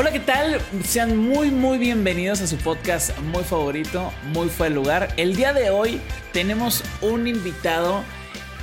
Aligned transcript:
Hola, 0.00 0.12
¿qué 0.12 0.20
tal? 0.20 0.60
Sean 0.84 1.16
muy, 1.16 1.50
muy 1.50 1.76
bienvenidos 1.76 2.40
a 2.40 2.46
su 2.46 2.56
podcast 2.56 3.18
muy 3.18 3.42
favorito, 3.42 4.12
muy 4.26 4.48
fue 4.48 4.68
el 4.68 4.74
lugar. 4.74 5.08
El 5.16 5.34
día 5.34 5.52
de 5.52 5.70
hoy 5.70 6.00
tenemos 6.32 6.84
un 7.00 7.26
invitado, 7.26 8.04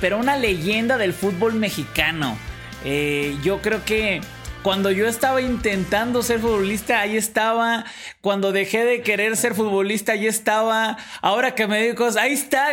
pero 0.00 0.16
una 0.16 0.38
leyenda 0.38 0.96
del 0.96 1.12
fútbol 1.12 1.52
mexicano. 1.52 2.38
Eh, 2.86 3.36
yo 3.42 3.60
creo 3.60 3.84
que 3.84 4.22
cuando 4.62 4.90
yo 4.90 5.06
estaba 5.06 5.42
intentando 5.42 6.22
ser 6.22 6.40
futbolista, 6.40 7.00
ahí 7.00 7.18
estaba. 7.18 7.84
Cuando 8.22 8.50
dejé 8.50 8.86
de 8.86 9.02
querer 9.02 9.36
ser 9.36 9.54
futbolista, 9.54 10.12
ahí 10.12 10.26
estaba. 10.26 10.96
Ahora 11.20 11.54
que 11.54 11.66
me 11.66 11.82
digo 11.82 11.96
cosas, 11.96 12.22
ahí 12.22 12.32
está. 12.32 12.66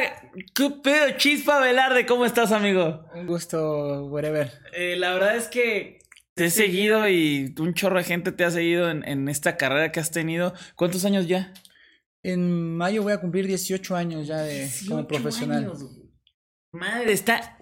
¿Qué 0.56 0.70
pedo? 0.82 1.18
Chispa 1.18 1.60
Velarde, 1.60 2.06
¿cómo 2.06 2.26
estás, 2.26 2.54
amigo? 2.54 3.04
Un 3.14 3.28
gusto, 3.28 4.06
whatever. 4.06 4.54
Eh, 4.72 4.96
la 4.98 5.14
verdad 5.14 5.36
es 5.36 5.50
que 5.50 6.00
te 6.36 6.46
he 6.46 6.50
seguido 6.50 7.08
y 7.08 7.54
un 7.60 7.74
chorro 7.74 7.98
de 7.98 8.04
gente 8.04 8.32
te 8.32 8.44
ha 8.44 8.52
seguido 8.52 8.90
en, 8.90 9.30
esta 9.30 9.58
carrera 9.58 9.92
que 9.92 10.00
has 10.00 10.12
tenido. 10.12 10.54
¿Cuántos 10.76 11.06
años 11.06 11.28
ya? 11.28 11.54
En 12.24 12.76
mayo 12.76 13.04
voy 13.04 13.14
a 13.14 13.20
cumplir 13.20 13.48
18 13.48 13.96
años 13.96 14.28
ya 14.28 14.42
de 14.42 14.70
como 14.88 15.08
profesional. 15.08 15.72
Madre, 16.72 17.14
está 17.14 17.58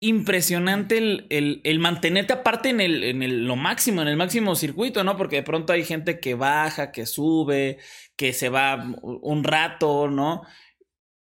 impresionante 0.00 0.98
el, 0.98 1.60
el, 1.62 1.78
mantenerte 1.78 2.32
aparte 2.32 2.70
en, 2.70 2.80
el, 2.80 3.04
en 3.04 3.22
el, 3.22 3.46
lo 3.46 3.54
máximo, 3.54 4.02
en 4.02 4.08
el 4.08 4.16
máximo 4.16 4.56
circuito, 4.56 5.04
¿no? 5.04 5.16
Porque 5.16 5.36
de 5.36 5.42
pronto 5.44 5.72
hay 5.72 5.84
gente 5.84 6.18
que 6.18 6.34
baja, 6.34 6.90
que 6.90 7.06
sube, 7.06 7.78
que 8.16 8.32
se 8.32 8.48
va 8.48 8.84
un 9.02 9.44
rato, 9.44 10.08
¿no? 10.08 10.42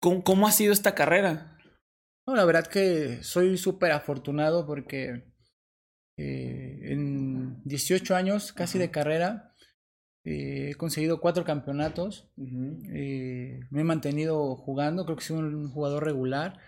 ¿Cómo, 0.02 0.24
cómo 0.24 0.46
ha 0.46 0.52
sido 0.52 0.74
esta 0.74 0.94
carrera? 0.94 1.58
No, 2.28 2.36
la 2.36 2.44
verdad 2.44 2.68
que 2.68 3.24
soy 3.24 3.58
súper 3.58 3.94
afortunado 3.94 4.66
porque 4.66 5.35
eh, 6.18 6.80
en 6.84 7.62
18 7.66 8.16
años 8.16 8.54
casi 8.54 8.80
de 8.80 8.90
carrera 8.90 9.52
eh, 10.24 10.70
he 10.72 10.76
conseguido 10.76 11.20
cuatro 11.20 11.44
campeonatos. 11.44 12.30
Eh, 12.38 13.60
me 13.70 13.82
he 13.82 13.84
mantenido 13.84 14.56
jugando, 14.56 15.06
creo 15.06 15.18
que 15.18 15.24
soy 15.24 15.38
un 15.38 15.70
jugador 15.70 16.04
regular. 16.04 16.60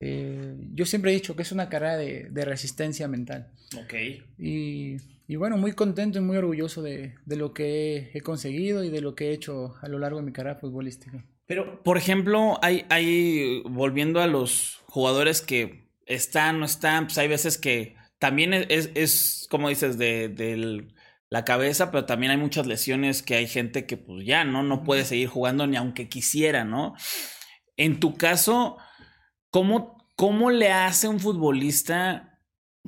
yo 0.00 0.86
siempre 0.86 1.10
he 1.10 1.14
dicho 1.14 1.36
que 1.36 1.42
es 1.42 1.52
una 1.52 1.68
carrera 1.68 1.96
de, 1.96 2.44
resistencia 2.44 3.08
mental. 3.08 3.52
Ok. 3.82 3.94
Y, 4.38 4.96
y, 5.26 5.36
bueno, 5.36 5.56
muy 5.56 5.72
contento 5.72 6.18
y 6.18 6.22
muy 6.22 6.36
orgulloso 6.36 6.82
de, 6.82 7.14
de 7.24 7.36
lo 7.36 7.54
que 7.54 8.10
he, 8.12 8.20
conseguido 8.20 8.84
y 8.84 8.90
de 8.90 9.00
lo 9.00 9.14
que 9.14 9.28
he 9.28 9.32
hecho 9.32 9.76
a 9.80 9.88
lo 9.88 9.98
largo 9.98 10.18
de 10.18 10.26
mi 10.26 10.32
carrera 10.32 10.56
futbolística. 10.56 11.24
Pero, 11.46 11.82
por 11.82 11.96
ejemplo, 11.96 12.58
hay, 12.62 12.84
hay 12.90 13.62
volviendo 13.64 14.20
a 14.20 14.26
los 14.26 14.82
jugadores 14.86 15.40
que 15.40 15.88
están, 16.06 16.60
no 16.60 16.66
están, 16.66 17.06
pues 17.06 17.18
hay 17.18 17.28
veces 17.28 17.56
que 17.56 17.96
también 18.20 18.52
es, 18.54 18.90
es 18.94 19.46
como 19.50 19.70
dices, 19.70 19.98
de, 19.98 20.86
la 21.30 21.44
cabeza, 21.44 21.90
pero 21.90 22.06
también 22.06 22.32
hay 22.32 22.38
muchas 22.38 22.66
lesiones 22.66 23.22
que 23.22 23.36
hay 23.36 23.46
gente 23.46 23.86
que 23.86 23.96
pues 23.96 24.26
ya, 24.26 24.44
¿no? 24.44 24.62
No 24.64 24.82
puede 24.82 25.04
seguir 25.04 25.28
jugando 25.28 25.66
ni 25.66 25.76
aunque 25.76 26.08
quisiera, 26.08 26.64
¿no? 26.64 26.94
En 27.76 28.00
tu 28.00 28.16
caso, 28.16 28.78
¿cómo, 29.50 29.96
cómo 30.16 30.50
le 30.50 30.72
hace 30.72 31.08
un 31.08 31.20
futbolista 31.20 32.40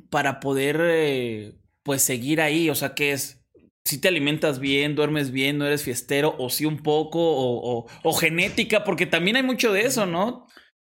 para 0.09 0.39
poder, 0.41 0.81
eh, 0.83 1.55
pues, 1.83 2.01
seguir 2.03 2.41
ahí? 2.41 2.69
O 2.69 2.75
sea, 2.75 2.93
¿qué 2.95 3.13
es? 3.13 3.41
Si 3.85 3.99
te 3.99 4.09
alimentas 4.09 4.59
bien, 4.59 4.95
duermes 4.95 5.31
bien, 5.31 5.57
no 5.57 5.65
eres 5.65 5.83
fiestero, 5.83 6.35
o 6.37 6.49
sí 6.49 6.65
un 6.65 6.83
poco, 6.83 7.19
o, 7.21 7.87
o 8.03 8.13
genética, 8.13 8.83
porque 8.83 9.05
también 9.05 9.37
hay 9.37 9.43
mucho 9.43 9.71
de 9.71 9.85
eso, 9.85 10.05
¿no? 10.05 10.47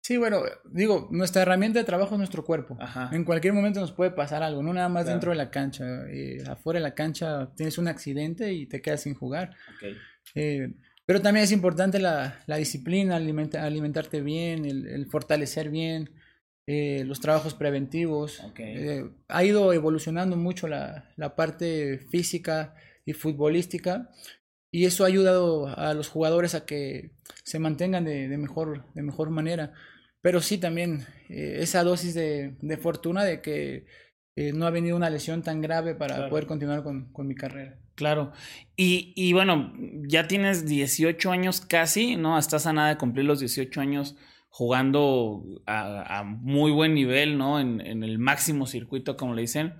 Sí, 0.04 0.18
bueno, 0.18 0.42
digo, 0.66 1.08
nuestra 1.12 1.40
herramienta 1.40 1.78
de 1.78 1.86
trabajo 1.86 2.14
es 2.14 2.18
nuestro 2.18 2.44
cuerpo. 2.44 2.76
En 3.10 3.24
cualquier 3.24 3.54
momento 3.54 3.80
nos 3.80 3.92
puede 3.92 4.10
pasar 4.10 4.42
algo, 4.42 4.62
no 4.62 4.74
nada 4.74 4.90
más 4.90 5.06
dentro 5.06 5.30
de 5.30 5.36
la 5.38 5.50
cancha. 5.50 5.86
Eh, 6.10 6.44
afuera 6.46 6.78
de 6.78 6.82
la 6.82 6.94
cancha 6.94 7.50
tienes 7.56 7.78
un 7.78 7.88
accidente 7.88 8.52
y 8.52 8.66
te 8.66 8.82
quedas 8.82 9.00
sin 9.00 9.14
jugar. 9.14 9.56
Eh, 10.34 10.74
pero 11.06 11.22
también 11.22 11.44
es 11.44 11.52
importante 11.52 11.98
la, 12.00 12.38
la 12.44 12.56
disciplina, 12.58 13.16
alimentarte 13.16 14.20
bien, 14.20 14.66
el, 14.66 15.06
fortalecer 15.06 15.70
bien, 15.70 16.10
eh, 16.66 17.02
los 17.06 17.20
trabajos 17.20 17.54
preventivos. 17.54 18.42
ha 19.28 19.44
ido 19.44 19.72
evolucionando 19.72 20.36
mucho 20.36 20.68
la, 20.68 21.14
la 21.16 21.34
parte 21.34 21.96
física 22.10 22.74
y 23.06 23.14
futbolística 23.14 24.10
y 24.70 24.84
eso 24.84 25.04
ha 25.04 25.06
ayudado 25.06 25.68
a 25.68 25.94
los 25.94 26.08
jugadores 26.08 26.54
a 26.54 26.66
que 26.66 27.12
se 27.42 27.58
mantengan 27.58 28.04
de, 28.04 28.28
de 28.28 28.36
mejor, 28.36 28.84
de 28.92 29.02
mejor 29.02 29.30
manera. 29.30 29.72
Pero 30.24 30.40
sí 30.40 30.56
también 30.56 31.04
eh, 31.28 31.58
esa 31.60 31.84
dosis 31.84 32.14
de, 32.14 32.56
de, 32.62 32.76
fortuna 32.78 33.24
de 33.24 33.42
que 33.42 33.84
eh, 34.36 34.54
no 34.54 34.66
ha 34.66 34.70
venido 34.70 34.96
una 34.96 35.10
lesión 35.10 35.42
tan 35.42 35.60
grave 35.60 35.94
para 35.94 36.30
poder 36.30 36.46
continuar 36.46 36.82
con, 36.82 37.12
con, 37.12 37.28
mi 37.28 37.34
carrera. 37.34 37.78
Claro. 37.94 38.32
Y, 38.74 39.12
y, 39.16 39.34
bueno, 39.34 39.74
ya 40.08 40.26
tienes 40.26 40.64
18 40.64 41.30
años 41.30 41.60
casi, 41.60 42.16
¿no? 42.16 42.38
Estás 42.38 42.66
a 42.66 42.72
nada 42.72 42.88
de 42.88 42.96
cumplir 42.96 43.26
los 43.26 43.40
18 43.40 43.78
años 43.82 44.16
jugando 44.48 45.44
a, 45.66 46.20
a 46.20 46.24
muy 46.24 46.72
buen 46.72 46.94
nivel, 46.94 47.36
¿no? 47.36 47.60
En, 47.60 47.82
en, 47.82 48.02
el 48.02 48.18
máximo 48.18 48.64
circuito, 48.64 49.18
como 49.18 49.34
le 49.34 49.42
dicen. 49.42 49.74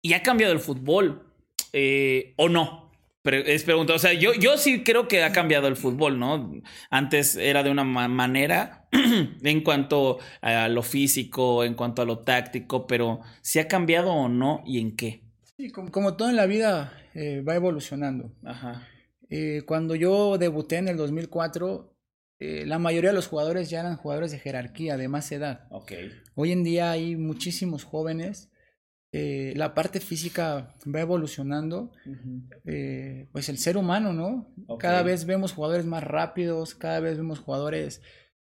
Y 0.00 0.14
ha 0.14 0.22
cambiado 0.22 0.54
el 0.54 0.60
fútbol, 0.60 1.34
eh, 1.74 2.32
¿o 2.38 2.48
no? 2.48 2.83
Es 3.24 3.64
pregunta, 3.64 3.94
o 3.94 3.98
sea, 3.98 4.12
yo, 4.12 4.34
yo 4.34 4.58
sí 4.58 4.84
creo 4.84 5.08
que 5.08 5.22
ha 5.22 5.32
cambiado 5.32 5.66
el 5.66 5.76
fútbol, 5.76 6.18
¿no? 6.18 6.52
Antes 6.90 7.36
era 7.36 7.62
de 7.62 7.70
una 7.70 7.84
manera 7.84 8.86
en 9.42 9.62
cuanto 9.62 10.18
a 10.42 10.68
lo 10.68 10.82
físico, 10.82 11.64
en 11.64 11.74
cuanto 11.74 12.02
a 12.02 12.04
lo 12.04 12.18
táctico, 12.18 12.86
pero 12.86 13.20
si 13.40 13.58
ha 13.58 13.68
cambiado 13.68 14.12
o 14.12 14.28
no 14.28 14.62
y 14.66 14.78
en 14.78 14.94
qué. 14.94 15.22
Sí, 15.56 15.70
como, 15.70 16.16
todo 16.16 16.28
en 16.28 16.36
la 16.36 16.46
vida 16.46 16.92
eh, 17.14 17.40
va 17.40 17.54
evolucionando. 17.54 18.32
Ajá. 18.44 18.86
Eh, 19.30 19.62
cuando 19.66 19.94
yo 19.94 20.36
debuté 20.36 20.76
en 20.76 20.88
el 20.88 20.96
2004, 20.98 21.96
eh, 22.40 22.64
la 22.66 22.78
mayoría 22.78 23.10
de 23.10 23.16
los 23.16 23.28
jugadores 23.28 23.70
ya 23.70 23.80
eran 23.80 23.96
jugadores 23.96 24.32
de 24.32 24.38
jerarquía, 24.38 24.98
de 24.98 25.08
más 25.08 25.32
edad. 25.32 25.66
Okay. 25.70 26.10
Hoy 26.34 26.52
en 26.52 26.62
día 26.62 26.90
hay 26.90 27.16
muchísimos 27.16 27.84
jóvenes 27.84 28.50
eh, 29.16 29.52
la 29.54 29.74
parte 29.74 30.00
física 30.00 30.74
va 30.92 31.00
evolucionando, 31.00 31.92
eh, 32.64 33.28
pues 33.30 33.48
el 33.48 33.58
ser 33.58 33.76
humano, 33.76 34.12
¿no? 34.12 34.52
Cada 34.80 35.04
vez 35.04 35.24
vemos 35.24 35.52
jugadores 35.52 35.86
más 35.86 36.02
rápidos, 36.02 36.74
cada 36.74 36.98
vez 36.98 37.16
vemos 37.16 37.38
jugadores 37.38 38.02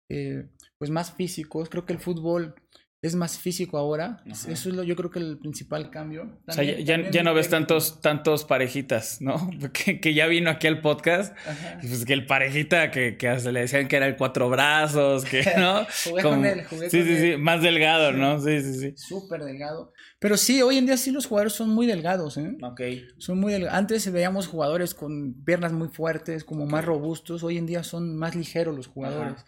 eh, 0.08 0.48
pues 0.76 0.90
más 0.90 1.12
físicos. 1.12 1.68
Creo 1.68 1.86
que 1.86 1.92
el 1.92 2.00
fútbol 2.00 2.56
es 3.02 3.14
más 3.14 3.38
físico 3.38 3.78
ahora. 3.78 4.22
Eso 4.26 4.50
es 4.50 4.66
lo, 4.66 4.82
yo 4.82 4.96
creo 4.96 5.10
que 5.10 5.18
el 5.18 5.38
principal 5.38 5.90
cambio. 5.90 6.40
o 6.46 6.52
sea, 6.52 6.64
ya, 6.64 7.10
ya, 7.10 7.22
no 7.22 7.34
ves 7.34 7.48
tantos, 7.48 8.00
tantos 8.00 8.44
parejitas, 8.44 9.20
¿no? 9.20 9.50
Que, 9.72 10.00
que 10.00 10.14
ya 10.14 10.26
vino 10.26 10.50
aquí 10.50 10.66
al 10.66 10.80
podcast. 10.80 11.36
Pues 11.80 12.04
que 12.04 12.12
el 12.12 12.26
parejita 12.26 12.90
que, 12.90 13.16
que 13.16 13.28
le 13.52 13.60
decían 13.60 13.88
que 13.88 13.96
era 13.96 14.06
el 14.06 14.16
cuatro 14.16 14.48
brazos, 14.48 15.24
que, 15.24 15.44
¿no? 15.58 15.86
jugué 16.04 16.22
con 16.22 16.44
él, 16.44 16.64
jugué 16.64 16.88
sí, 16.88 17.02
sí, 17.02 17.18
sí, 17.18 17.36
más 17.36 17.62
delgado, 17.62 18.12
¿no? 18.12 18.40
Sí, 18.40 18.60
sí, 18.62 18.74
sí. 18.74 18.92
Súper 18.96 19.44
delgado. 19.44 19.92
Pero 20.18 20.36
sí, 20.36 20.62
hoy 20.62 20.78
en 20.78 20.86
día 20.86 20.96
sí 20.96 21.10
los 21.10 21.26
jugadores 21.26 21.52
son 21.52 21.70
muy 21.70 21.86
delgados, 21.86 22.38
¿eh? 22.38 22.56
Ok. 22.62 22.80
Son 23.18 23.38
muy 23.38 23.52
delgados. 23.52 23.76
Antes 23.76 24.10
veíamos 24.10 24.46
jugadores 24.46 24.94
con 24.94 25.44
piernas 25.44 25.72
muy 25.72 25.88
fuertes, 25.88 26.44
como 26.44 26.66
más 26.66 26.84
robustos. 26.84 27.42
Hoy 27.42 27.58
en 27.58 27.66
día 27.66 27.82
son 27.82 28.16
más 28.16 28.34
ligeros 28.34 28.74
los 28.74 28.86
jugadores. 28.86 29.44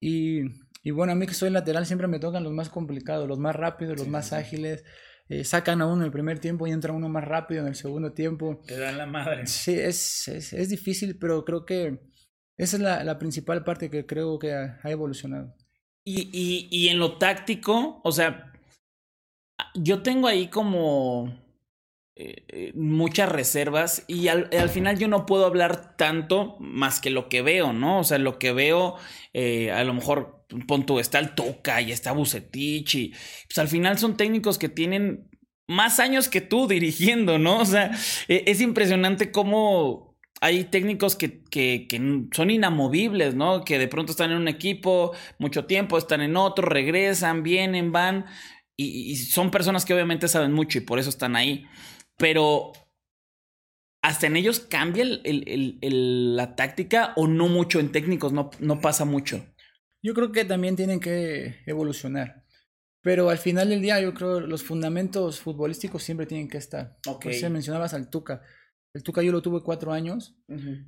Y 0.00 0.42
y 0.82 0.90
bueno, 0.90 1.12
a 1.12 1.16
mí 1.16 1.26
que 1.26 1.34
soy 1.34 1.50
lateral 1.50 1.86
siempre 1.86 2.08
me 2.08 2.18
tocan 2.18 2.44
los 2.44 2.52
más 2.52 2.68
complicados, 2.68 3.28
los 3.28 3.38
más 3.38 3.56
rápidos, 3.56 3.98
los 3.98 4.08
más 4.08 4.32
ágiles. 4.32 4.84
eh, 5.28 5.44
sacan 5.44 5.82
a 5.82 5.86
uno 5.86 6.02
en 6.02 6.06
el 6.06 6.10
primer 6.10 6.38
tiempo 6.38 6.66
y 6.66 6.70
entra 6.70 6.92
uno 6.92 7.08
más 7.08 7.24
rápido 7.24 7.62
en 7.62 7.68
el 7.68 7.74
segundo 7.74 8.12
tiempo. 8.12 8.62
Te 8.66 8.78
dan 8.78 8.96
la 8.96 9.06
madre. 9.06 9.46
Sí, 9.46 9.74
es, 9.74 10.28
es, 10.28 10.68
difícil, 10.70 11.18
pero 11.18 11.44
creo 11.44 11.64
que 11.66 12.00
esa 12.56 12.76
es 12.76 12.82
la, 12.82 13.04
la 13.04 13.18
principal 13.18 13.64
parte 13.64 13.90
que 13.90 14.06
creo 14.06 14.38
que 14.38 14.52
ha, 14.52 14.80
evolucionado. 14.84 15.54
Y, 16.04 16.30
y, 16.32 16.68
y 16.70 16.88
en 16.88 16.98
lo 16.98 17.18
táctico, 17.18 18.00
o 18.02 18.12
sea, 18.12 18.52
yo 19.74 20.02
tengo 20.02 20.26
ahí 20.26 20.48
como 20.48 21.34
eh, 22.20 22.44
eh, 22.48 22.72
muchas 22.74 23.28
reservas 23.28 24.04
y 24.08 24.26
al, 24.26 24.48
final 24.70 24.98
yo 24.98 25.06
no 25.06 25.24
puedo 25.24 25.46
hablar 25.46 25.96
tanto 25.96 26.56
más 26.58 27.00
que 27.00 27.10
lo 27.10 27.28
que 27.28 27.42
veo, 27.42 27.72
¿no? 27.72 28.00
O 28.00 28.04
sea, 28.04 28.18
lo 28.18 28.40
que 28.40 28.52
veo, 28.52 28.96
eh, 29.32 29.70
a 29.70 29.84
lo 29.84 29.94
mejor, 29.94 30.37
pon 30.66 30.86
tú, 30.86 30.98
está 30.98 31.18
el 31.18 31.34
Toca 31.34 31.80
y 31.80 31.92
está 31.92 32.12
Bucetich 32.12 32.94
y 32.94 33.14
pues 33.46 33.58
al 33.58 33.68
final 33.68 33.98
son 33.98 34.16
técnicos 34.16 34.58
que 34.58 34.68
tienen 34.68 35.28
más 35.66 36.00
años 36.00 36.28
que 36.28 36.40
tú 36.40 36.66
dirigiendo, 36.68 37.38
¿no? 37.38 37.60
O 37.60 37.64
sea, 37.64 37.90
e, 38.28 38.44
es 38.46 38.60
impresionante 38.60 39.30
cómo 39.30 40.16
hay 40.40 40.64
técnicos 40.64 41.16
que, 41.16 41.42
que, 41.44 41.86
que, 41.88 42.26
son 42.32 42.50
inamovibles, 42.50 43.34
¿no? 43.34 43.64
Que 43.64 43.78
de 43.78 43.88
pronto 43.88 44.12
están 44.12 44.30
en 44.30 44.36
un 44.38 44.48
equipo 44.48 45.12
mucho 45.38 45.64
tiempo, 45.66 45.98
están 45.98 46.20
en 46.20 46.36
otro, 46.36 46.68
regresan, 46.68 47.42
vienen, 47.42 47.92
van. 47.92 48.26
y 48.76 49.16
son 49.16 49.50
personas 49.50 49.84
que 49.84 49.92
obviamente 49.94 50.28
saben 50.28 50.52
mucho 50.52 50.78
y 50.78 50.82
por 50.82 51.00
eso 51.00 51.10
están 51.10 51.34
ahí 51.34 51.66
pero 52.18 52.72
hasta 54.02 54.26
en 54.26 54.36
ellos 54.36 54.60
cambia 54.60 55.04
la 55.06 56.56
táctica 56.56 57.14
o 57.16 57.26
no 57.26 57.48
mucho 57.48 57.80
en 57.80 57.92
técnicos, 57.92 58.32
no, 58.32 58.50
no 58.58 58.80
pasa 58.80 59.06
mucho. 59.06 59.46
Yo 60.08 60.14
creo 60.14 60.32
que 60.32 60.46
también 60.46 60.74
tienen 60.74 61.00
que 61.00 61.56
evolucionar. 61.66 62.42
Pero 63.02 63.28
al 63.28 63.36
final 63.36 63.68
del 63.68 63.82
día, 63.82 64.00
yo 64.00 64.14
creo 64.14 64.40
que 64.40 64.46
los 64.46 64.62
fundamentos 64.62 65.38
futbolísticos 65.38 66.02
siempre 66.02 66.24
tienen 66.24 66.48
que 66.48 66.56
estar. 66.56 66.96
Okay. 67.06 67.34
sea, 67.34 67.50
mencionabas 67.50 67.92
al 67.92 68.08
Tuca. 68.08 68.40
El 68.94 69.02
Tuca 69.02 69.22
yo 69.22 69.32
lo 69.32 69.42
tuve 69.42 69.62
cuatro 69.62 69.92
años 69.92 70.34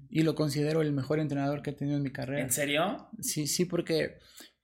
y 0.09 0.23
lo 0.23 0.35
considero 0.35 0.81
el 0.81 0.95
mejor 0.95 1.21
entrenador 1.21 1.61
que 1.61 1.69
he 1.69 1.75
tenido 1.75 1.99
en 1.99 2.03
mi 2.03 2.11
carrera. 2.11 2.41
¿En 2.41 2.51
serio? 2.51 3.11
Sí, 3.21 3.47
sí, 3.47 3.67
porque 3.67 4.17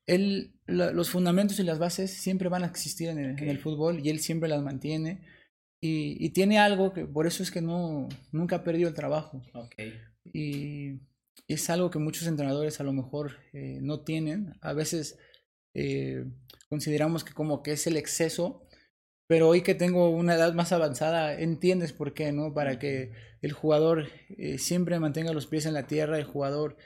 él, 0.06 0.54
los 0.64 1.10
fundamentos 1.10 1.60
y 1.60 1.62
las 1.62 1.78
bases 1.78 2.10
siempre 2.10 2.48
van 2.48 2.64
a 2.64 2.68
existir 2.68 3.10
en 3.10 3.18
el, 3.18 3.38
en 3.38 3.50
el, 3.50 3.58
fútbol 3.58 4.00
y 4.00 4.08
él 4.08 4.20
siempre 4.20 4.48
las 4.48 4.62
mantiene. 4.62 5.20
Y, 5.82 6.30
tiene 6.30 6.58
algo 6.58 6.94
que 6.94 7.04
por 7.04 7.26
eso 7.26 7.42
es 7.42 7.50
que 7.50 7.60
no, 7.60 8.08
nunca 8.32 8.56
ha 8.56 8.64
perdido 8.64 8.88
el 8.88 8.94
trabajo. 8.94 9.42
Okay. 9.52 10.00
Y 10.32 11.02
es 11.48 11.70
algo 11.70 11.90
que 11.90 11.98
muchos 11.98 12.26
entrenadores 12.26 12.80
a 12.80 12.84
lo 12.84 12.92
mejor 12.92 13.36
eh, 13.52 13.78
no 13.80 14.00
tienen. 14.00 14.54
A 14.60 14.72
veces 14.72 15.18
eh, 15.74 16.24
consideramos 16.68 17.24
que 17.24 17.32
como 17.32 17.62
que 17.62 17.72
es 17.72 17.86
el 17.86 17.96
exceso, 17.96 18.66
pero 19.28 19.48
hoy 19.48 19.62
que 19.62 19.74
tengo 19.74 20.10
una 20.10 20.34
edad 20.34 20.54
más 20.54 20.72
avanzada, 20.72 21.38
entiendes 21.38 21.92
por 21.92 22.14
qué, 22.14 22.32
¿no? 22.32 22.54
Para 22.54 22.78
que 22.78 23.12
el 23.42 23.52
jugador 23.52 24.08
eh, 24.36 24.58
siempre 24.58 24.98
mantenga 24.98 25.32
los 25.32 25.46
pies 25.46 25.66
en 25.66 25.74
la 25.74 25.86
tierra, 25.86 26.18
el 26.18 26.24
jugador 26.24 26.76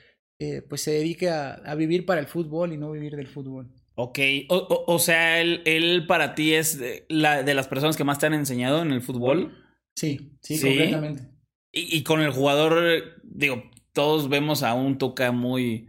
pues 0.70 0.80
se 0.80 0.92
dedique 0.92 1.28
a, 1.28 1.52
a 1.52 1.74
vivir 1.74 2.06
para 2.06 2.18
el 2.18 2.26
fútbol 2.26 2.72
y 2.72 2.78
no 2.78 2.90
vivir 2.92 3.14
del 3.14 3.26
fútbol. 3.26 3.74
Ok, 3.94 4.18
o, 4.48 4.84
o, 4.86 4.98
sea, 4.98 5.38
él, 5.38 5.60
él, 5.66 6.06
para 6.06 6.34
ti 6.34 6.54
es 6.54 6.80
la, 7.10 7.42
de 7.42 7.52
las 7.52 7.68
personas 7.68 7.98
que 7.98 8.04
más 8.04 8.18
te 8.18 8.24
han 8.24 8.32
enseñado 8.32 8.80
en 8.80 8.90
el 8.90 9.02
fútbol. 9.02 9.54
Sí, 9.94 10.38
sí, 10.40 10.58
completamente. 10.58 11.24
Y, 11.70 11.98
y, 11.98 12.02
con 12.04 12.22
el 12.22 12.30
jugador, 12.30 13.20
digo, 13.22 13.70
todos 13.92 14.28
vemos 14.28 14.62
a 14.62 14.74
un 14.74 14.98
Tuca 14.98 15.32
muy 15.32 15.88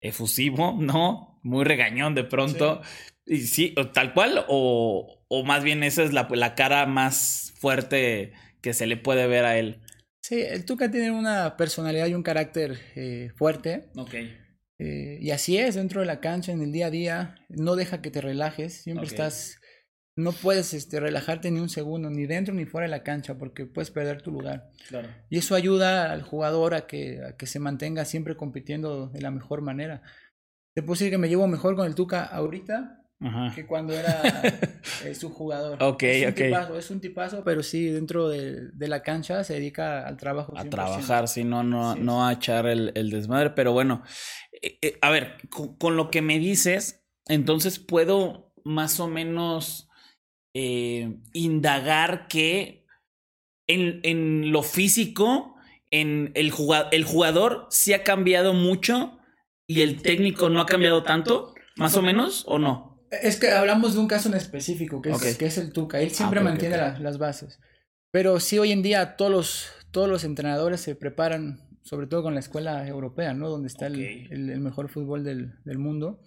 efusivo, 0.00 0.76
¿no? 0.78 1.38
Muy 1.42 1.64
regañón 1.64 2.14
de 2.14 2.24
pronto. 2.24 2.82
Y 3.24 3.38
sí, 3.38 3.74
tal 3.92 4.14
cual, 4.14 4.44
o, 4.48 5.24
o 5.28 5.44
más 5.44 5.64
bien 5.64 5.82
esa 5.82 6.02
es 6.02 6.12
la, 6.12 6.28
la 6.30 6.54
cara 6.54 6.86
más 6.86 7.54
fuerte 7.58 8.32
que 8.60 8.72
se 8.72 8.86
le 8.86 8.96
puede 8.96 9.26
ver 9.26 9.44
a 9.44 9.58
él. 9.58 9.80
Sí, 10.22 10.40
el 10.40 10.64
Tuca 10.64 10.90
tiene 10.90 11.12
una 11.12 11.56
personalidad 11.56 12.08
y 12.08 12.14
un 12.14 12.24
carácter 12.24 12.78
eh, 12.96 13.30
fuerte. 13.36 13.90
Ok. 13.96 14.14
Eh, 14.78 15.18
y 15.20 15.30
así 15.30 15.56
es, 15.56 15.76
dentro 15.76 16.00
de 16.00 16.06
la 16.06 16.20
cancha, 16.20 16.52
en 16.52 16.62
el 16.62 16.72
día 16.72 16.86
a 16.86 16.90
día, 16.90 17.34
no 17.48 17.76
deja 17.76 18.02
que 18.02 18.10
te 18.10 18.20
relajes, 18.20 18.82
siempre 18.82 19.06
estás, 19.06 19.60
no 20.16 20.32
puedes 20.32 20.74
este, 20.74 20.98
relajarte 20.98 21.50
ni 21.50 21.60
un 21.60 21.68
segundo, 21.68 22.10
ni 22.10 22.26
dentro 22.26 22.54
ni 22.54 22.64
fuera 22.64 22.86
de 22.86 22.90
la 22.90 23.02
cancha, 23.02 23.36
porque 23.36 23.66
puedes 23.66 23.90
perder 23.90 24.22
tu 24.22 24.32
lugar. 24.32 24.70
Y 25.28 25.38
eso 25.38 25.54
ayuda 25.54 26.10
al 26.10 26.22
jugador 26.22 26.74
a 26.74 26.86
que, 26.86 27.22
a 27.22 27.36
que 27.36 27.46
se 27.46 27.60
mantenga 27.60 28.04
siempre 28.04 28.36
compitiendo 28.36 29.08
de 29.08 29.20
la 29.20 29.30
mejor 29.30 29.60
manera. 29.60 30.02
Te 30.74 30.82
puedo 30.82 30.94
decir 30.94 31.10
que 31.10 31.18
me 31.18 31.28
llevo 31.28 31.46
mejor 31.46 31.76
con 31.76 31.86
el 31.86 31.94
Tuca 31.94 32.24
ahorita 32.24 33.06
que 33.54 33.66
cuando 33.66 33.94
era 33.94 34.42
eh, 35.04 35.14
su 35.14 35.30
jugador. 35.30 35.78
Ok, 35.82 36.02
es 36.02 36.22
un 36.22 36.30
ok. 36.30 36.36
Tipazo, 36.36 36.78
es 36.78 36.90
un 36.90 37.00
tipazo, 37.00 37.44
pero 37.44 37.62
sí, 37.62 37.86
dentro 37.86 38.28
de, 38.28 38.70
de, 38.72 38.88
la 38.88 39.02
cancha 39.02 39.42
se 39.42 39.54
dedica 39.54 40.06
al 40.06 40.16
trabajo. 40.16 40.52
A 40.56 40.64
trabajar, 40.64 41.28
sí, 41.28 41.44
no, 41.44 41.62
no, 41.62 41.94
no 41.94 42.26
a 42.26 42.32
echar 42.34 42.66
el, 42.66 42.92
el, 42.94 43.10
desmadre. 43.10 43.50
Pero 43.50 43.72
bueno, 43.72 44.02
eh, 44.62 44.78
eh, 44.82 44.98
a 45.00 45.10
ver, 45.10 45.36
con, 45.78 45.96
lo 45.96 46.10
que 46.10 46.20
me 46.20 46.38
dices, 46.38 47.06
entonces 47.26 47.78
puedo 47.78 48.52
más 48.64 49.00
o 49.00 49.08
menos 49.08 49.88
indagar 51.32 52.28
que 52.28 52.86
en, 53.66 54.00
en, 54.02 54.52
lo 54.52 54.62
físico, 54.62 55.56
en 55.90 56.32
el 56.34 56.50
jugador, 56.50 56.88
el 56.92 57.04
jugador 57.04 57.66
sí 57.70 57.92
ha 57.92 58.04
cambiado 58.04 58.54
mucho 58.54 59.18
y 59.66 59.82
el 59.82 60.02
técnico 60.02 60.48
no 60.48 60.60
ha 60.60 60.66
cambiado 60.66 61.02
tanto, 61.02 61.54
más 61.76 61.96
o 61.96 62.02
menos, 62.02 62.44
o 62.46 62.58
no? 62.58 63.04
Es 63.10 63.38
que 63.38 63.50
hablamos 63.50 63.94
de 63.94 64.00
un 64.00 64.08
caso 64.08 64.28
en 64.28 64.34
específico, 64.34 65.02
que 65.02 65.10
es, 65.10 65.36
que 65.36 65.46
es 65.46 65.58
el 65.58 65.72
Tuca. 65.72 66.00
Él 66.00 66.10
siempre 66.10 66.40
ah, 66.40 66.44
mantiene 66.44 66.76
las 66.76 67.18
bases. 67.18 67.60
Pero 68.10 68.40
sí, 68.40 68.58
hoy 68.58 68.72
en 68.72 68.82
día 68.82 69.16
todos 69.16 69.30
los, 69.30 69.70
todos 69.90 70.08
los 70.08 70.24
entrenadores 70.24 70.80
se 70.80 70.94
preparan, 70.94 71.68
sobre 71.82 72.06
todo 72.06 72.22
con 72.22 72.34
la 72.34 72.40
escuela 72.40 72.86
europea, 72.86 73.34
¿no? 73.34 73.48
Donde 73.48 73.68
está 73.68 73.86
el, 73.86 74.00
el, 74.30 74.60
mejor 74.60 74.88
fútbol 74.88 75.22
del, 75.22 75.54
del 75.64 75.78
mundo. 75.78 76.20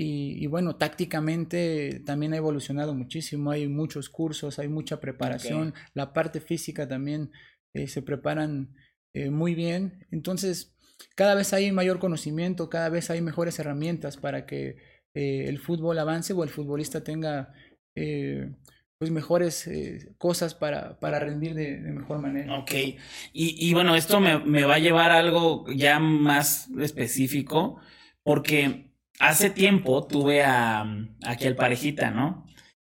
Y, 0.00 0.44
y, 0.44 0.46
bueno, 0.46 0.76
tácticamente 0.76 2.02
también 2.06 2.32
ha 2.32 2.36
evolucionado 2.36 2.94
muchísimo. 2.94 3.50
Hay 3.50 3.66
muchos 3.66 4.08
cursos, 4.08 4.60
hay 4.60 4.68
mucha 4.68 5.00
preparación. 5.00 5.74
La 5.92 6.12
parte 6.12 6.40
física 6.40 6.86
también 6.86 7.32
eh, 7.74 7.88
se 7.88 8.02
preparan 8.02 8.76
eh, 9.12 9.30
muy 9.30 9.56
bien. 9.56 10.06
Entonces, 10.12 10.76
cada 11.16 11.34
vez 11.34 11.52
hay 11.52 11.72
mayor 11.72 11.98
conocimiento, 11.98 12.70
cada 12.70 12.90
vez 12.90 13.10
hay 13.10 13.20
mejores 13.22 13.58
herramientas 13.58 14.16
para 14.16 14.46
que 14.46 14.76
eh, 15.14 15.46
el 15.48 15.58
fútbol 15.58 15.98
avance 15.98 16.32
o 16.32 16.44
el 16.44 16.50
futbolista 16.50 17.02
tenga 17.02 17.52
eh, 17.96 18.52
pues 18.98 19.10
mejores 19.10 19.66
eh, 19.66 20.14
cosas 20.16 20.54
para, 20.54 21.00
para 21.00 21.18
rendir 21.18 21.54
de, 21.54 21.78
mejor 21.78 22.20
manera. 22.20 22.56
Ok, 22.60 22.72
y, 22.72 22.96
y 23.32 23.74
bueno, 23.74 23.96
esto 23.96 24.20
me, 24.20 24.38
me, 24.38 24.64
va 24.64 24.76
a 24.76 24.78
llevar 24.78 25.10
a 25.10 25.18
algo 25.18 25.66
ya 25.74 25.98
más 25.98 26.68
específico, 26.78 27.80
porque 28.22 28.87
hace 29.18 29.50
tiempo 29.50 30.06
tuve 30.06 30.42
a, 30.44 30.86
aquí 31.24 31.46
el 31.46 31.56
parejita, 31.56 32.10
¿no? 32.10 32.46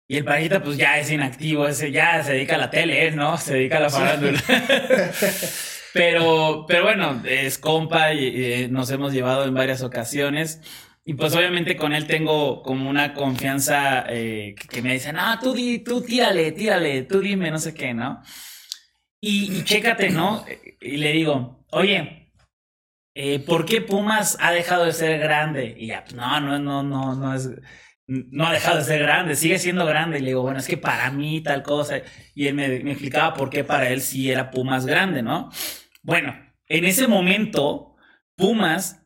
Y 0.09 0.17
el 0.17 0.25
parejita 0.25 0.63
pues 0.63 0.77
ya 0.77 0.99
es 0.99 1.11
inactivo, 1.11 1.69
ese 1.69 1.93
ya 1.93 2.23
se 2.25 2.33
dedica 2.33 2.57
a 2.57 2.59
la 2.59 2.71
tele, 2.71 3.11
¿no? 3.13 3.37
Se 3.39 3.55
dedica 3.55 3.77
a 3.77 3.81
la 3.81 3.91
farándula. 3.91 4.43
pero, 5.95 6.65
pero 6.67 6.83
bueno, 6.83 7.23
es 7.25 7.59
compa 7.59 8.13
y 8.13 8.69
nos 8.71 8.91
hemos 8.91 9.13
llevado 9.13 9.45
en 9.45 9.55
varias 9.55 9.83
ocasiones. 9.83 10.61
Y 11.05 11.15
pues 11.15 11.35
obviamente 11.35 11.77
con 11.77 11.93
él 11.95 12.07
tengo 12.07 12.63
como 12.63 12.91
una 12.91 13.15
confianza 13.15 14.05
eh, 14.09 14.55
que, 14.69 14.83
me 14.83 14.93
dicen, 14.93 15.17
ah, 15.19 15.39
tú, 15.43 15.55
di, 15.55 15.79
tú 15.79 16.03
tírale, 16.03 16.53
tírale, 16.53 17.03
tú 17.05 17.21
dime, 17.21 17.51
no 17.51 17.59
sé 17.59 17.73
qué, 17.73 17.95
¿no? 17.95 18.23
Y, 19.21 19.59
y 19.59 19.65
chécate, 19.65 20.11
¿no? 20.11 20.45
Y 20.81 20.99
le 20.99 21.13
digo, 21.13 21.65
oye, 21.71 22.20
eh, 23.15 23.41
¿por 23.41 23.65
qué 23.65 23.81
Pumas 23.81 24.37
ha 24.41 24.53
dejado 24.53 24.85
de 24.85 24.93
ser 24.93 25.19
grande? 25.19 25.75
Y 25.79 25.89
ya, 25.89 26.05
no, 26.15 26.41
no, 26.41 26.59
no, 26.59 26.83
no, 26.83 27.15
no 27.15 27.35
es, 27.35 27.51
no 28.07 28.47
ha 28.47 28.53
dejado 28.53 28.79
de 28.79 28.85
ser 28.85 29.01
grande, 29.03 29.37
sigue 29.37 29.59
siendo 29.59 29.87
grande. 29.87 30.19
Y 30.19 30.23
le 30.23 30.29
digo, 30.29 30.43
bueno, 30.43 30.59
es 30.59 30.67
que 30.67 30.77
para 30.77 31.11
mí 31.11 31.43
tal 31.43 31.63
cosa. 31.63 32.01
Y 32.35 32.47
él 32.47 32.55
me, 32.55 32.69
me 32.81 32.93
explicaba 32.93 33.35
por 33.35 33.51
qué 33.51 33.65
para 33.65 33.89
él 33.91 34.01
sí 34.01 34.31
era 34.31 34.51
Pumas 34.51 34.87
grande, 34.87 35.23
¿no? 35.23 35.51
Bueno, 36.03 36.35
en 36.67 36.85
ese 36.85 37.09
momento, 37.09 37.97
Pumas 38.37 39.01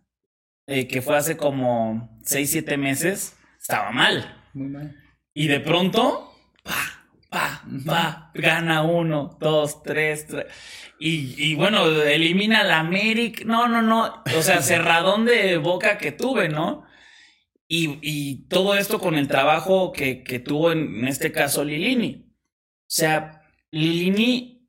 eh, 0.67 0.89
que 0.89 1.03
fue 1.03 1.17
hace 1.17 1.37
como 1.37 2.19
6, 2.25 2.51
7 2.51 2.77
meses, 2.79 3.37
estaba 3.61 3.91
mal. 3.91 4.43
Muy 4.55 4.69
mal. 4.69 4.97
Y 5.35 5.49
de 5.49 5.61
pronto, 5.61 6.33
pa, 6.63 6.94
pa, 7.35 7.65
pa, 7.85 8.31
gana 8.33 8.83
uno, 8.83 9.37
dos, 9.41 9.83
tres, 9.83 10.27
tres. 10.29 10.47
Y, 11.01 11.35
y 11.37 11.55
bueno, 11.57 11.85
elimina 12.03 12.63
la 12.63 12.79
América. 12.79 13.43
No, 13.45 13.67
no, 13.67 13.83
no. 13.83 14.23
O 14.39 14.43
sea, 14.43 14.63
cerradón 14.63 15.25
de 15.25 15.57
boca 15.57 15.99
que 15.99 16.13
tuve, 16.13 16.49
¿no? 16.49 16.87
Y, 17.67 17.99
y 18.03 18.47
todo 18.49 18.77
esto 18.77 19.01
con 19.01 19.17
el 19.17 19.27
trabajo 19.27 19.91
que, 19.93 20.23
que 20.23 20.39
tuvo 20.39 20.71
en, 20.71 21.09
este 21.09 21.33
caso 21.33 21.65
Lilini. 21.65 22.25
O 22.27 22.87
sea, 22.87 23.43
Lilini, 23.73 24.69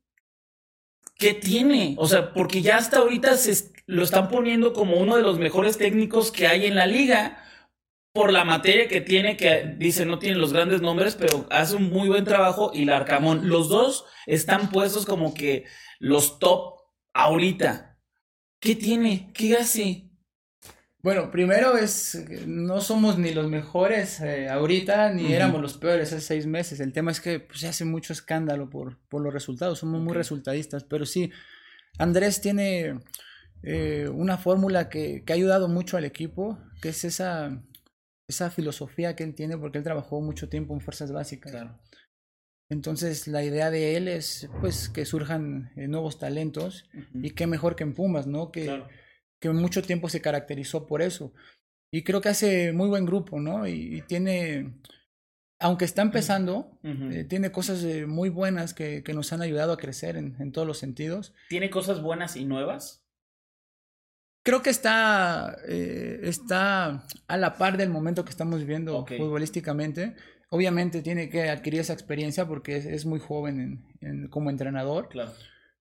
¿qué 1.16 1.34
tiene? 1.34 1.94
O 1.98 2.08
sea, 2.08 2.32
porque 2.32 2.62
ya 2.62 2.78
hasta 2.78 2.98
ahorita 2.98 3.36
se, 3.36 3.72
lo 3.86 4.02
están 4.02 4.28
poniendo 4.28 4.72
como 4.72 4.96
uno 4.96 5.16
de 5.16 5.22
los 5.22 5.38
mejores 5.38 5.78
técnicos 5.78 6.32
que 6.32 6.48
hay 6.48 6.66
en 6.66 6.74
la 6.74 6.86
liga. 6.86 7.44
Por 8.16 8.32
la 8.32 8.44
materia 8.44 8.88
que 8.88 9.02
tiene, 9.02 9.36
que 9.36 9.74
dice 9.76 10.06
no 10.06 10.18
tiene 10.18 10.36
los 10.36 10.54
grandes 10.54 10.80
nombres, 10.80 11.14
pero 11.14 11.46
hace 11.50 11.76
un 11.76 11.90
muy 11.90 12.08
buen 12.08 12.24
trabajo. 12.24 12.70
Y 12.72 12.86
Larcamón, 12.86 13.48
los 13.48 13.68
dos 13.68 14.06
están 14.26 14.70
puestos 14.70 15.04
como 15.04 15.34
que 15.34 15.66
los 15.98 16.38
top 16.38 16.80
ahorita. 17.12 17.98
¿Qué 18.58 18.74
tiene? 18.74 19.30
¿Qué 19.34 19.56
hace? 19.56 20.10
Bueno, 21.02 21.30
primero 21.30 21.76
es, 21.76 22.26
no 22.46 22.80
somos 22.80 23.18
ni 23.18 23.32
los 23.32 23.48
mejores 23.48 24.20
eh, 24.20 24.48
ahorita, 24.48 25.12
ni 25.12 25.34
éramos 25.34 25.60
los 25.60 25.76
peores 25.76 26.12
hace 26.12 26.22
seis 26.22 26.46
meses. 26.46 26.80
El 26.80 26.92
tema 26.92 27.10
es 27.10 27.20
que 27.20 27.38
pues, 27.38 27.60
se 27.60 27.68
hace 27.68 27.84
mucho 27.84 28.14
escándalo 28.14 28.70
por, 28.70 28.98
por 29.08 29.22
los 29.22 29.32
resultados, 29.32 29.78
somos 29.78 30.00
muy 30.00 30.14
resultadistas, 30.14 30.84
pero 30.84 31.04
sí, 31.04 31.30
Andrés 31.98 32.40
tiene 32.40 32.98
eh, 33.62 34.08
una 34.12 34.38
fórmula 34.38 34.88
que, 34.88 35.22
que, 35.24 35.32
ha 35.32 35.36
ayudado 35.36 35.68
mucho 35.68 35.96
al 35.96 36.04
equipo, 36.04 36.58
que 36.82 36.88
es 36.88 37.04
esa, 37.04 37.62
esa 38.28 38.50
filosofía 38.50 39.14
que 39.14 39.24
él 39.24 39.34
tiene 39.34 39.56
porque 39.56 39.78
él 39.78 39.84
trabajó 39.84 40.20
mucho 40.20 40.48
tiempo 40.48 40.74
en 40.74 40.80
fuerzas 40.80 41.12
básicas. 41.12 41.54
Entonces 42.68 43.28
la 43.28 43.44
idea 43.44 43.70
de 43.70 43.96
él 43.96 44.08
es 44.08 44.48
pues 44.60 44.88
que 44.88 45.04
surjan 45.04 45.70
eh, 45.76 45.86
nuevos 45.86 46.18
talentos 46.18 46.88
y 47.14 47.30
qué 47.30 47.46
mejor 47.46 47.76
que 47.76 47.84
en 47.84 47.94
Pumas, 47.94 48.26
¿no? 48.26 48.50
Que, 48.50 48.82
que 49.40 49.50
mucho 49.50 49.82
tiempo 49.82 50.08
se 50.08 50.20
caracterizó 50.20 50.86
por 50.86 51.02
eso. 51.02 51.32
Y 51.92 52.02
creo 52.02 52.20
que 52.20 52.28
hace 52.28 52.72
muy 52.72 52.88
buen 52.88 53.06
grupo, 53.06 53.38
¿no? 53.38 53.68
Y, 53.68 54.02
tiene, 54.08 54.74
aunque 55.60 55.84
está 55.84 56.02
empezando, 56.02 56.76
eh, 56.82 57.24
tiene 57.28 57.52
cosas 57.52 57.84
eh, 57.84 58.06
muy 58.06 58.28
buenas 58.28 58.74
que, 58.74 59.04
que, 59.04 59.14
nos 59.14 59.32
han 59.32 59.40
ayudado 59.40 59.72
a 59.72 59.76
crecer 59.76 60.16
en, 60.16 60.34
en 60.40 60.50
todos 60.50 60.66
los 60.66 60.78
sentidos. 60.78 61.32
¿Tiene 61.48 61.70
cosas 61.70 62.02
buenas 62.02 62.36
y 62.36 62.44
nuevas? 62.44 63.05
Creo 64.46 64.62
que 64.62 64.70
está, 64.70 65.58
eh, 65.66 66.20
está 66.22 67.04
a 67.26 67.36
la 67.36 67.54
par 67.58 67.76
del 67.76 67.90
momento 67.90 68.24
que 68.24 68.30
estamos 68.30 68.60
viviendo 68.60 69.04
futbolísticamente. 69.04 70.14
Obviamente 70.50 71.02
tiene 71.02 71.28
que 71.28 71.50
adquirir 71.50 71.80
esa 71.80 71.92
experiencia 71.92 72.46
porque 72.46 72.76
es, 72.76 73.04
muy 73.04 73.18
joven 73.18 73.84
en, 74.00 74.28
como 74.28 74.48
entrenador. 74.50 75.08
Claro. 75.08 75.32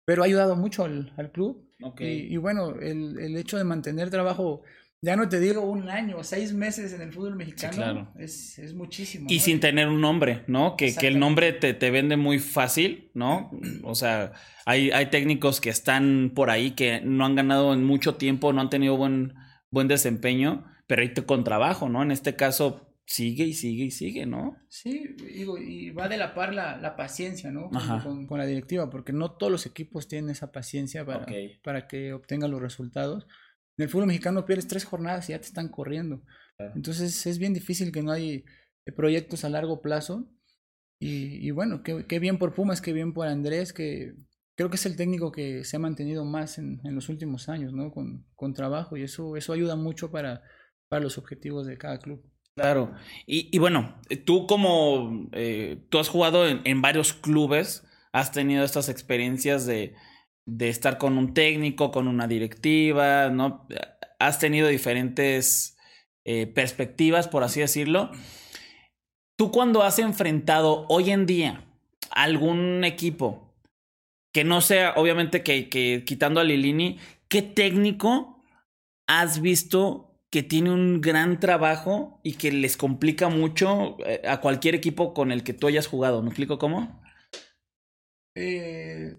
Pero 0.05 0.21
ha 0.21 0.25
ayudado 0.27 0.55
mucho 0.55 0.83
al, 0.83 1.31
club. 1.33 1.67
Y, 1.97 2.37
bueno, 2.37 2.75
el, 2.79 3.17
el, 3.19 3.35
hecho 3.37 3.57
de 3.57 3.63
mantener 3.63 4.11
trabajo 4.11 4.61
ya 5.03 5.17
no 5.17 5.27
te 5.27 5.41
digo 5.41 5.59
un 5.59 5.89
año, 5.89 6.23
seis 6.23 6.53
meses 6.53 6.93
en 6.93 7.01
el 7.01 7.11
fútbol 7.11 7.35
mexicano. 7.35 7.75
claro. 7.75 8.13
es, 8.17 8.57
es, 8.57 8.73
muchísimo. 8.73 9.27
Y 9.29 9.41
sin 9.41 9.59
tener 9.59 9.89
un 9.89 9.99
nombre, 9.99 10.45
¿no? 10.47 10.77
Que, 10.77 10.95
que 10.95 11.07
el 11.07 11.19
nombre 11.19 11.51
te, 11.51 11.73
te, 11.73 11.91
vende 11.91 12.15
muy 12.15 12.39
fácil, 12.39 13.11
¿no? 13.13 13.51
O 13.83 13.95
sea, 13.95 14.31
hay, 14.65 14.91
hay 14.91 15.07
técnicos 15.07 15.59
que 15.59 15.69
están 15.69 16.31
por 16.33 16.49
ahí 16.49 16.71
que 16.71 17.01
no 17.01 17.25
han 17.25 17.35
ganado 17.35 17.73
en 17.73 17.83
mucho 17.83 18.15
tiempo, 18.15 18.53
no 18.53 18.61
han 18.61 18.69
tenido 18.69 18.95
buen, 18.95 19.33
buen 19.69 19.89
desempeño, 19.89 20.63
pero 20.87 21.01
ahí 21.01 21.09
te 21.09 21.25
con 21.25 21.43
trabajo, 21.43 21.89
¿no? 21.89 22.01
En 22.01 22.11
este 22.11 22.37
caso, 22.37 22.93
sigue 23.05 23.43
y 23.43 23.53
sigue 23.53 23.83
y 23.83 23.91
sigue, 23.91 24.25
¿no? 24.25 24.55
Sí, 24.69 25.17
digo, 25.17 25.57
y 25.57 25.89
va 25.89 26.07
de 26.07 26.15
la 26.15 26.33
par 26.33 26.53
la, 26.53 26.77
la 26.77 26.95
paciencia, 26.95 27.51
¿no? 27.51 27.69
Con, 28.03 28.25
con, 28.25 28.37
la 28.37 28.45
directiva, 28.45 28.89
porque 28.89 29.11
no 29.11 29.31
todos 29.31 29.51
los 29.51 29.65
equipos 29.65 30.07
tienen 30.07 30.29
esa 30.29 30.53
paciencia 30.53 31.05
para, 31.05 31.25
para 31.61 31.87
que 31.87 32.13
obtengan 32.13 32.51
los 32.51 32.61
resultados. 32.61 33.27
En 33.77 33.83
el 33.83 33.89
fútbol 33.89 34.07
mexicano 34.07 34.45
pierdes 34.45 34.67
tres 34.67 34.85
jornadas 34.85 35.29
y 35.29 35.33
ya 35.33 35.39
te 35.39 35.47
están 35.47 35.69
corriendo. 35.69 36.21
Entonces 36.75 37.25
es 37.25 37.39
bien 37.39 37.53
difícil 37.53 37.91
que 37.91 38.03
no 38.03 38.11
hay 38.11 38.45
eh, 38.85 38.91
proyectos 38.95 39.43
a 39.43 39.49
largo 39.49 39.81
plazo. 39.81 40.29
Y, 41.05 41.51
bueno, 41.51 41.83
qué, 41.83 42.19
bien 42.19 42.37
por 42.37 42.53
Pumas, 42.53 42.79
qué 42.79 42.93
bien 42.93 43.11
por 43.11 43.27
Andrés, 43.27 43.73
que 43.73 44.13
creo 44.55 44.69
que 44.69 44.77
es 44.77 44.85
el 44.85 44.95
técnico 44.95 45.33
que 45.33 45.65
se 45.65 45.75
ha 45.75 45.79
mantenido 45.79 46.23
más 46.23 46.57
en, 46.59 46.79
los 46.81 47.09
últimos 47.09 47.49
años, 47.49 47.73
¿no? 47.73 47.91
Con, 47.91 48.25
con, 48.35 48.53
trabajo 48.53 48.95
y 48.95 49.03
eso, 49.03 49.35
eso 49.35 49.51
ayuda 49.51 49.75
mucho 49.75 50.11
para, 50.11 50.43
para 50.87 51.03
los 51.03 51.17
objetivos 51.17 51.67
de 51.67 51.77
cada 51.77 51.99
club. 51.99 52.23
Claro. 52.55 52.93
Y, 53.25 53.57
bueno, 53.59 53.99
tú 54.25 54.47
como 54.47 55.27
eh, 55.33 55.85
tú 55.89 55.99
has 55.99 56.07
jugado 56.07 56.47
en, 56.47 56.61
en 56.63 56.81
varios 56.81 57.11
clubes, 57.11 57.85
has 58.13 58.31
tenido 58.31 58.63
estas 58.63 58.87
experiencias 58.87 59.65
de, 59.65 59.95
de 60.45 60.69
estar 60.69 60.97
con 60.97 61.17
un 61.17 61.33
técnico, 61.33 61.91
con 61.91 62.07
una 62.07 62.27
directiva, 62.27 63.29
¿no? 63.29 63.67
Has 64.19 64.39
tenido 64.39 64.67
diferentes 64.67 65.77
eh, 66.25 66.47
perspectivas, 66.47 67.27
por 67.27 67.43
así 67.43 67.59
decirlo. 67.59 68.11
Tú 69.37 69.51
cuando 69.51 69.83
has 69.83 69.99
enfrentado 69.99 70.85
hoy 70.89 71.11
en 71.11 71.25
día 71.25 71.65
algún 72.11 72.83
equipo 72.83 73.55
que 74.33 74.43
no 74.43 74.61
sea, 74.61 74.93
obviamente 74.95 75.43
que, 75.43 75.69
que 75.69 76.03
quitando 76.05 76.39
a 76.39 76.43
Lilini, 76.43 76.99
¿qué 77.27 77.41
técnico 77.41 78.43
has 79.07 79.41
visto 79.41 80.19
que 80.31 80.41
tiene 80.41 80.71
un 80.71 81.01
gran 81.01 81.39
trabajo 81.39 82.19
y 82.23 82.33
que 82.33 82.51
les 82.51 82.75
complica 82.75 83.29
mucho 83.29 83.97
eh, 84.05 84.21
a 84.27 84.41
cualquier 84.41 84.73
equipo 84.73 85.13
con 85.13 85.31
el 85.31 85.43
que 85.43 85.53
tú 85.53 85.67
hayas 85.67 85.87
jugado? 85.87 86.21
¿Me 86.23 86.29
explico 86.29 86.57
cómo? 86.57 87.01
Eh, 88.35 89.15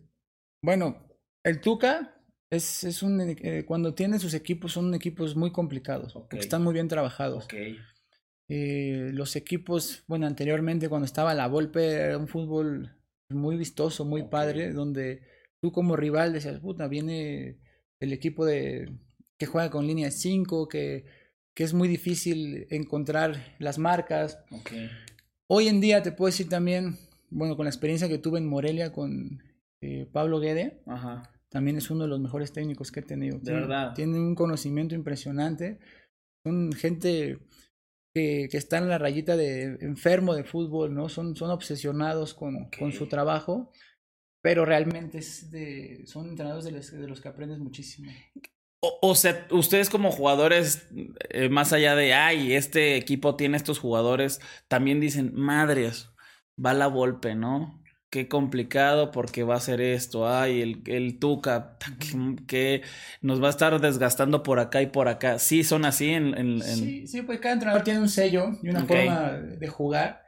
bueno, 0.60 1.06
el 1.44 1.60
Tuca 1.60 2.14
es, 2.50 2.84
es 2.84 3.02
un. 3.02 3.20
Eh, 3.20 3.64
cuando 3.66 3.94
tiene 3.94 4.18
sus 4.18 4.34
equipos, 4.34 4.72
son 4.72 4.94
equipos 4.94 5.36
muy 5.36 5.52
complicados. 5.52 6.16
están 6.32 6.62
muy 6.62 6.72
bien 6.72 6.88
trabajados. 6.88 7.46
Eh, 8.48 9.10
los 9.12 9.36
equipos, 9.36 10.04
bueno, 10.06 10.26
anteriormente 10.26 10.88
cuando 10.88 11.06
estaba 11.06 11.34
la 11.34 11.46
Volpe, 11.48 11.92
era 11.92 12.18
un 12.18 12.28
fútbol 12.28 12.96
muy 13.30 13.56
vistoso, 13.56 14.04
muy 14.04 14.24
padre, 14.24 14.72
donde 14.72 15.22
tú 15.60 15.72
como 15.72 15.96
rival 15.96 16.32
decías, 16.32 16.60
puta, 16.60 16.88
viene 16.88 17.58
el 18.00 18.12
equipo 18.12 18.44
de 18.44 18.92
que 19.38 19.46
juega 19.46 19.70
con 19.70 19.86
línea 19.86 20.10
5, 20.10 20.68
que, 20.68 21.04
que 21.54 21.64
es 21.64 21.72
muy 21.72 21.88
difícil 21.88 22.66
encontrar 22.70 23.56
las 23.58 23.78
marcas. 23.78 24.38
Hoy 25.46 25.68
en 25.68 25.80
día 25.80 26.02
te 26.02 26.12
puedo 26.12 26.26
decir 26.26 26.48
también, 26.48 26.98
bueno, 27.30 27.56
con 27.56 27.64
la 27.64 27.70
experiencia 27.70 28.08
que 28.08 28.18
tuve 28.18 28.38
en 28.38 28.46
Morelia 28.46 28.92
con 28.92 29.42
eh, 29.80 30.06
Pablo 30.12 30.38
Guede, 30.38 30.82
Ajá 30.86 31.33
también 31.54 31.76
es 31.76 31.88
uno 31.88 32.02
de 32.02 32.08
los 32.08 32.18
mejores 32.18 32.52
técnicos 32.52 32.90
que 32.90 32.98
he 32.98 33.04
tenido. 33.04 33.38
De 33.38 33.52
verdad. 33.52 33.94
Tiene 33.94 34.18
un 34.18 34.34
conocimiento 34.34 34.96
impresionante. 34.96 35.78
Son 36.44 36.72
gente 36.72 37.38
que, 38.12 38.48
que, 38.50 38.56
está 38.56 38.78
en 38.78 38.88
la 38.88 38.98
rayita 38.98 39.36
de 39.36 39.78
enfermo 39.80 40.34
de 40.34 40.42
fútbol, 40.42 40.92
¿no? 40.92 41.08
Son, 41.08 41.36
son 41.36 41.52
obsesionados 41.52 42.34
con, 42.34 42.68
con 42.76 42.90
su 42.90 43.06
trabajo, 43.06 43.70
pero 44.42 44.64
realmente 44.64 45.18
es 45.18 45.52
de, 45.52 46.02
son 46.08 46.28
entrenadores 46.28 46.64
de 46.64 46.72
los, 46.72 46.90
de 46.90 47.06
los 47.06 47.20
que 47.20 47.28
aprendes 47.28 47.60
muchísimo. 47.60 48.10
O, 48.80 49.14
sea, 49.14 49.46
ustedes 49.52 49.90
como 49.90 50.10
jugadores, 50.10 50.88
eh, 51.30 51.48
más 51.50 51.72
allá 51.72 51.94
de, 51.94 52.14
ay, 52.14 52.54
este 52.54 52.96
equipo 52.96 53.36
tiene 53.36 53.58
estos 53.58 53.78
jugadores, 53.78 54.40
también 54.66 54.98
dicen, 54.98 55.30
madres, 55.36 56.10
va 56.62 56.74
la 56.74 56.86
golpe, 56.86 57.36
¿no? 57.36 57.83
Qué 58.14 58.28
complicado 58.28 59.10
porque 59.10 59.42
va 59.42 59.56
a 59.56 59.60
ser 59.60 59.80
esto, 59.80 60.28
ay, 60.28 60.62
el, 60.62 60.82
el 60.86 61.18
Tuca, 61.18 61.76
que, 62.46 62.82
nos 63.20 63.42
va 63.42 63.48
a 63.48 63.50
estar 63.50 63.80
desgastando 63.80 64.44
por 64.44 64.60
acá 64.60 64.80
y 64.82 64.86
por 64.86 65.08
acá. 65.08 65.40
Sí, 65.40 65.64
son 65.64 65.84
así 65.84 66.10
en... 66.10 66.38
en, 66.38 66.62
Sí, 66.62 67.08
sí, 67.08 67.22
pues 67.22 67.40
cada 67.40 67.54
entrenador 67.54 67.82
tiene 67.82 67.98
un 67.98 68.08
sello 68.08 68.52
y 68.62 68.68
una 68.68 68.84
forma 68.84 69.32
de 69.32 69.66
jugar. 69.66 70.22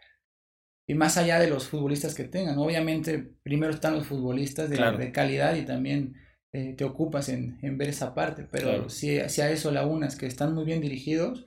Y 0.89 0.95
más 0.95 1.17
allá 1.17 1.39
de 1.39 1.49
los 1.49 1.69
futbolistas 1.69 2.17
que 2.17 2.25
tengan, 2.25 2.59
obviamente 2.59 3.21
primero 3.45 3.73
están 3.73 3.95
los 3.95 4.09
futbolistas 4.09 4.69
de, 4.69 4.79
de 4.99 5.13
calidad 5.13 5.55
y 5.55 5.65
también 5.65 6.17
eh, 6.53 6.75
te 6.77 6.83
ocupas 6.83 7.29
en, 7.29 7.57
en, 7.63 7.79
ver 7.79 7.91
esa 7.91 8.15
parte, 8.15 8.49
pero 8.51 8.89
si, 8.89 9.21
si, 9.29 9.43
a 9.43 9.51
eso 9.51 9.71
la 9.71 9.87
unas 9.87 10.17
que 10.17 10.27
están 10.27 10.55
muy 10.55 10.65
bien 10.65 10.81
dirigidos, 10.81 11.47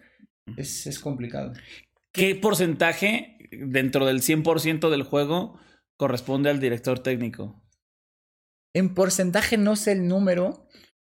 es, 0.55 0.87
es 0.87 0.99
complicado. 0.99 1.51
¿Qué 2.13 2.35
porcentaje 2.35 3.37
dentro 3.51 4.05
del 4.05 4.21
100% 4.21 4.89
del 4.89 5.03
juego 5.03 5.59
corresponde 5.99 6.49
al 6.49 6.61
director 6.61 6.99
técnico? 6.99 7.61
En 8.73 8.93
porcentaje 8.93 9.57
no 9.57 9.75
sé 9.75 9.91
el 9.91 10.07
número, 10.07 10.67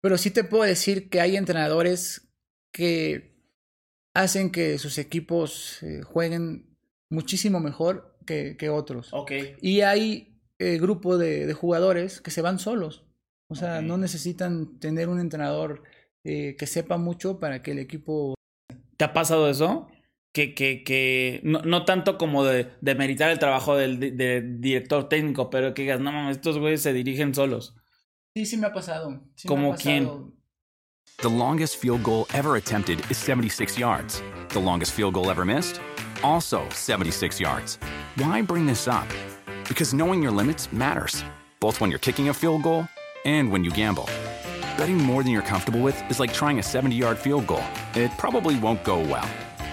pero 0.02 0.18
sí 0.18 0.32
te 0.32 0.44
puedo 0.44 0.64
decir 0.64 1.10
que 1.10 1.22
hay 1.22 1.38
entrenadores 1.38 2.34
que 2.74 3.38
hacen 4.16 4.52
que 4.52 4.80
sus 4.80 4.98
equipos 4.98 5.84
eh, 5.84 6.02
jueguen 6.02 6.76
muchísimo 7.12 7.60
mejor 7.60 8.18
que, 8.26 8.58
que 8.58 8.70
otros. 8.70 9.14
Okay. 9.14 9.56
Y 9.62 9.82
hay 9.82 10.42
eh, 10.58 10.80
grupo 10.80 11.18
de, 11.18 11.46
de, 11.46 11.54
jugadores 11.54 12.20
que 12.20 12.32
se 12.32 12.42
van 12.42 12.58
solos. 12.58 13.06
O 13.50 13.56
sea, 13.56 13.82
no 13.82 13.98
necesitan 13.98 14.80
tener 14.80 15.10
un 15.10 15.20
entrenador 15.20 15.84
eh, 16.24 16.56
que 16.58 16.66
sepa 16.66 16.98
mucho 16.98 17.40
para 17.40 17.62
que 17.62 17.72
el 17.72 17.80
equipo... 17.80 18.34
¿Te 18.98 19.04
ha 19.06 19.14
pasado 19.14 19.50
eso? 19.50 19.90
Que, 20.34 20.54
que, 20.54 20.84
que 20.84 21.42
no, 21.44 21.62
no, 21.62 21.86
tanto 21.86 22.18
como 22.18 22.44
de, 22.44 22.72
de 22.82 22.96
meritar 22.96 23.32
el 23.32 23.40
trabajo 23.40 23.76
del 23.76 24.00
de, 24.00 24.42
director 24.42 25.10
técnico, 25.10 25.50
pero 25.50 25.74
que 25.74 25.84
digas, 25.84 26.00
no 26.00 26.12
mames, 26.12 26.38
estos 26.38 26.58
güeyes 26.58 26.82
se 26.82 26.94
dirigen 26.94 27.36
solos. 27.36 27.76
Sí, 28.36 28.46
sí 28.46 28.58
me 28.58 28.68
ha 28.68 28.74
pasado. 28.74 29.22
Sí 29.36 29.48
¿Como 29.48 29.76
quién? 29.76 30.34
The 31.18 31.30
longest 31.30 31.78
field 31.78 32.04
goal 32.04 32.26
ever 32.34 32.56
attempted 32.56 33.00
is 33.12 33.18
76 33.18 33.78
yards. 33.78 34.24
The 34.50 34.60
longest 34.60 34.94
field 34.94 35.14
goal 35.14 35.30
ever 35.30 35.46
missed? 35.46 35.80
Also 36.24 36.68
76 36.70 37.40
yards. 37.40 37.78
Why 38.16 38.42
bring 38.42 38.66
this 38.66 38.88
up? 38.88 39.08
Because 39.68 39.94
knowing 39.94 40.22
your 40.24 40.32
limits 40.32 40.72
matters, 40.72 41.24
both 41.60 41.80
when 41.80 41.90
you're 41.90 42.00
kicking 42.00 42.30
a 42.30 42.34
field 42.34 42.64
goal 42.64 42.88
and 43.26 43.52
when 43.52 43.64
you 43.64 43.72
gamble. 43.72 44.10
Betting 44.78 44.98
more 44.98 45.24
than 45.24 45.32
you're 45.32 45.42
comfortable 45.44 45.82
with 45.82 46.02
is 46.10 46.20
like 46.20 46.34
trying 46.34 46.58
a 46.60 46.64
70 46.64 46.96
yard 46.96 47.18
field 47.18 47.46
goal, 47.48 47.64
it 47.94 48.12
probably 48.18 48.58
won't 48.58 48.84
go 48.84 49.00
well. 49.00 49.30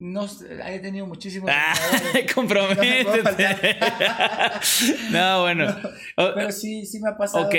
No, 0.00 0.26
he 0.66 0.78
tenido 0.78 1.06
muchísimos. 1.06 1.50
Ah, 1.52 1.74
comprométete. 2.34 3.76
No, 5.12 5.42
bueno. 5.42 5.76
pero 6.16 6.50
sí, 6.52 6.86
sí 6.86 7.00
me 7.00 7.10
ha 7.10 7.16
pasado. 7.18 7.46
Ok. 7.46 7.54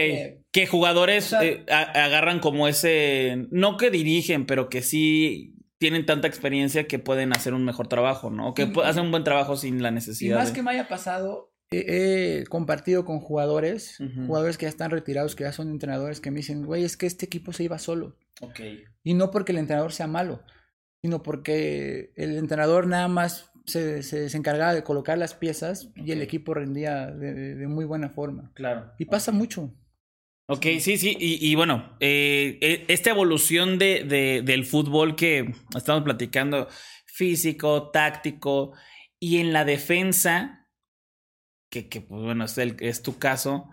Que, 0.52 0.68
jugadores 0.68 1.34
eh, 1.40 1.64
agarran 1.68 2.40
como 2.40 2.68
ese. 2.68 3.48
No 3.52 3.78
que 3.78 3.92
dirigen, 3.92 4.48
pero 4.48 4.70
que 4.70 4.82
sí 4.82 5.56
tienen 5.78 6.08
tanta 6.08 6.28
experiencia 6.28 6.88
que 6.88 6.98
pueden 6.98 7.32
hacer 7.32 7.54
un 7.54 7.64
mejor 7.64 7.88
trabajo, 7.88 8.32
¿no? 8.32 8.56
Que 8.56 8.72
hacen 8.84 9.04
un 9.04 9.12
buen 9.12 9.24
trabajo 9.24 9.56
sin 9.56 9.84
la 9.84 9.92
necesidad. 9.92 10.38
Y 10.38 10.40
más 10.40 10.52
que 10.52 10.64
me 10.64 10.72
haya 10.72 10.88
pasado, 10.88 11.54
he, 11.70 12.44
compartido 12.50 13.06
con 13.06 13.20
jugadores, 13.20 14.00
jugadores 14.26 14.58
que 14.58 14.66
ya 14.66 14.70
están 14.70 14.90
retirados, 14.90 15.36
que 15.36 15.44
ya 15.44 15.52
son 15.54 15.70
entrenadores, 15.70 16.22
que 16.22 16.32
me 16.32 16.38
dicen, 16.38 16.66
güey, 16.66 16.84
es 16.84 16.98
que 16.98 17.06
este 17.06 17.28
equipo 17.28 17.54
se 17.54 17.66
iba 17.66 17.78
solo. 17.78 18.18
Ok. 18.42 18.62
Y 19.04 19.14
no 19.14 19.30
porque 19.30 19.52
el 19.52 19.60
entrenador 19.60 19.94
sea 19.94 20.08
malo 20.08 20.44
sino 21.02 21.24
porque 21.24 22.12
el 22.16 22.38
entrenador 22.38 22.88
nada 22.88 23.08
más 23.08 23.52
se, 23.66 24.04
se, 24.04 24.36
encargaba 24.38 24.74
de 24.74 24.84
colocar 24.84 25.18
las 25.18 25.34
piezas 25.34 25.90
y 25.96 26.12
el 26.12 26.22
equipo 26.22 26.54
rendía 26.54 27.08
de, 27.08 27.68
muy 27.68 27.86
buena 27.86 28.10
forma. 28.10 28.52
Claro. 28.54 28.92
Y 28.98 29.06
pasa 29.06 29.32
mucho. 29.32 29.74
Ok, 30.48 30.66
sí, 30.80 30.98
sí, 30.98 31.16
y, 31.18 31.56
bueno, 31.56 31.96
eh, 32.02 32.58
e, 32.62 32.86
esta 32.90 33.12
evolución 33.12 33.78
de, 33.78 34.04
de, 34.04 34.42
del 34.44 34.66
fútbol 34.66 35.16
que 35.16 35.54
estamos 35.76 36.04
platicando, 36.04 36.68
físico, 37.06 37.90
táctico, 37.92 38.74
y 39.18 39.38
en 39.38 39.54
la 39.54 39.64
defensa, 39.64 40.68
que, 41.70 41.88
que 41.88 42.02
pues, 42.02 42.22
bueno, 42.22 42.46
es, 42.46 42.58
el, 42.58 42.76
es 42.82 43.02
tu 43.02 43.18
caso, 43.18 43.70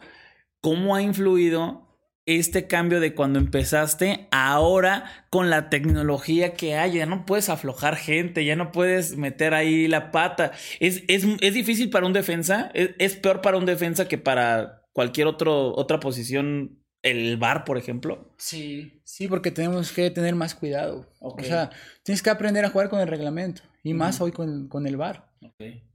¿cómo 0.61 0.95
ha 0.95 1.03
influido 1.03 1.88
este 2.29 2.67
cambio 2.67 3.01
de 3.01 3.15
cuando 3.15 3.39
empezaste 3.39 4.29
ahora 4.31 5.25
con 5.31 5.49
la 5.49 5.71
tecnología 5.71 6.53
que 6.53 6.77
hay. 6.77 6.93
Ya 6.99 7.07
no 7.07 7.25
puedes 7.25 7.49
aflojar 7.49 7.97
gente, 7.97 8.45
ya 8.45 8.55
no 8.55 8.71
puedes 8.71 9.17
meter 9.17 9.55
ahí 9.55 9.89
la 9.89 10.11
pata. 10.11 10.53
Es, 10.79 11.03
es, 11.09 11.25
es 11.41 11.55
difícil 11.55 11.89
para 11.89 12.07
un 12.07 12.13
defensa, 12.13 12.71
es, 12.75 13.17
peor 13.17 13.41
para 13.41 13.57
un 13.57 13.65
defensa 13.65 14.09
que 14.09 14.19
para 14.19 14.83
cualquier 14.93 15.27
otro, 15.27 15.75
otra 15.75 16.01
posición. 16.01 16.75
El 17.01 17.37
bar, 17.37 17.65
por 17.65 17.79
ejemplo. 17.79 18.35
Sí, 18.39 19.01
sí, 19.05 19.29
porque 19.29 19.53
tenemos 19.53 19.93
que 19.93 20.11
tener 20.11 20.35
más 20.35 20.57
cuidado. 20.57 21.09
O 21.21 21.41
sea, 21.41 21.71
tienes 22.03 22.25
que 22.25 22.31
aprender 22.31 22.65
a 22.65 22.71
jugar 22.71 22.89
con 22.89 22.99
el 22.99 23.07
reglamento. 23.07 23.63
Y 23.85 23.95
más 23.95 24.21
hoy 24.21 24.33
con, 24.33 24.67
con 24.67 24.85
el 24.85 24.97
bar. 24.97 25.31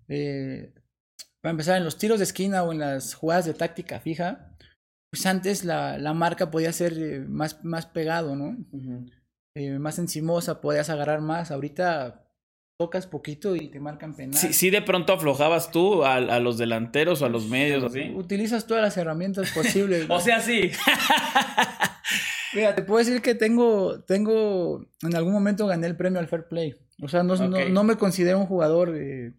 Eh, 0.08 0.74
para 1.42 1.52
empezar, 1.52 1.78
en 1.78 1.84
los 1.84 1.98
tiros 1.98 2.20
de 2.20 2.24
esquina 2.24 2.64
o 2.64 2.72
en 2.72 2.80
las 2.80 3.16
jugadas 3.16 3.44
de 3.44 3.54
táctica 3.54 4.00
fija, 4.00 4.53
pues 5.14 5.28
antes 5.28 5.64
la, 5.64 6.00
la 6.00 6.16
marca 6.16 6.50
podía 6.50 6.74
ser 6.74 6.94
eh, 6.98 7.20
más, 7.20 7.64
más 7.64 7.86
pegado, 7.86 8.36
¿no? 8.36 8.58
eh, 9.54 9.78
más 9.78 10.00
encimosa, 10.00 10.60
podías 10.60 10.90
agarrar 10.90 11.22
más. 11.22 11.52
Ahorita 11.52 12.26
tocas 12.80 13.06
poquito 13.06 13.56
y 13.56 13.68
te 13.68 13.80
marcan 13.80 14.16
penal. 14.16 14.34
Sí, 14.34 14.54
sí 14.54 14.72
de 14.72 14.82
pronto 14.82 15.14
aflojabas 15.14 15.70
tú 15.70 16.04
a, 16.04 16.16
a 16.16 16.40
los 16.40 16.58
delanteros 16.58 17.22
o 17.22 17.28
a 17.28 17.30
los 17.30 17.48
medios, 17.48 17.84
así. 17.84 18.12
Utilizas 18.16 18.66
todas 18.66 18.82
las 18.82 18.98
herramientas 18.98 19.52
posibles. 19.52 20.08
o 20.10 20.20
sea, 20.20 20.40
sí. 20.40 20.72
Mira, 22.56 22.74
te 22.74 22.82
puedo 22.82 22.98
decir 22.98 23.22
que 23.22 23.36
tengo, 23.36 24.00
tengo, 24.06 24.84
en 25.04 25.16
algún 25.16 25.34
momento 25.34 25.68
gané 25.68 25.86
el 25.86 25.96
premio 25.96 26.22
al 26.22 26.28
Fair 26.28 26.48
Play. 26.48 26.76
O 27.04 27.08
sea, 27.08 27.22
no, 27.22 27.36
no, 27.36 27.70
no, 27.70 27.84
me 27.84 27.98
considero 27.98 28.40
un 28.40 28.48
jugador 28.48 28.96
eh, 28.98 29.34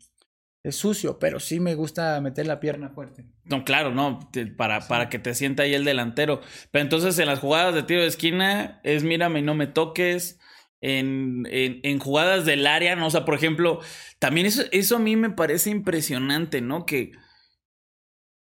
es 0.65 0.77
sucio, 0.77 1.19
pero 1.19 1.39
sí 1.41 1.61
me 1.61 1.75
gusta 1.75 2.19
meter 2.23 2.47
la 2.47 2.59
pierna 2.59 2.89
fuerte. 2.89 3.27
No, 3.45 3.65
claro, 3.65 3.95
no, 3.95 4.31
para, 4.57 4.89
para 4.89 5.11
que 5.11 5.19
te 5.19 5.35
sienta 5.35 5.65
ahí 5.65 5.75
el 5.75 5.85
delantero. 5.85 6.41
Pero 6.71 6.83
entonces 6.83 7.19
en 7.19 7.27
las 7.27 7.39
jugadas 7.39 7.75
de 7.75 7.83
tiro 7.83 8.01
de 8.01 8.07
esquina 8.07 8.81
es 8.83 9.05
mírame 9.05 9.41
y 9.41 9.43
no 9.43 9.55
me 9.55 9.67
toques. 9.67 10.41
En, 10.87 11.49
en, 11.51 11.99
jugadas 11.99 12.45
del 12.45 12.67
área, 12.67 12.95
¿no? 12.95 13.07
O 13.07 13.11
sea, 13.11 13.25
por 13.25 13.35
ejemplo, 13.35 13.81
también 14.19 14.47
eso, 14.47 14.65
eso 14.71 14.97
a 14.97 14.99
mí 14.99 15.17
me 15.17 15.31
parece 15.31 15.71
impresionante, 15.71 16.61
¿no? 16.61 16.85
Que 16.85 17.13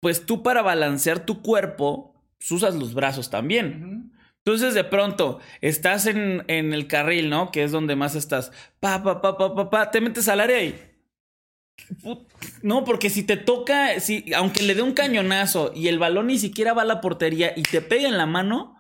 pues 0.01 0.27
tú 0.27 0.43
para 0.43 0.61
balancear 0.61 1.25
tu 1.25 1.41
cuerpo 1.41 2.21
pues, 2.39 2.51
usas 2.51 2.75
los 2.75 2.95
brazos 2.95 3.31
también. 3.31 4.13
Entonces 4.39 4.75
de 4.75 4.83
pronto 4.83 5.39
estás 5.61 6.07
en, 6.07 6.43
en, 6.49 6.73
el 6.73 6.89
carril, 6.89 7.31
¿no? 7.31 7.53
Que 7.53 7.63
es 7.63 7.71
donde 7.71 7.95
más 7.95 8.17
estás. 8.17 8.51
Pa, 8.81 9.05
pa, 9.05 9.21
pa, 9.21 9.39
pa, 9.39 9.55
pa, 9.55 9.71
pa, 9.71 9.91
te 9.93 10.01
metes 10.01 10.27
al 10.29 10.41
área 10.41 10.65
y 10.65 10.92
no, 12.63 12.85
porque 12.85 13.11
si 13.11 13.23
te 13.23 13.37
toca, 13.37 14.01
si, 14.01 14.33
aunque 14.35 14.63
le 14.63 14.75
dé 14.75 14.83
un 14.83 14.93
cañonazo 14.93 15.73
y 15.75 15.89
el 15.89 15.99
balón 15.99 16.29
ni 16.29 16.39
siquiera 16.39 16.73
va 16.73 16.83
a 16.83 16.87
la 16.87 17.01
portería 17.01 17.53
y 17.57 17.63
te 17.63 17.81
pega 17.81 18.09
en 18.09 18.19
la 18.19 18.27
mano, 18.27 18.77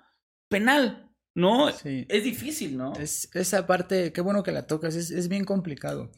penal, 0.48 1.10
¿no? 1.34 1.68
Es 1.68 2.24
difícil, 2.24 2.76
¿no? 2.76 2.94
Es, 2.94 3.28
esa 3.34 3.66
parte, 3.66 4.12
qué 4.12 4.20
bueno 4.20 4.42
que 4.42 4.52
la 4.52 4.66
tocas, 4.66 4.94
es, 4.94 5.28
bien 5.28 5.44
complicado. 5.44 6.10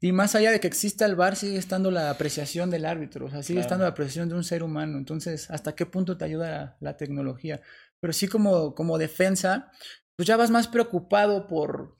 Y 0.00 0.12
más 0.12 0.34
allá 0.34 0.50
de 0.50 0.60
que 0.60 0.66
exista 0.66 1.06
el 1.06 1.16
VAR, 1.16 1.36
sigue 1.36 1.58
estando 1.58 1.90
la 1.90 2.10
apreciación 2.10 2.70
del 2.70 2.86
árbitro, 2.86 3.26
o 3.26 3.30
sea, 3.30 3.42
sigue 3.42 3.60
estando 3.60 3.84
la 3.84 3.90
apreciación 3.90 4.28
de 4.28 4.34
un 4.34 4.44
ser 4.44 4.62
humano. 4.62 4.98
Entonces, 4.98 5.50
¿hasta 5.50 5.74
qué 5.74 5.86
punto 5.86 6.16
te 6.16 6.24
ayuda 6.24 6.76
la, 6.80 6.96
tecnología? 6.96 7.60
Pero 8.00 8.12
sí 8.12 8.28
como, 8.28 8.74
como 8.74 8.98
defensa, 8.98 9.70
pues 10.16 10.26
ya 10.26 10.36
vas 10.36 10.50
más 10.50 10.68
preocupado 10.68 11.46
por 11.46 11.96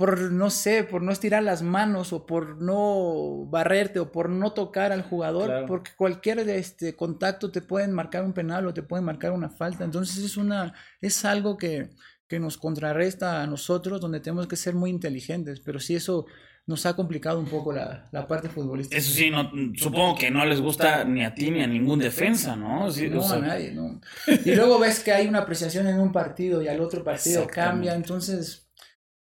por, 0.00 0.32
no 0.32 0.48
sé, 0.48 0.84
por 0.84 1.02
no 1.02 1.12
estirar 1.12 1.42
las 1.42 1.60
manos 1.60 2.14
o 2.14 2.24
por 2.24 2.62
no 2.62 3.44
barrerte 3.50 3.98
o 4.00 4.10
por 4.10 4.30
no 4.30 4.54
tocar 4.54 4.92
al 4.92 5.02
jugador, 5.02 5.66
porque 5.66 5.90
cualquier 5.94 6.38
este, 6.48 6.96
contacto 6.96 7.50
te 7.50 7.60
pueden 7.60 7.92
marcar 7.92 8.24
un 8.24 8.32
penal 8.32 8.66
o 8.66 8.72
te 8.72 8.82
pueden 8.82 9.04
marcar 9.04 9.32
una 9.32 9.50
falta. 9.50 9.84
Entonces 9.84 10.24
es, 10.24 10.38
una, 10.38 10.72
es 11.02 11.26
algo 11.26 11.58
que, 11.58 11.90
que 12.26 12.40
nos 12.40 12.56
contrarresta 12.56 13.42
a 13.42 13.46
nosotros, 13.46 14.00
donde 14.00 14.20
tenemos 14.20 14.48
que 14.48 14.56
ser 14.56 14.74
muy 14.74 14.88
inteligentes, 14.88 15.60
pero 15.60 15.78
sí 15.78 15.96
eso 15.96 16.24
nos 16.64 16.86
ha 16.86 16.96
complicado 16.96 17.38
un 17.38 17.48
poco 17.48 17.70
la, 17.70 18.08
la 18.10 18.26
parte 18.26 18.48
futbolística. 18.48 18.96
Eso 18.96 19.12
sí, 19.12 19.30
no, 19.30 19.50
supongo 19.76 20.16
que 20.16 20.30
no 20.30 20.46
les 20.46 20.62
gusta 20.62 21.04
ni 21.04 21.26
a 21.26 21.34
ti 21.34 21.50
ni 21.50 21.62
a 21.62 21.66
ningún 21.66 21.98
defensa, 21.98 22.56
¿no? 22.56 22.88
no, 22.88 23.32
a 23.32 23.38
nadie, 23.38 23.72
no. 23.72 24.00
Y 24.46 24.54
luego 24.54 24.78
ves 24.78 25.00
que 25.00 25.12
hay 25.12 25.26
una 25.26 25.40
apreciación 25.40 25.88
en 25.88 26.00
un 26.00 26.10
partido 26.10 26.62
y 26.62 26.68
al 26.68 26.80
otro 26.80 27.04
partido 27.04 27.46
cambia, 27.46 27.94
entonces 27.94 28.69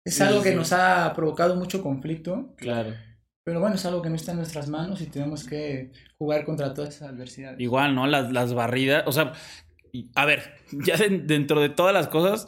es 0.08 0.22
algo 0.22 0.41
que 0.41 0.56
nos 0.56 0.72
ha 0.72 1.12
provocado 1.13 1.56
mucho 1.56 1.82
conflicto. 1.82 2.54
Claro. 2.56 2.93
Pero 3.43 3.60
bueno, 3.60 3.76
es 3.76 3.86
algo 3.86 4.02
que 4.02 4.10
no 4.10 4.15
está 4.15 4.32
en 4.32 4.38
nuestras 4.38 4.67
manos 4.70 5.02
y 5.02 5.08
tenemos 5.08 5.46
que 5.46 5.91
jugar 6.17 6.46
contra 6.46 6.74
todas 6.74 6.96
esas 6.96 7.10
adversidades. 7.10 7.60
Igual, 7.60 7.96
¿no? 7.96 8.08
Las, 8.08 8.32
las 8.32 8.54
barridas, 8.54 9.04
o 9.06 9.12
sea, 9.12 9.34
a 10.15 10.26
ver, 10.26 10.56
ya 10.72 10.98
dentro 10.98 11.60
de 11.62 11.70
todas 11.70 11.93
las 11.93 12.08
cosas, 12.08 12.48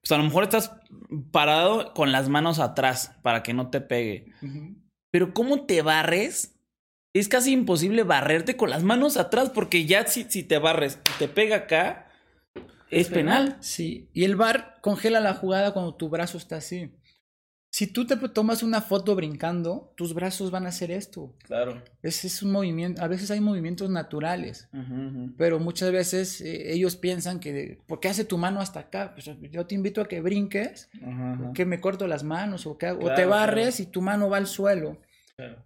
pues 0.00 0.12
a 0.12 0.18
lo 0.18 0.24
mejor 0.24 0.44
estás 0.44 0.72
parado 1.30 1.94
con 1.94 2.12
las 2.12 2.28
manos 2.28 2.58
atrás 2.58 3.16
para 3.22 3.42
que 3.42 3.54
no 3.54 3.70
te 3.70 3.80
pegue. 3.80 4.26
Pero 5.10 5.34
¿cómo 5.34 5.66
te 5.66 5.82
barres? 5.82 6.54
Es 7.14 7.28
casi 7.28 7.52
imposible 7.52 8.02
barrerte 8.02 8.56
con 8.56 8.70
las 8.70 8.82
manos 8.82 9.16
atrás 9.16 9.50
porque 9.50 9.84
ya 9.84 10.06
si, 10.06 10.24
si 10.24 10.42
te 10.42 10.58
barres 10.58 11.00
y 11.14 11.18
te 11.18 11.28
pega 11.28 11.56
acá, 11.56 12.09
es 12.90 13.08
penal. 13.08 13.56
Sí, 13.60 14.08
y 14.12 14.24
el 14.24 14.36
bar 14.36 14.78
congela 14.80 15.20
la 15.20 15.34
jugada 15.34 15.72
cuando 15.72 15.94
tu 15.94 16.08
brazo 16.08 16.38
está 16.38 16.56
así. 16.56 16.90
Si 17.72 17.86
tú 17.86 18.04
te 18.04 18.16
tomas 18.16 18.64
una 18.64 18.80
foto 18.80 19.14
brincando, 19.14 19.94
tus 19.96 20.12
brazos 20.12 20.50
van 20.50 20.66
a 20.66 20.70
hacer 20.70 20.90
esto. 20.90 21.36
Claro. 21.44 21.80
Ese 22.02 22.26
es 22.26 22.42
un 22.42 22.50
movimiento, 22.50 23.00
a 23.00 23.06
veces 23.06 23.30
hay 23.30 23.40
movimientos 23.40 23.88
naturales, 23.88 24.68
pero 25.36 25.60
muchas 25.60 25.92
veces 25.92 26.40
eh, 26.40 26.72
ellos 26.72 26.96
piensan 26.96 27.38
que, 27.38 27.78
¿por 27.86 28.00
qué 28.00 28.08
hace 28.08 28.24
tu 28.24 28.38
mano 28.38 28.60
hasta 28.60 28.80
acá? 28.80 29.14
Pues 29.14 29.30
yo 29.52 29.66
te 29.66 29.76
invito 29.76 30.00
a 30.00 30.08
que 30.08 30.20
brinques, 30.20 30.90
que 31.54 31.64
me 31.64 31.80
corto 31.80 32.08
las 32.08 32.24
manos, 32.24 32.66
o, 32.66 32.76
que, 32.76 32.90
o 32.90 33.14
te 33.14 33.24
barres 33.24 33.78
y 33.78 33.86
tu 33.86 34.02
mano 34.02 34.28
va 34.28 34.38
al 34.38 34.48
suelo. 34.48 35.00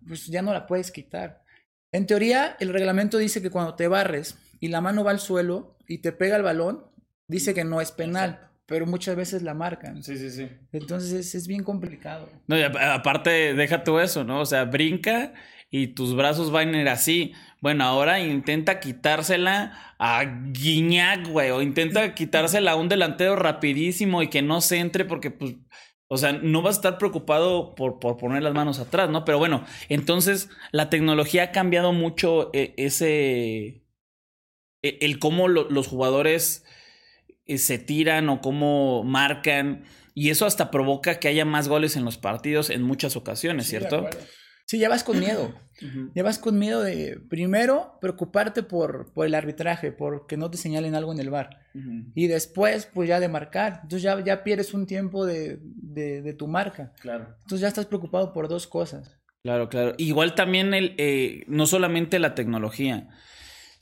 Pues 0.06 0.26
ya 0.26 0.42
no 0.42 0.52
la 0.52 0.66
puedes 0.66 0.92
quitar. 0.92 1.42
En 1.90 2.06
teoría, 2.06 2.56
el 2.60 2.68
reglamento 2.68 3.16
dice 3.16 3.40
que 3.40 3.50
cuando 3.50 3.76
te 3.76 3.88
barres 3.88 4.36
y 4.60 4.68
la 4.68 4.82
mano 4.82 5.04
va 5.04 5.10
al 5.10 5.20
suelo 5.20 5.78
y 5.88 5.98
te 5.98 6.12
pega 6.12 6.36
el 6.36 6.42
balón, 6.42 6.84
dice 7.28 7.54
que 7.54 7.64
no 7.64 7.80
es 7.80 7.92
penal. 7.92 8.50
pero 8.66 8.86
muchas 8.86 9.14
veces 9.14 9.42
la 9.42 9.52
marcan. 9.52 10.02
Sí, 10.02 10.16
sí, 10.16 10.30
sí. 10.30 10.48
Entonces 10.72 11.34
es, 11.34 11.46
bien 11.46 11.62
complicado. 11.62 12.30
No, 12.46 12.58
y 12.58 12.62
aparte, 12.62 13.52
deja 13.52 13.84
tú 13.84 13.98
eso, 13.98 14.24
¿no? 14.24 14.40
O 14.40 14.46
sea, 14.46 14.64
brinca 14.64 15.34
y 15.70 15.88
tus 15.88 16.14
brazos 16.14 16.50
van 16.50 16.74
a 16.74 16.80
ir 16.80 16.88
así. 16.88 17.34
Bueno, 17.60 17.84
ahora 17.84 18.20
intenta 18.20 18.80
quitársela 18.80 19.94
a 19.98 20.24
Guiñac, 20.52 21.28
güey, 21.28 21.50
o 21.50 21.60
intenta 21.60 22.14
quitársela 22.14 22.72
a 22.72 22.76
un 22.76 22.88
delantero 22.88 23.36
rapidísimo 23.36 24.22
y 24.22 24.28
que 24.28 24.40
no 24.40 24.60
se 24.60 24.78
entre 24.78 25.04
porque, 25.04 25.30
pues, 25.30 25.56
o 26.08 26.16
sea, 26.16 26.32
no 26.32 26.62
vas 26.62 26.76
a 26.76 26.78
estar 26.78 26.98
preocupado 26.98 27.74
por, 27.74 27.98
por 27.98 28.16
poner 28.16 28.42
las 28.42 28.54
manos 28.54 28.78
atrás, 28.78 29.10
¿no? 29.10 29.24
Pero 29.24 29.38
bueno, 29.38 29.64
entonces 29.88 30.48
la 30.70 30.90
tecnología 30.90 31.44
ha 31.44 31.52
cambiado 31.52 31.92
mucho 31.92 32.50
eh, 32.54 32.72
ese... 32.76 33.82
E, 34.82 34.98
el 35.00 35.18
cómo 35.18 35.48
los 35.48 35.88
jugadores 35.88 36.64
se 37.46 37.78
tiran 37.78 38.28
o 38.28 38.40
cómo 38.40 39.04
marcan. 39.04 39.84
Y 40.14 40.30
eso 40.30 40.46
hasta 40.46 40.70
provoca 40.70 41.18
que 41.18 41.28
haya 41.28 41.44
más 41.44 41.68
goles 41.68 41.96
en 41.96 42.04
los 42.04 42.18
partidos 42.18 42.70
en 42.70 42.82
muchas 42.82 43.16
ocasiones, 43.16 43.66
¿cierto? 43.66 44.08
Sí, 44.66 44.78
ya 44.78 44.88
vas 44.88 45.04
con 45.04 45.18
miedo. 45.18 45.54
Ya 46.14 46.22
vas 46.22 46.38
con 46.38 46.56
miedo 46.56 46.82
de, 46.82 47.20
primero, 47.28 47.98
preocuparte 48.00 48.62
por, 48.62 49.12
por 49.12 49.26
el 49.26 49.34
arbitraje, 49.34 49.90
por 49.90 50.28
que 50.28 50.36
no 50.36 50.48
te 50.48 50.56
señalen 50.56 50.94
algo 50.94 51.12
en 51.12 51.18
el 51.18 51.30
bar. 51.30 51.58
Y 52.14 52.28
después, 52.28 52.88
pues 52.94 53.08
ya 53.08 53.18
de 53.18 53.28
marcar. 53.28 53.80
Entonces 53.82 54.02
ya, 54.02 54.22
ya 54.22 54.44
pierdes 54.44 54.72
un 54.72 54.86
tiempo 54.86 55.26
de, 55.26 55.58
de, 55.60 56.32
tu 56.34 56.46
marca. 56.46 56.92
Claro. 57.00 57.34
Entonces 57.40 57.60
ya 57.60 57.68
estás 57.68 57.86
preocupado 57.86 58.32
por 58.32 58.46
dos 58.48 58.68
cosas. 58.68 59.18
Claro, 59.42 59.68
claro. 59.68 59.94
Igual 59.98 60.36
también 60.36 60.74
el, 60.74 60.94
eh, 60.96 61.42
no 61.48 61.66
solamente 61.66 62.20
la 62.20 62.36
tecnología, 62.36 63.08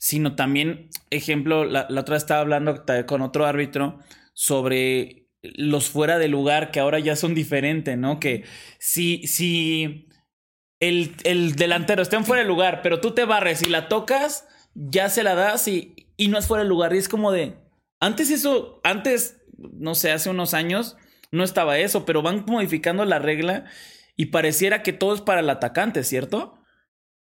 sino 0.03 0.35
también, 0.35 0.89
ejemplo, 1.11 1.63
la, 1.63 1.87
la 1.89 2.01
otra 2.01 2.15
vez 2.15 2.23
estaba 2.23 2.41
hablando 2.41 2.83
con 3.07 3.21
otro 3.21 3.45
árbitro 3.45 3.99
sobre 4.33 5.29
los 5.41 5.87
fuera 5.87 6.19
de 6.19 6.27
lugar 6.27 6.71
que 6.71 6.81
ahora 6.81 6.99
ya 6.99 7.15
son 7.15 7.33
diferentes, 7.33 7.97
¿no? 7.97 8.19
Que 8.19 8.43
si, 8.79 9.25
si 9.27 10.09
el, 10.81 11.55
delantero 11.55 12.01
está 12.01 12.17
en 12.17 12.25
fuera 12.25 12.41
de 12.43 12.49
lugar, 12.49 12.81
pero 12.83 12.99
tú 12.99 13.11
te 13.11 13.23
barres 13.23 13.61
y 13.61 13.69
la 13.69 13.87
tocas, 13.87 14.45
ya 14.75 15.07
se 15.07 15.23
la 15.23 15.35
das 15.35 15.69
y, 15.69 15.95
y 16.17 16.27
no 16.27 16.37
es 16.37 16.47
fuera 16.47 16.63
de 16.63 16.69
lugar. 16.69 16.93
Y 16.93 16.97
es 16.97 17.07
como 17.07 17.31
de. 17.31 17.55
Antes 18.01 18.29
eso, 18.29 18.81
antes, 18.83 19.41
no 19.57 19.95
sé, 19.95 20.11
hace 20.11 20.29
unos 20.29 20.53
años, 20.53 20.97
no 21.31 21.45
estaba 21.45 21.77
eso, 21.77 22.05
pero 22.05 22.21
van 22.21 22.43
modificando 22.45 23.05
la 23.05 23.19
regla 23.19 23.71
y 24.17 24.25
pareciera 24.25 24.83
que 24.83 24.91
todo 24.91 25.15
es 25.15 25.21
para 25.21 25.39
el 25.39 25.49
atacante, 25.49 26.03
¿cierto? 26.03 26.59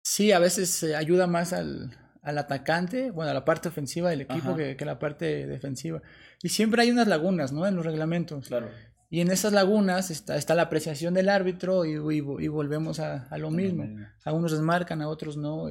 Sí, 0.01 0.31
a 0.31 0.39
veces 0.39 0.83
ayuda 0.83 1.27
más 1.27 1.53
al, 1.53 2.04
al, 2.25 2.37
atacante, 2.37 3.11
bueno, 3.11 3.31
a 3.31 3.33
la 3.33 3.45
parte 3.45 3.69
ofensiva 3.69 4.09
del 4.09 4.21
equipo 4.21 4.55
que, 4.55 4.75
que, 4.75 4.85
la 4.85 4.99
parte 4.99 5.47
defensiva. 5.47 6.01
Y 6.41 6.49
siempre 6.49 6.81
hay 6.81 6.91
unas 6.91 7.07
lagunas, 7.07 7.53
¿no? 7.53 7.65
En 7.67 7.75
los 7.75 7.85
reglamentos. 7.85 8.47
Claro. 8.47 8.69
Y 9.09 9.21
en 9.21 9.31
esas 9.31 9.53
lagunas 9.53 10.11
está, 10.11 10.35
está 10.35 10.55
la 10.55 10.63
apreciación 10.63 11.13
del 11.13 11.29
árbitro 11.29 11.85
y, 11.85 11.93
y, 11.93 12.47
volvemos 12.47 12.99
a, 12.99 13.27
a, 13.29 13.37
lo 13.37 13.51
mismo. 13.51 13.87
A 14.25 14.33
unos 14.33 14.51
les 14.51 14.61
marcan, 14.61 15.01
a 15.01 15.07
otros 15.07 15.37
no. 15.37 15.67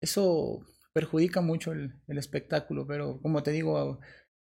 Eso 0.00 0.60
perjudica 0.92 1.40
mucho 1.40 1.72
el, 1.72 1.94
el, 2.06 2.18
espectáculo, 2.18 2.86
pero 2.86 3.20
como 3.20 3.42
te 3.42 3.50
digo, 3.50 3.98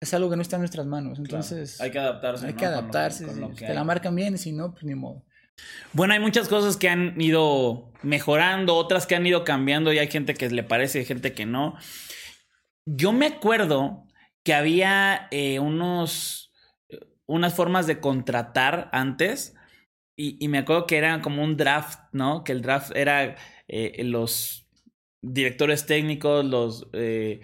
es 0.02 0.14
algo 0.14 0.30
que 0.30 0.36
no 0.36 0.42
está 0.42 0.58
en 0.58 0.64
nuestras 0.64 0.86
manos. 0.86 1.20
Entonces, 1.20 1.80
hay 1.80 1.92
que 1.92 2.00
adaptarse. 2.00 2.48
Hay 2.48 2.54
que 2.54 2.66
adaptarse. 2.66 3.26
te 3.58 3.74
la 3.74 3.84
marcan 3.84 4.16
bien, 4.16 4.38
si 4.38 4.52
no, 4.52 4.72
pues 4.72 4.84
ni 4.84 4.96
modo. 4.96 5.24
Bueno, 5.94 6.14
hay 6.14 6.20
muchas 6.20 6.48
cosas 6.48 6.78
que 6.78 6.90
han 6.90 7.20
ido 7.20 7.92
mejorando, 8.04 8.76
otras 8.76 9.08
que 9.08 9.16
han 9.16 9.26
ido 9.26 9.44
cambiando 9.44 9.94
y 9.94 10.00
hay 10.00 10.08
gente 10.08 10.34
que 10.34 10.50
le 10.50 10.64
parece 10.64 11.02
y 11.02 11.06
gente 11.06 11.34
que 11.34 11.46
no. 11.46 11.78
Yo 12.86 13.14
me 13.14 13.28
acuerdo 13.28 14.06
que 14.44 14.54
había 14.54 15.28
eh, 15.32 15.60
unos 15.60 16.46
unas 17.28 17.56
formas 17.56 17.88
de 17.88 18.00
contratar 18.00 18.90
antes. 18.92 19.56
Y, 20.18 20.48
me 20.48 20.60
acuerdo 20.60 20.88
que 20.88 20.98
era 20.98 21.22
como 21.22 21.44
un 21.44 21.58
draft, 21.58 22.00
¿no? 22.14 22.46
Que 22.46 22.54
el 22.54 22.62
draft 22.62 22.96
era 22.96 23.36
eh, 23.68 24.02
los 24.06 24.70
directores 25.22 25.86
técnicos, 25.86 26.46
los. 26.46 26.88
Eh, 26.94 27.42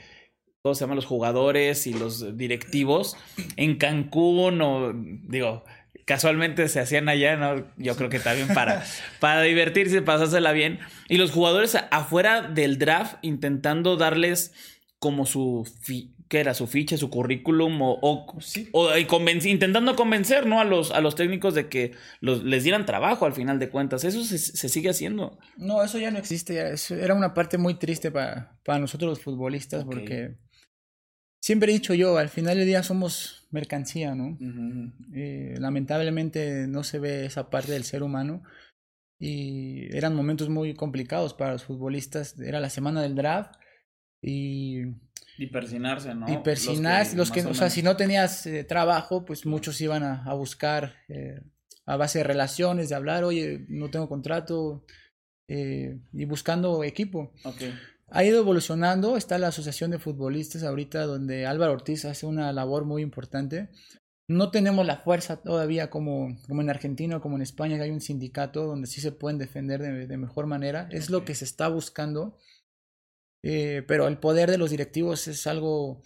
¿Cómo 0.61 0.75
se 0.75 0.81
llaman? 0.81 0.95
Los 0.95 1.05
jugadores 1.05 1.85
y 1.87 1.93
los 1.93 2.37
directivos 2.37 3.17
en 3.57 3.77
Cancún 3.77 4.61
o. 4.61 4.93
Digo, 4.93 5.65
casualmente 6.11 6.67
se 6.67 6.81
hacían 6.81 7.07
allá, 7.07 7.37
¿no? 7.37 7.65
Yo 7.77 7.95
creo 7.95 8.09
que 8.09 8.19
también 8.19 8.49
para, 8.49 8.83
para 9.21 9.43
divertirse, 9.43 10.01
pasársela 10.01 10.51
bien. 10.51 10.79
Y 11.07 11.15
los 11.15 11.31
jugadores 11.31 11.77
afuera 11.89 12.41
del 12.41 12.77
draft 12.77 13.15
intentando 13.21 13.95
darles 13.95 14.51
como 14.99 15.25
su, 15.25 15.65
¿qué 16.27 16.41
era? 16.41 16.53
Su 16.53 16.67
ficha, 16.67 16.97
su 16.97 17.09
currículum 17.09 17.81
o, 17.81 17.97
o, 18.01 18.97
intentando 19.45 19.95
convencer, 19.95 20.47
¿no? 20.47 20.59
A 20.59 20.65
los, 20.65 20.91
a 20.91 20.99
los 20.99 21.15
técnicos 21.15 21.53
de 21.53 21.69
que 21.69 21.93
los, 22.19 22.43
les 22.43 22.65
dieran 22.65 22.85
trabajo 22.85 23.25
al 23.25 23.31
final 23.31 23.57
de 23.57 23.69
cuentas. 23.69 24.03
Eso 24.03 24.21
se, 24.25 24.37
sigue 24.67 24.89
haciendo. 24.89 25.39
No, 25.55 25.81
eso 25.81 25.97
ya 25.97 26.11
no 26.11 26.19
existe. 26.19 26.75
era 26.89 27.15
una 27.15 27.33
parte 27.33 27.57
muy 27.57 27.75
triste 27.75 28.11
para, 28.11 28.57
para 28.65 28.79
nosotros 28.79 29.11
los 29.11 29.21
futbolistas 29.21 29.85
porque 29.85 30.35
siempre 31.41 31.71
he 31.71 31.73
dicho 31.73 31.93
yo, 31.93 32.17
al 32.17 32.29
final 32.29 32.57
del 32.57 32.67
día 32.67 32.83
somos 32.83 33.47
mercancía, 33.51 34.15
¿no? 34.15 34.37
Eh, 35.13 35.55
lamentablemente 35.59 36.67
no 36.67 36.83
se 36.83 36.99
ve 36.99 37.25
esa 37.25 37.49
parte 37.49 37.73
del 37.73 37.83
ser 37.83 38.03
humano 38.03 38.43
y 39.19 39.93
eran 39.95 40.15
momentos 40.15 40.47
muy 40.47 40.73
complicados 40.73 41.33
para 41.33 41.51
los 41.53 41.65
futbolistas. 41.65 42.39
Era 42.39 42.61
la 42.61 42.69
semana 42.69 43.01
del 43.01 43.15
draft 43.15 43.55
y 44.21 44.85
y 45.41 45.47
persinarse, 45.47 46.13
¿no? 46.13 46.31
Y 46.31 46.37
persinarse, 46.37 47.15
los 47.15 47.31
que, 47.31 47.43
o, 47.43 47.55
sea, 47.55 47.71
si 47.71 47.81
no 47.81 47.97
tenías 47.97 48.45
eh, 48.45 48.63
trabajo, 48.63 49.25
pues 49.25 49.45
muchos 49.47 49.81
iban 49.81 50.03
a, 50.03 50.31
buscar 50.35 50.95
eh, 51.07 51.41
a 51.87 51.95
base 51.95 52.19
de 52.19 52.25
relaciones, 52.25 52.89
de 52.89 52.95
hablar, 52.95 53.23
oye, 53.23 53.65
no 53.67 53.89
tengo 53.89 54.07
contrato, 54.07 54.85
eh, 55.47 55.99
y 56.13 56.25
buscando 56.25 56.83
equipo. 56.83 57.33
Okay. 57.43 57.73
Ha 58.13 58.25
ido 58.25 58.39
evolucionando, 58.39 59.15
está 59.15 59.37
la 59.37 59.47
Asociación 59.47 59.89
de 59.89 59.99
Futbolistas 59.99 60.63
ahorita, 60.63 61.05
donde 61.05 61.45
Álvaro 61.45 61.71
Ortiz 61.71 62.03
hace 62.03 62.25
una 62.25 62.51
labor 62.51 62.83
muy 62.83 63.01
importante. 63.01 63.69
No 64.27 64.51
tenemos 64.51 64.85
la 64.85 64.97
fuerza 64.97 65.41
todavía 65.41 65.89
como, 65.89 66.37
como 66.45 66.61
en 66.61 66.69
Argentina 66.69 67.17
o 67.17 67.21
como 67.21 67.37
en 67.37 67.41
España, 67.41 67.77
que 67.77 67.83
hay 67.83 67.89
un 67.89 68.01
sindicato 68.01 68.65
donde 68.65 68.87
sí 68.87 68.99
se 68.99 69.13
pueden 69.13 69.39
defender 69.39 69.81
de, 69.81 70.07
de 70.07 70.17
mejor 70.17 70.45
manera. 70.45 70.89
Es 70.91 71.09
lo 71.09 71.23
que 71.23 71.35
se 71.35 71.45
está 71.45 71.69
buscando. 71.69 72.37
Eh, 73.43 73.83
pero 73.87 74.07
el 74.07 74.17
poder 74.17 74.51
de 74.51 74.57
los 74.57 74.69
directivos 74.69 75.27
es 75.29 75.47
algo 75.47 76.01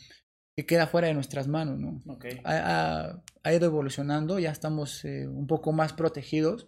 que 0.56 0.66
queda 0.66 0.88
fuera 0.88 1.08
de 1.08 1.16
nuestras 1.16 1.48
manos, 1.48 1.80
¿no? 1.80 2.02
Ha, 2.46 3.22
ha, 3.44 3.54
ido 3.54 3.66
evolucionando, 3.66 4.40
ya 4.40 4.52
estamos 4.52 5.04
eh, 5.04 5.28
un 5.28 5.48
poco 5.48 5.74
más 5.74 5.92
protegidos, 5.92 6.68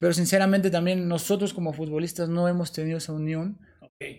pero 0.00 0.14
sinceramente 0.14 0.70
también 0.70 1.06
nosotros 1.06 1.52
como 1.52 1.74
futbolistas 1.74 2.30
no 2.30 2.48
hemos 2.48 2.72
tenido 2.72 2.96
esa 2.96 3.12
unión 3.12 3.60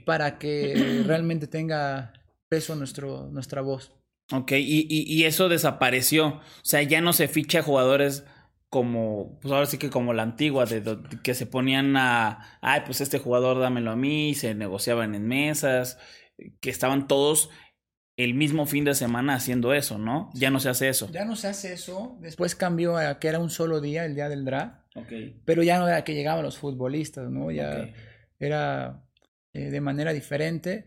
para 0.06 0.38
que 0.38 1.04
realmente 1.06 1.48
tenga 1.48 2.14
peso 2.50 2.76
nuestro, 2.76 3.30
nuestra 3.32 3.62
voz. 3.62 3.94
Ok, 4.32 4.52
y, 4.52 4.86
y, 4.90 5.12
y, 5.12 5.24
eso 5.26 5.50
desapareció, 5.50 6.28
o 6.28 6.42
sea, 6.62 6.84
ya 6.84 7.02
no 7.02 7.14
se 7.14 7.28
ficha 7.28 7.64
jugadores 7.64 8.26
como, 8.70 9.40
pues 9.42 9.52
ahora 9.52 9.66
sí 9.66 9.80
que 9.80 9.90
como 9.90 10.14
la 10.14 10.22
antigua, 10.22 10.66
de, 10.66 11.00
que 11.24 11.34
se 11.34 11.48
ponían 11.48 11.98
a, 11.98 12.60
ay, 12.62 12.82
pues 12.86 13.02
este 13.02 13.18
jugador 13.18 13.60
dámelo 13.60 13.90
a 13.90 13.96
mí, 13.96 14.36
se 14.36 14.54
negociaban 14.54 15.16
en 15.16 15.28
mesas, 15.28 15.98
que 16.60 16.70
estaban 16.70 17.08
todos 17.08 17.50
el 18.18 18.36
mismo 18.36 18.66
fin 18.66 18.84
de 18.84 18.94
semana 18.94 19.34
haciendo 19.34 19.74
eso, 19.74 19.98
¿no? 19.98 20.30
Ya 20.34 20.52
no 20.52 20.60
se 20.60 20.70
hace 20.70 20.90
eso. 20.90 21.10
Ya 21.12 21.26
no 21.26 21.36
se 21.36 21.48
hace 21.48 21.74
eso. 21.74 22.18
Después 22.20 22.54
cambió 22.54 22.98
a 22.98 23.18
que 23.18 23.30
era 23.30 23.40
un 23.40 23.50
solo 23.50 23.82
día, 23.82 24.06
el 24.06 24.14
día 24.14 24.30
del 24.30 24.46
draft. 24.46 24.76
Okay. 24.94 25.42
Pero 25.46 25.64
ya 25.64 25.80
no 25.80 25.88
era 25.88 26.04
que 26.04 26.14
llegaban 26.14 26.44
los 26.44 26.58
futbolistas, 26.58 27.32
¿no? 27.32 27.50
Ya 27.50 27.94
era 28.38 29.06
eh, 29.54 29.70
de 29.70 29.82
manera 29.82 30.14
diferente 30.14 30.86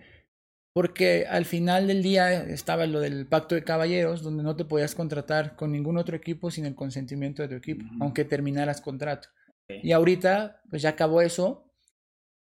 porque 0.72 1.26
al 1.28 1.44
final 1.44 1.86
del 1.86 2.02
día 2.02 2.44
estaba 2.44 2.86
lo 2.86 3.00
del 3.00 3.26
pacto 3.26 3.54
de 3.54 3.62
caballeros, 3.62 4.22
donde 4.22 4.42
no 4.42 4.56
te 4.56 4.64
podías 4.64 4.94
contratar 4.94 5.54
con 5.54 5.70
ningún 5.70 5.98
otro 5.98 6.16
equipo 6.16 6.50
sin 6.50 6.64
el 6.64 6.74
consentimiento 6.74 7.42
de 7.42 7.48
tu 7.48 7.54
equipo, 7.56 7.84
aunque 8.00 8.24
terminaras 8.24 8.80
contrato. 8.80 9.28
Y 9.68 9.92
ahorita, 9.92 10.62
pues 10.70 10.82
ya 10.82 10.90
acabó 10.90 11.20
eso, 11.20 11.70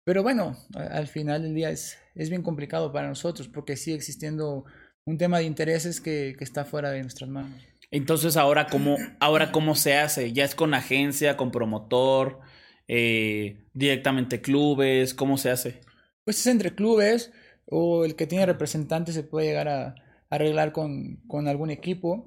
pero 0.05 0.23
bueno, 0.23 0.57
al 0.75 1.07
final 1.07 1.43
del 1.43 1.53
día 1.53 1.69
es, 1.69 1.97
es 2.15 2.29
bien 2.29 2.41
complicado 2.41 2.91
para 2.91 3.07
nosotros, 3.07 3.47
porque 3.47 3.75
sigue 3.75 3.97
existiendo 3.97 4.65
un 5.05 5.17
tema 5.17 5.39
de 5.39 5.45
intereses 5.45 5.99
que, 5.99 6.35
que 6.37 6.43
está 6.43 6.63
fuera 6.63 6.91
de 6.91 7.01
nuestras 7.01 7.29
manos. 7.29 7.61
Entonces, 7.89 8.37
ahora 8.37 8.67
cómo, 8.67 8.95
ahora 9.19 9.51
cómo 9.51 9.75
se 9.75 9.97
hace? 9.97 10.31
¿Ya 10.31 10.45
es 10.45 10.55
con 10.55 10.73
agencia, 10.73 11.35
con 11.35 11.51
promotor, 11.51 12.39
eh, 12.87 13.65
directamente 13.73 14.39
clubes? 14.41 15.13
¿Cómo 15.13 15.37
se 15.37 15.51
hace? 15.51 15.81
Pues 16.25 16.39
es 16.39 16.47
entre 16.47 16.75
clubes 16.75 17.31
o 17.65 18.05
el 18.05 18.15
que 18.15 18.27
tiene 18.27 18.45
representante 18.45 19.13
se 19.13 19.23
puede 19.23 19.47
llegar 19.47 19.67
a, 19.67 19.95
arreglar 20.29 20.71
con, 20.71 21.17
con, 21.27 21.47
algún 21.47 21.71
equipo. 21.71 22.25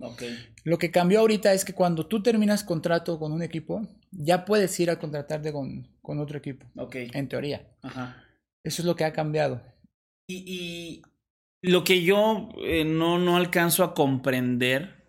Lo 0.63 0.79
que 0.79 0.91
cambió 0.91 1.21
ahorita 1.21 1.55
es 1.55 1.65
que 1.65 1.73
cuando 1.73 2.07
tú 2.07 2.23
terminas 2.23 2.63
contrato 2.63 3.19
con 3.19 3.33
un 3.33 3.43
equipo, 3.43 3.83
ya 4.11 4.45
puedes 4.45 4.79
ir 4.79 4.91
a 4.91 4.99
contratarte 4.99 5.53
con, 5.53 5.89
con 6.03 6.21
otro 6.21 6.37
equipo. 6.39 6.67
En 6.93 7.29
teoría. 7.29 7.67
Ajá. 7.83 8.23
Eso 8.63 8.83
es 8.83 8.87
lo 8.87 8.95
que 8.95 9.05
ha 9.05 9.13
cambiado. 9.13 9.63
Y, 10.29 10.45
y 10.47 11.03
lo 11.63 11.83
que 11.83 12.03
yo 12.03 12.51
eh, 12.59 12.85
no, 12.85 13.19
no 13.19 13.37
alcanzo 13.37 13.85
a 13.85 13.95
comprender 13.95 15.05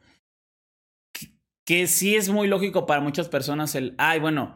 que 1.65 1.88
sí 1.88 2.15
es 2.15 2.30
muy 2.30 2.48
lógico 2.48 2.86
para 2.86 3.02
muchas 3.02 3.28
personas 3.28 3.76
el, 3.76 3.95
ay, 3.98 4.19
bueno, 4.19 4.56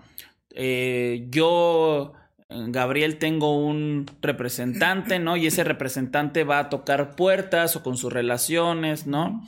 eh, 0.52 1.28
yo, 1.30 2.14
Gabriel, 2.50 3.20
tengo 3.20 3.56
un 3.64 4.08
representante, 4.22 5.20
¿no? 5.20 5.38
Y 5.38 5.46
ese 5.46 5.64
representante 5.64 6.44
va 6.44 6.60
a 6.60 6.70
tocar 6.70 7.16
puertas 7.16 7.76
o 7.76 7.84
con 7.84 7.96
sus 7.96 8.12
relaciones, 8.12 9.06
¿no? 9.06 9.48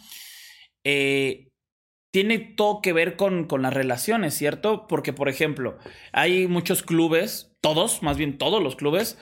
Eh, 0.84 1.50
tiene 2.12 2.38
todo 2.38 2.82
que 2.82 2.94
ver 2.94 3.16
con, 3.16 3.46
con, 3.46 3.64
las 3.64 3.74
relaciones, 3.74 4.36
¿cierto? 4.36 4.86
Porque, 4.88 5.14
por 5.14 5.30
ejemplo, 5.30 5.80
hay 6.12 6.48
muchos 6.48 6.84
clubes, 6.84 7.56
todos, 7.62 8.04
más 8.04 8.18
bien 8.18 8.38
todos 8.38 8.62
los 8.62 8.76
clubes, 8.76 9.18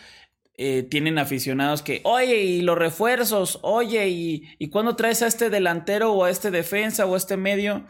eh, 0.57 0.83
tienen 0.83 1.17
aficionados 1.17 1.81
que, 1.81 2.01
oye, 2.03 2.43
y 2.43 2.61
los 2.61 2.77
refuerzos, 2.77 3.59
oye, 3.61 4.09
y, 4.09 4.43
y 4.59 4.69
cuando 4.69 4.97
traes 4.97 5.21
a 5.21 5.27
este 5.27 5.49
delantero 5.49 6.11
o 6.11 6.25
a 6.25 6.29
este 6.29 6.51
defensa 6.51 7.05
o 7.05 7.13
a 7.13 7.17
este 7.17 7.37
medio, 7.37 7.85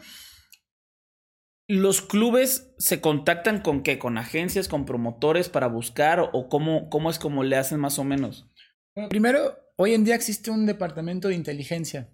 los 1.70 2.02
clubes 2.02 2.72
se 2.78 3.00
contactan 3.00 3.60
con 3.60 3.82
qué, 3.82 3.98
con 3.98 4.18
agencias, 4.18 4.66
con 4.68 4.86
promotores 4.86 5.48
para 5.48 5.68
buscar 5.68 6.30
o, 6.32 6.48
cómo, 6.48 6.90
cómo 6.90 7.10
es 7.10 7.18
como 7.18 7.44
le 7.44 7.56
hacen 7.56 7.78
más 7.78 7.98
o 7.98 8.04
menos. 8.04 8.48
primero, 9.08 9.56
hoy 9.76 9.94
en 9.94 10.04
día 10.04 10.14
existe 10.14 10.50
un 10.50 10.66
departamento 10.66 11.28
de 11.28 11.34
inteligencia 11.34 12.08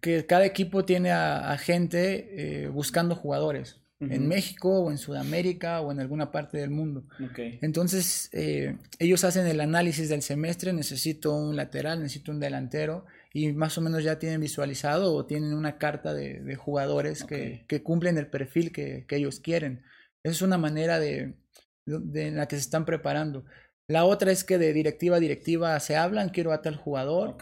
que 0.00 0.26
cada 0.26 0.44
equipo 0.44 0.84
tiene 0.84 1.12
a, 1.12 1.56
gente 1.58 2.64
eh, 2.64 2.68
buscando 2.68 3.14
jugadores. 3.14 3.81
En 4.10 4.26
México 4.26 4.80
o 4.80 4.90
en 4.90 4.98
Sudamérica 4.98 5.80
o 5.80 5.92
en 5.92 6.00
alguna 6.00 6.32
parte 6.32 6.58
del 6.58 6.70
mundo. 6.70 7.04
Entonces, 7.36 8.28
eh, 8.32 8.76
ellos 8.98 9.22
hacen 9.24 9.46
el 9.46 9.60
análisis 9.60 10.08
del 10.08 10.22
semestre, 10.22 10.72
necesito 10.72 11.34
un 11.34 11.54
lateral, 11.54 12.00
necesito 12.00 12.32
un 12.32 12.40
delantero, 12.40 13.06
y 13.32 13.52
más 13.52 13.78
o 13.78 13.80
menos 13.80 14.02
ya 14.02 14.18
tienen 14.18 14.40
visualizado 14.40 15.14
o 15.14 15.24
tienen 15.24 15.54
una 15.54 15.78
carta 15.78 16.12
de, 16.14 16.54
jugadores 16.56 17.24
que, 17.24 17.64
cumplen 17.82 18.18
el 18.18 18.26
perfil 18.26 18.72
que, 18.72 19.06
ellos 19.08 19.40
quieren. 19.40 19.82
Esa 20.24 20.32
es 20.32 20.42
una 20.42 20.58
manera 20.58 20.98
de, 20.98 21.34
en 21.86 22.36
la 22.36 22.48
que 22.48 22.56
se 22.56 22.62
están 22.62 22.84
preparando. 22.84 23.44
La 23.88 24.04
otra 24.04 24.32
es 24.32 24.44
que 24.44 24.58
de 24.58 24.72
directiva 24.72 25.16
a 25.16 25.20
directiva 25.20 25.78
se 25.80 25.96
hablan, 25.96 26.30
quiero 26.30 26.52
a 26.52 26.62
tal 26.62 26.76
jugador 26.76 27.36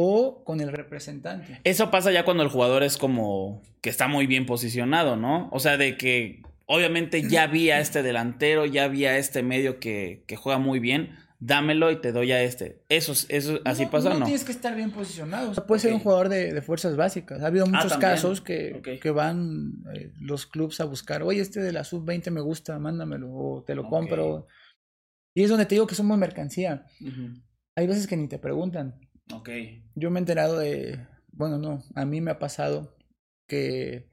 o 0.00 0.44
con 0.44 0.60
el 0.60 0.70
representante. 0.70 1.60
Eso 1.64 1.90
pasa 1.90 2.12
ya 2.12 2.24
cuando 2.24 2.44
el 2.44 2.48
jugador 2.48 2.84
es 2.84 2.96
como 2.96 3.62
que 3.80 3.90
está 3.90 4.06
muy 4.06 4.28
bien 4.28 4.46
posicionado, 4.46 5.16
¿no? 5.16 5.48
O 5.50 5.58
sea, 5.58 5.76
de 5.76 5.96
que 5.96 6.42
obviamente 6.66 7.28
ya 7.28 7.48
vi 7.48 7.72
a 7.72 7.80
este 7.80 8.04
delantero, 8.04 8.64
ya 8.64 8.86
vi 8.86 9.06
a 9.06 9.18
este 9.18 9.42
medio 9.42 9.80
que, 9.80 10.22
que 10.28 10.36
juega 10.36 10.60
muy 10.60 10.78
bien, 10.78 11.16
dámelo 11.40 11.90
y 11.90 12.00
te 12.00 12.12
doy 12.12 12.30
a 12.30 12.40
este. 12.44 12.84
Eso, 12.88 13.12
eso 13.28 13.58
así 13.64 13.86
pasa, 13.86 14.10
¿no? 14.10 14.20
No 14.20 14.26
tienes 14.26 14.44
que 14.44 14.52
estar 14.52 14.76
bien 14.76 14.92
posicionado. 14.92 15.50
O 15.50 15.54
sea, 15.54 15.66
puede 15.66 15.80
ser 15.80 15.92
un 15.92 15.98
jugador 15.98 16.28
de, 16.28 16.52
de, 16.52 16.62
fuerzas 16.62 16.94
básicas. 16.94 17.42
Ha 17.42 17.48
habido 17.48 17.64
ah, 17.64 17.68
muchos 17.68 17.96
casos 17.96 18.40
que, 18.40 19.00
que 19.02 19.10
van 19.10 19.82
eh, 19.96 20.12
los 20.20 20.46
clubs 20.46 20.80
a 20.80 20.84
buscar, 20.84 21.24
oye, 21.24 21.40
este 21.40 21.58
de 21.58 21.72
la 21.72 21.82
sub-20 21.82 22.30
me 22.30 22.40
gusta, 22.40 22.78
mándamelo, 22.78 23.32
o 23.32 23.64
te 23.64 23.74
lo 23.74 23.88
compro. 23.88 24.46
Y 25.34 25.42
es 25.42 25.50
donde 25.50 25.66
te 25.66 25.74
digo 25.74 25.88
que 25.88 25.96
somos 25.96 26.16
mercancía. 26.16 26.86
Hay 27.74 27.88
veces 27.88 28.06
que 28.06 28.16
ni 28.16 28.28
te 28.28 28.38
preguntan. 28.38 28.94
Ok. 29.34 29.50
Yo 29.94 30.10
me 30.10 30.18
he 30.18 30.22
enterado 30.22 30.58
de, 30.58 31.06
bueno, 31.32 31.58
no, 31.58 31.82
a 31.94 32.04
mí 32.04 32.20
me 32.20 32.30
ha 32.30 32.38
pasado 32.38 32.96
que 33.46 34.10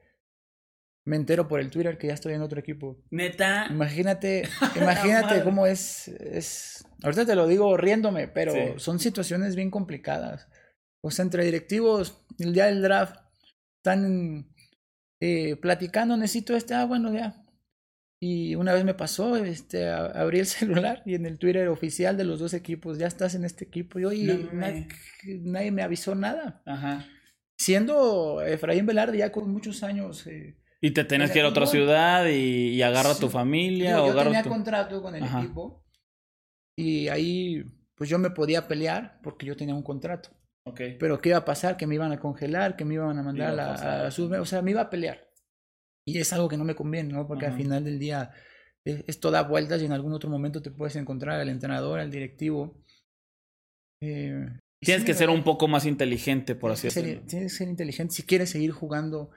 me 1.05 1.15
entero 1.15 1.47
por 1.47 1.59
el 1.59 1.69
Twitter 1.69 1.97
que 1.97 2.07
ya 2.07 2.13
estoy 2.13 2.33
en 2.33 2.41
otro 2.41 2.59
equipo. 2.59 3.03
Neta. 3.11 3.67
Imagínate, 3.69 4.43
imagínate 4.75 5.43
cómo 5.43 5.67
es, 5.67 6.07
es. 6.07 6.85
Ahorita 7.03 7.25
te 7.25 7.35
lo 7.35 7.47
digo 7.47 7.77
riéndome, 7.77 8.27
pero 8.27 8.79
son 8.79 8.99
situaciones 8.99 9.55
bien 9.55 9.69
complicadas. 9.69 10.49
O 11.01 11.11
sea, 11.11 11.23
entre 11.23 11.45
directivos, 11.45 12.25
el 12.39 12.53
día 12.53 12.65
del 12.65 12.81
draft, 12.81 13.17
están 13.77 14.51
eh, 15.21 15.55
platicando, 15.57 16.17
necesito 16.17 16.55
este, 16.55 16.73
ah, 16.73 16.85
bueno, 16.85 17.13
ya. 17.13 17.44
Y 18.21 18.55
una 18.55 18.73
vez 18.73 18.85
me 18.85 18.93
pasó, 18.93 19.35
este, 19.35 19.89
abrí 19.89 20.39
el 20.39 20.45
celular 20.45 21.03
y 21.05 21.15
en 21.15 21.25
el 21.25 21.37
Twitter 21.37 21.67
oficial 21.67 22.17
de 22.17 22.23
los 22.23 22.39
dos 22.39 22.53
equipos, 22.53 22.97
ya 22.97 23.07
estás 23.07 23.35
en 23.35 23.45
este 23.45 23.65
equipo. 23.65 23.99
Y 23.99 24.05
oye, 24.05 24.49
nadie, 24.51 25.71
me 25.71 25.83
avisó 25.83 26.15
nada. 26.15 26.61
Ajá. 26.65 27.05
Siendo 27.57 28.41
Efraín 28.41 28.85
Velarde 28.85 29.17
ya 29.17 29.31
con 29.31 29.49
muchos 29.49 29.83
años. 29.83 30.27
Eh, 30.27 30.57
y 30.81 30.91
te 30.91 31.03
tenés 31.03 31.31
que 31.31 31.39
ir 31.39 31.45
a 31.45 31.49
otra 31.49 31.65
ciudad 31.65 32.27
y, 32.27 32.69
y 32.69 32.81
agarra 32.81 33.11
a 33.11 33.17
tu 33.17 33.29
familia. 33.29 33.91
Yo, 33.97 34.05
o 34.05 34.23
tenía 34.23 34.43
contrato 34.43 35.01
con 35.01 35.15
el 35.15 35.23
equipo 35.23 35.85
y 36.77 37.07
ahí 37.07 37.63
pues 37.95 38.09
yo 38.09 38.19
me 38.19 38.29
podía 38.29 38.67
pelear 38.67 39.19
porque 39.23 39.45
yo 39.45 39.55
tenía 39.55 39.73
un 39.73 39.83
contrato. 39.83 40.29
Okay. 40.67 40.97
Pero 40.97 41.19
¿qué 41.21 41.29
iba 41.29 41.37
a 41.37 41.45
pasar? 41.45 41.77
Que 41.77 41.87
me 41.87 41.95
iban 41.95 42.11
a 42.11 42.19
congelar, 42.19 42.75
que 42.75 42.85
me 42.85 42.95
iban 42.95 43.17
a 43.17 43.23
mandar 43.23 43.51
a, 43.51 43.53
la, 43.53 44.41
O 44.41 44.45
sea, 44.45 44.61
me 44.61 44.71
iba 44.71 44.81
a 44.81 44.89
pelear. 44.89 45.27
Y 46.05 46.19
es 46.19 46.31
algo 46.33 46.47
que 46.47 46.57
no 46.57 46.63
me 46.63 46.75
conviene, 46.75 47.13
¿no? 47.13 47.27
Porque 47.27 47.47
al 47.47 47.57
final 47.57 47.83
del 47.83 47.97
día 47.97 48.31
esto 48.85 49.31
da 49.31 49.41
vueltas 49.41 49.81
y 49.81 49.85
en 49.85 49.91
algún 49.91 50.13
otro 50.13 50.29
momento 50.29 50.61
te 50.61 50.71
puedes 50.71 50.95
encontrar 50.95 51.41
al 51.41 51.49
entrenador, 51.49 51.99
al 51.99 52.11
directivo. 52.11 52.79
Eh, 54.01 54.47
tienes 54.79 55.03
que 55.03 55.15
ser 55.15 55.29
un 55.29 55.43
poco 55.43 55.67
más 55.67 55.85
inteligente, 55.85 56.55
por 56.55 56.71
así 56.71 56.87
decirlo. 56.87 57.23
Tienes 57.25 57.51
que 57.51 57.57
ser 57.57 57.67
inteligente 57.67 58.13
si 58.13 58.23
quieres 58.23 58.51
seguir 58.51 58.71
jugando 58.71 59.31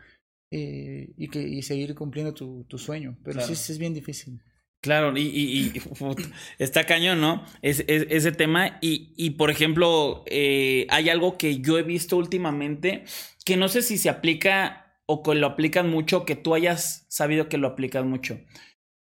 eh, 0.52 1.14
y, 1.16 1.28
que, 1.28 1.40
y 1.40 1.62
seguir 1.62 1.94
cumpliendo 1.94 2.34
tu, 2.34 2.64
tu 2.64 2.76
sueño. 2.76 3.16
Pero 3.24 3.40
sí, 3.40 3.54
es 3.54 3.78
bien 3.78 3.94
difícil. 3.94 4.42
Claro, 4.80 5.16
y, 5.16 5.22
y, 5.22 5.72
está 6.58 6.84
cañón, 6.84 7.20
¿no? 7.20 7.44
Es, 7.62 7.82
ese 7.88 8.32
tema. 8.32 8.78
Y, 8.82 9.14
y 9.16 9.30
por 9.30 9.50
ejemplo, 9.50 10.24
eh, 10.26 10.86
hay 10.90 11.08
algo 11.08 11.38
que 11.38 11.60
yo 11.60 11.78
he 11.78 11.82
visto 11.82 12.16
últimamente 12.16 13.04
que 13.44 13.56
no 13.56 13.68
sé 13.68 13.80
si 13.80 13.96
se 13.96 14.10
aplica 14.10 14.87
o 15.10 15.22
que 15.22 15.34
lo 15.34 15.46
aplican 15.46 15.88
mucho, 15.88 16.26
que 16.26 16.36
tú 16.36 16.54
hayas 16.54 17.06
sabido 17.08 17.48
que 17.48 17.56
lo 17.56 17.68
aplican 17.68 18.08
mucho. 18.08 18.38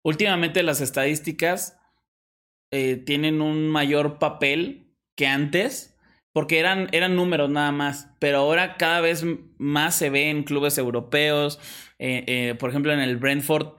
Últimamente 0.04 0.62
las 0.62 0.80
estadísticas 0.80 1.78
eh, 2.70 2.96
tienen 2.96 3.42
un 3.42 3.68
mayor 3.68 4.18
papel 4.18 4.94
que 5.16 5.26
antes 5.26 5.96
porque 6.32 6.58
eran, 6.58 6.88
eran 6.92 7.16
números 7.16 7.50
nada 7.50 7.72
más, 7.72 8.10
pero 8.18 8.38
ahora 8.38 8.76
cada 8.76 9.00
vez 9.00 9.24
más 9.56 9.94
se 9.94 10.10
ve 10.10 10.28
en 10.28 10.44
clubes 10.44 10.76
europeos, 10.78 11.58
eh, 11.98 12.24
eh, 12.26 12.54
por 12.54 12.70
ejemplo 12.70 12.92
en 12.92 13.00
el 13.00 13.16
Brentford, 13.16 13.72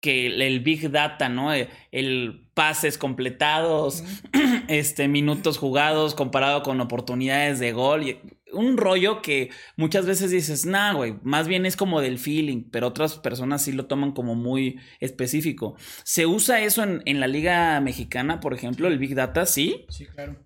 que 0.00 0.26
el, 0.26 0.60
Big 0.60 0.90
Data, 0.90 1.28
¿no? 1.28 1.52
Eh, 1.52 1.68
el, 1.92 2.48
pases 2.54 2.98
completados, 2.98 4.02
este, 4.68 5.08
minutos 5.08 5.58
jugados 5.58 6.14
comparado 6.14 6.62
con 6.62 6.80
oportunidades 6.80 7.60
de 7.60 7.72
gol. 7.72 8.18
un 8.52 8.76
rollo 8.76 9.22
que 9.22 9.50
muchas 9.76 10.06
veces 10.06 10.30
dices, 10.30 10.66
nah, 10.66 10.92
güey, 10.92 11.16
más 11.22 11.46
bien 11.46 11.66
es 11.66 11.76
como 11.76 12.00
del 12.00 12.18
feeling, 12.18 12.64
pero 12.70 12.88
otras 12.88 13.16
personas 13.18 13.62
sí 13.62 13.72
lo 13.72 13.86
toman 13.86 14.12
como 14.12 14.34
muy 14.34 14.80
específico. 15.00 15.76
¿Se 16.02 16.26
usa 16.26 16.60
eso 16.60 16.82
en, 16.82 17.02
en 17.04 17.20
la 17.20 17.28
Liga 17.28 17.80
Mexicana, 17.80 18.40
por 18.40 18.54
ejemplo, 18.54 18.88
el 18.88 18.98
Big 18.98 19.14
Data? 19.14 19.46
Sí. 19.46 19.86
Sí, 19.88 20.06
claro. 20.06 20.42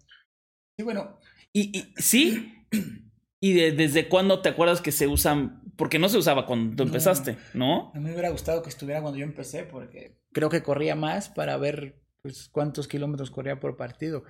Sí, 0.76 0.84
bueno, 0.84 1.18
y, 1.52 1.92
sí. 1.96 2.66
¿Y 3.44 3.54
desde 3.54 4.08
cuándo 4.08 4.40
te 4.40 4.50
acuerdas 4.50 4.80
que 4.80 4.92
se 4.92 5.08
usan? 5.08 5.62
Porque 5.76 5.98
no 5.98 6.08
se 6.08 6.18
usaba 6.18 6.46
cuando 6.46 6.76
tú 6.76 6.82
empezaste, 6.82 7.37
¿no? 7.54 7.90
A 7.94 7.98
mí 7.98 8.04
me 8.04 8.12
hubiera 8.12 8.30
gustado 8.30 8.62
que 8.62 8.68
estuviera 8.68 9.00
cuando 9.00 9.18
yo 9.18 9.24
empecé, 9.24 9.64
porque 9.64 10.18
creo 10.32 10.48
que 10.50 10.62
corría 10.62 10.94
más 10.94 11.28
para 11.28 11.56
ver 11.56 12.02
pues, 12.22 12.48
cuántos 12.48 12.88
kilómetros 12.88 13.30
corría 13.30 13.58
por 13.58 13.76
partido. 13.76 14.24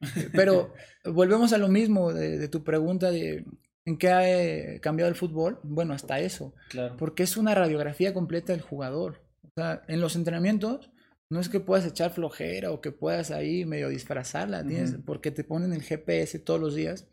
Pero 0.32 0.72
volvemos 1.04 1.52
a 1.52 1.58
lo 1.58 1.68
mismo 1.68 2.12
de, 2.12 2.48
tu 2.48 2.64
pregunta 2.64 3.10
de 3.10 3.44
en 3.84 3.98
qué 3.98 4.08
ha 4.10 4.28
eh, 4.28 4.80
cambiado 4.80 5.08
el 5.08 5.16
fútbol. 5.16 5.60
Bueno, 5.62 5.94
hasta 5.94 6.18
eso. 6.18 6.54
Claro. 6.70 6.96
Porque 6.96 7.22
es 7.22 7.36
una 7.36 7.54
radiografía 7.54 8.12
completa 8.12 8.52
del 8.52 8.62
jugador. 8.62 9.22
O 9.44 9.50
sea, 9.54 9.82
en 9.88 10.00
los 10.00 10.16
entrenamientos 10.16 10.90
no 11.30 11.40
es 11.40 11.48
que 11.48 11.60
puedas 11.60 11.86
echar 11.86 12.12
flojera 12.12 12.70
o 12.70 12.80
que 12.80 12.92
puedas 12.92 13.30
ahí 13.30 13.64
medio 13.64 13.88
disfrazarla, 13.88 14.64
porque 15.04 15.30
te 15.30 15.44
ponen 15.44 15.72
el 15.72 15.82
GPS 15.82 16.38
todos 16.38 16.60
los 16.60 16.74
días 16.74 17.08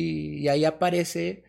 y, 0.00 0.48
ahí 0.48 0.64
aparece 0.64 1.44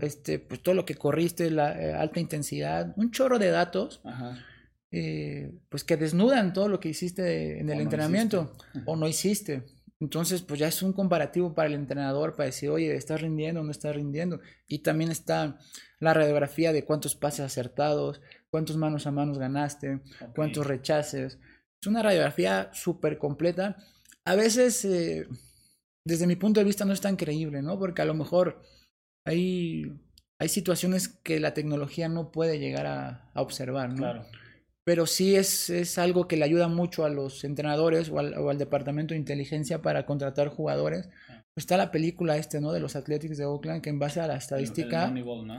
este 0.00 0.38
pues 0.38 0.62
todo 0.62 0.74
lo 0.74 0.84
que 0.84 0.94
corriste, 0.94 1.50
la 1.50 1.80
eh, 1.80 1.92
alta 1.92 2.20
intensidad, 2.20 2.94
un 2.96 3.10
chorro 3.10 3.38
de 3.38 3.50
datos. 3.50 4.00
Eh, 4.96 5.50
pues 5.70 5.82
que 5.82 5.96
desnudan 5.96 6.52
todo 6.52 6.68
lo 6.68 6.78
que 6.78 6.88
hiciste 6.88 7.58
en 7.58 7.68
el 7.68 7.80
entrenamiento 7.80 8.52
o 8.86 8.94
no 8.94 9.08
hiciste. 9.08 9.64
Entonces, 9.98 10.42
pues 10.42 10.60
ya 10.60 10.68
es 10.68 10.82
un 10.82 10.92
comparativo 10.92 11.54
para 11.54 11.68
el 11.68 11.74
entrenador 11.74 12.36
para 12.36 12.46
decir, 12.46 12.68
oye, 12.70 12.94
¿estás 12.94 13.20
rindiendo 13.20 13.60
o 13.60 13.64
no 13.64 13.70
estás 13.70 13.96
rindiendo? 13.96 14.40
Y 14.68 14.80
también 14.80 15.10
está 15.10 15.58
la 15.98 16.14
radiografía 16.14 16.72
de 16.72 16.84
cuántos 16.84 17.16
pases 17.16 17.40
acertados, 17.40 18.20
cuántos 18.50 18.76
manos 18.76 19.06
a 19.06 19.10
manos 19.10 19.38
ganaste, 19.38 20.00
cuántos 20.36 20.66
rechaces. 20.66 21.38
Es 21.80 21.86
una 21.86 22.02
radiografía 22.02 22.70
súper 22.72 23.18
completa. 23.18 23.76
A 24.24 24.36
veces, 24.36 24.84
eh, 24.84 25.26
desde 26.06 26.26
mi 26.26 26.36
punto 26.36 26.60
de 26.60 26.64
vista, 26.64 26.84
no 26.84 26.92
es 26.92 27.00
tan 27.00 27.16
creíble, 27.16 27.62
¿no? 27.62 27.78
Porque 27.78 28.02
a 28.02 28.04
lo 28.04 28.14
mejor 28.14 28.60
hay, 29.26 29.92
hay 30.40 30.48
situaciones 30.48 31.08
que 31.08 31.40
la 31.40 31.54
tecnología 31.54 32.08
no 32.08 32.30
puede 32.30 32.58
llegar 32.58 32.86
a, 32.86 33.30
observar, 33.34 33.90
¿no? 33.90 33.96
Claro. 33.96 34.26
pero 34.84 35.06
sí 35.06 35.34
es, 35.34 35.70
es 35.70 35.98
algo 35.98 36.28
que 36.28 36.36
le 36.36 36.44
ayuda 36.44 36.68
mucho 36.68 37.04
a 37.04 37.10
los 37.10 37.44
entrenadores 37.44 38.10
o 38.10 38.18
al, 38.18 38.34
o 38.34 38.50
al 38.50 38.58
departamento 38.58 39.14
de 39.14 39.18
inteligencia 39.18 39.80
para 39.80 40.06
contratar 40.06 40.48
jugadores. 40.48 41.08
Está 41.56 41.76
la 41.76 41.92
película 41.92 42.36
este, 42.36 42.60
¿no? 42.60 42.72
De 42.72 42.80
los 42.80 42.96
Athletics 42.96 43.38
de 43.38 43.44
Oakland, 43.44 43.80
que 43.80 43.90
en 43.90 44.00
base 44.00 44.20
a 44.20 44.26
la 44.26 44.36
estadística 44.36 45.12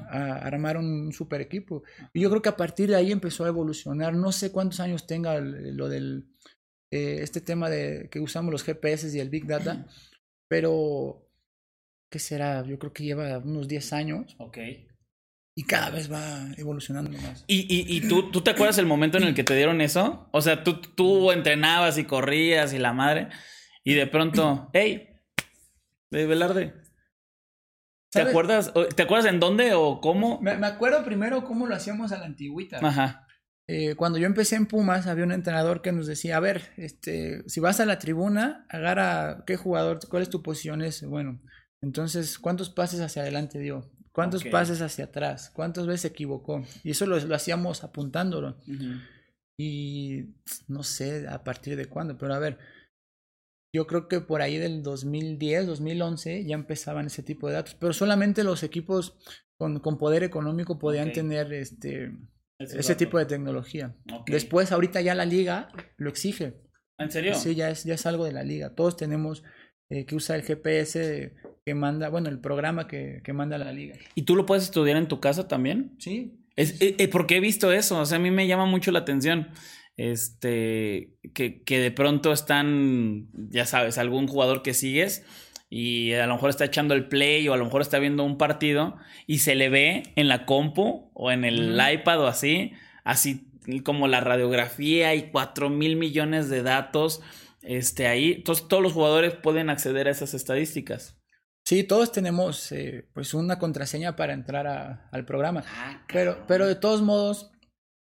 armaron 0.10 0.86
un 0.86 1.14
super 1.14 1.40
equipo. 1.40 1.84
Y 2.14 2.20
yo 2.20 2.30
creo 2.30 2.42
que 2.42 2.50
a 2.50 2.58
partir 2.58 2.90
de 2.90 2.98
ahí 2.98 3.14
empezó 3.14 3.46
a 3.46 3.48
evolucionar. 3.48 4.14
No 4.14 4.34
sé 4.34 4.52
cuántos 4.52 4.82
años 4.82 5.08
tenga 5.08 5.40
lo 5.40 5.88
del, 5.88 6.28
eh, 6.92 7.20
este 7.22 7.40
tema 7.40 7.70
de 7.70 8.10
que 8.12 8.20
usamos 8.20 8.52
los 8.52 8.64
GPS 8.64 9.16
y 9.16 9.22
el 9.22 9.30
Big 9.30 9.48
Data, 9.48 9.86
pero, 10.48 11.28
¿qué 12.10 12.20
será? 12.20 12.64
Yo 12.66 12.78
creo 12.80 12.94
que 12.94 13.04
lleva 13.04 13.38
unos 13.40 13.68
10 13.68 13.94
años. 13.94 14.36
Ok. 14.40 14.58
Y 15.58 15.64
cada 15.64 15.90
vez 15.90 16.12
va 16.12 16.48
evolucionando 16.58 17.12
más. 17.12 17.46
¿Y, 17.48 17.62
y, 17.62 17.98
y 17.98 18.08
tú, 18.08 18.30
tú 18.30 18.42
te 18.42 18.52
acuerdas 18.52 18.78
el 18.78 18.86
momento 18.86 19.18
en 19.18 19.24
el 19.24 19.34
que 19.34 19.46
te 19.46 19.56
dieron 19.56 19.80
eso? 19.80 20.28
O 20.34 20.42
sea, 20.42 20.64
tú, 20.64 20.82
tú 20.82 21.32
entrenabas 21.32 21.98
y 21.98 22.04
corrías 22.04 22.74
y 22.74 22.78
la 22.78 22.92
madre, 22.92 23.30
y 23.84 23.94
de 23.94 24.08
pronto, 24.08 24.70
hey, 24.74 25.16
de 26.12 26.26
Velarde. 26.26 26.74
¿Te 28.12 28.22
acuerdas? 28.22 28.74
¿Te 28.96 29.04
acuerdas 29.04 29.28
en 29.28 29.40
dónde 29.40 29.74
o 29.74 30.00
cómo? 30.00 30.40
Me, 30.42 30.52
acuerdo 30.52 31.04
primero 31.04 31.44
cómo 31.44 31.68
lo 31.68 31.76
hacíamos 31.76 32.12
a 32.12 32.18
la 32.18 32.26
antigüita. 32.26 32.80
Ajá. 32.82 33.25
Eh, 33.68 33.96
cuando 33.96 34.20
yo 34.20 34.28
empecé 34.28 34.56
en 34.56 34.68
Pumas, 34.68 35.08
había 35.08 35.24
un 35.24 35.32
entrenador 35.32 35.82
que 35.82 35.92
nos 35.92 36.06
decía, 36.06 36.38
a 36.38 36.40
ver, 36.40 36.72
este, 36.78 37.44
si 37.50 37.60
vas 37.60 37.80
a 37.80 37.86
la 37.86 37.98
tribuna, 37.98 38.66
agarra 38.70 39.44
qué 39.48 39.58
jugador, 39.58 40.00
cuál 40.08 40.22
es 40.22 40.30
tu 40.30 40.44
posición 40.44 40.84
es, 40.84 41.04
bueno, 41.04 41.42
entonces, 41.82 42.38
¿cuántos 42.38 42.70
pases 42.70 43.00
hacia 43.02 43.24
adelante 43.24 43.60
dio? 43.60 43.92
¿Cuántos 44.12 44.46
pases 44.46 44.82
hacia 44.82 45.06
atrás? 45.06 45.52
¿Cuántas 45.54 45.88
veces 45.88 46.02
se 46.02 46.08
equivocó? 46.08 46.64
Y 46.84 46.92
eso 46.92 47.06
lo, 47.06 47.20
lo 47.20 47.36
hacíamos 47.36 47.84
apuntándolo. 47.84 48.58
Y 49.60 50.36
no 50.68 50.84
sé 50.84 51.28
a 51.28 51.44
partir 51.44 51.76
de 51.76 51.88
cuándo, 51.88 52.18
pero 52.18 52.34
a 52.34 52.40
ver, 52.40 52.58
yo 53.76 53.88
creo 53.88 54.08
que 54.08 54.22
por 54.22 54.42
ahí 54.42 54.58
del 54.58 54.84
2010, 54.84 55.68
2011 55.68 56.46
ya 56.46 56.56
empezaban 56.56 57.08
ese 57.08 57.24
tipo 57.24 57.48
de 57.48 57.56
datos, 57.56 57.76
pero 57.76 57.92
solamente 57.92 58.46
los 58.46 58.64
equipos 58.64 59.18
con, 59.58 59.80
con 59.80 59.98
poder 59.98 60.24
económico 60.24 60.80
podían 60.80 61.12
tener 61.12 61.52
este 61.52 62.14
ese, 62.60 62.96
tipo 62.96 63.18
de 63.18 63.26
tecnología. 63.26 63.96
Después, 64.28 64.72
ahorita 64.72 65.02
ya 65.02 65.16
la 65.16 65.26
liga 65.26 65.70
lo 65.98 66.10
exige. 66.10 66.54
¿En 66.98 67.12
serio? 67.12 67.36
Sí, 67.36 67.56
ya 67.56 67.70
es, 67.70 67.84
ya 67.84 67.96
es 67.96 68.06
algo 68.06 68.26
de 68.26 68.32
la 68.32 68.44
liga. 68.44 68.74
Todos 68.74 68.96
tenemos 68.96 69.44
eh, 69.90 70.06
que 70.06 70.16
usar 70.16 70.38
el 70.40 70.46
GPS 70.46 71.34
que 71.66 71.76
manda, 71.76 72.10
bueno, 72.10 72.30
el 72.30 72.40
programa 72.40 72.88
que, 72.88 73.22
que, 73.24 73.34
manda 73.34 73.58
la 73.58 73.74
liga. 73.74 73.98
¿Y 74.14 74.24
tú 74.24 74.36
lo 74.36 74.46
puedes 74.46 74.64
estudiar 74.64 74.98
en 74.98 75.08
tu 75.08 75.20
casa 75.20 75.48
también? 75.48 75.96
Sí. 76.00 76.40
Es, 76.56 76.82
eh, 76.82 76.96
eh, 76.98 77.08
porque 77.08 77.38
he 77.38 77.40
visto 77.40 77.72
eso, 77.72 78.00
o 78.00 78.06
sea, 78.06 78.18
a 78.18 78.22
mí 78.22 78.32
me 78.32 78.48
llama 78.48 78.66
mucho 78.66 78.92
la 78.92 79.00
atención 79.00 79.50
este, 79.98 81.18
que, 81.34 81.64
que 81.64 81.80
de 81.80 81.92
pronto 81.92 82.32
están, 82.32 83.28
ya 83.34 83.66
sabes, 83.66 83.98
algún 83.98 84.28
jugador 84.28 84.62
que 84.62 84.74
sigues 84.74 85.26
y 85.70 86.14
a 86.14 86.28
lo 86.28 86.36
mejor 86.36 86.50
está 86.50 86.66
echando 86.66 86.94
el 86.94 87.08
play 87.08 87.48
o 87.48 87.54
a 87.54 87.58
lo 87.58 87.66
mejor 87.66 87.82
está 87.82 88.00
viendo 88.00 88.24
un 88.24 88.38
partido 88.38 88.98
y 89.28 89.40
se 89.40 89.56
le 89.56 89.70
ve 89.70 90.04
en 90.16 90.28
la 90.28 90.46
compu 90.46 91.12
o 91.14 91.32
en 91.32 91.44
el 91.44 91.80
iPad 91.94 92.22
o 92.22 92.28
así, 92.28 92.74
así 93.04 93.48
como 93.84 94.08
la 94.08 94.22
radiografía 94.22 95.16
y 95.16 95.32
cuatro 95.32 95.70
mil 95.70 95.96
millones 95.96 96.50
de 96.50 96.62
datos 96.62 97.22
este, 97.62 98.08
ahí. 98.08 98.34
Entonces 98.34 98.68
todos 98.68 98.84
los 98.84 98.94
jugadores 98.94 99.34
pueden 99.34 99.70
acceder 99.70 100.08
a 100.08 100.12
esas 100.12 100.34
estadísticas. 100.34 101.18
Sí, 101.66 101.84
todos 101.84 102.12
tenemos 102.12 102.72
eh, 102.72 103.10
pues 103.14 103.34
una 103.34 103.58
contraseña 103.58 104.16
para 104.16 104.34
entrar 104.34 105.08
al 105.12 105.26
programa. 105.26 105.64
Ah, 105.68 106.06
pero, 106.08 106.46
pero 106.48 106.68
de 106.68 106.76
todos 106.76 107.02
modos, 107.02 107.52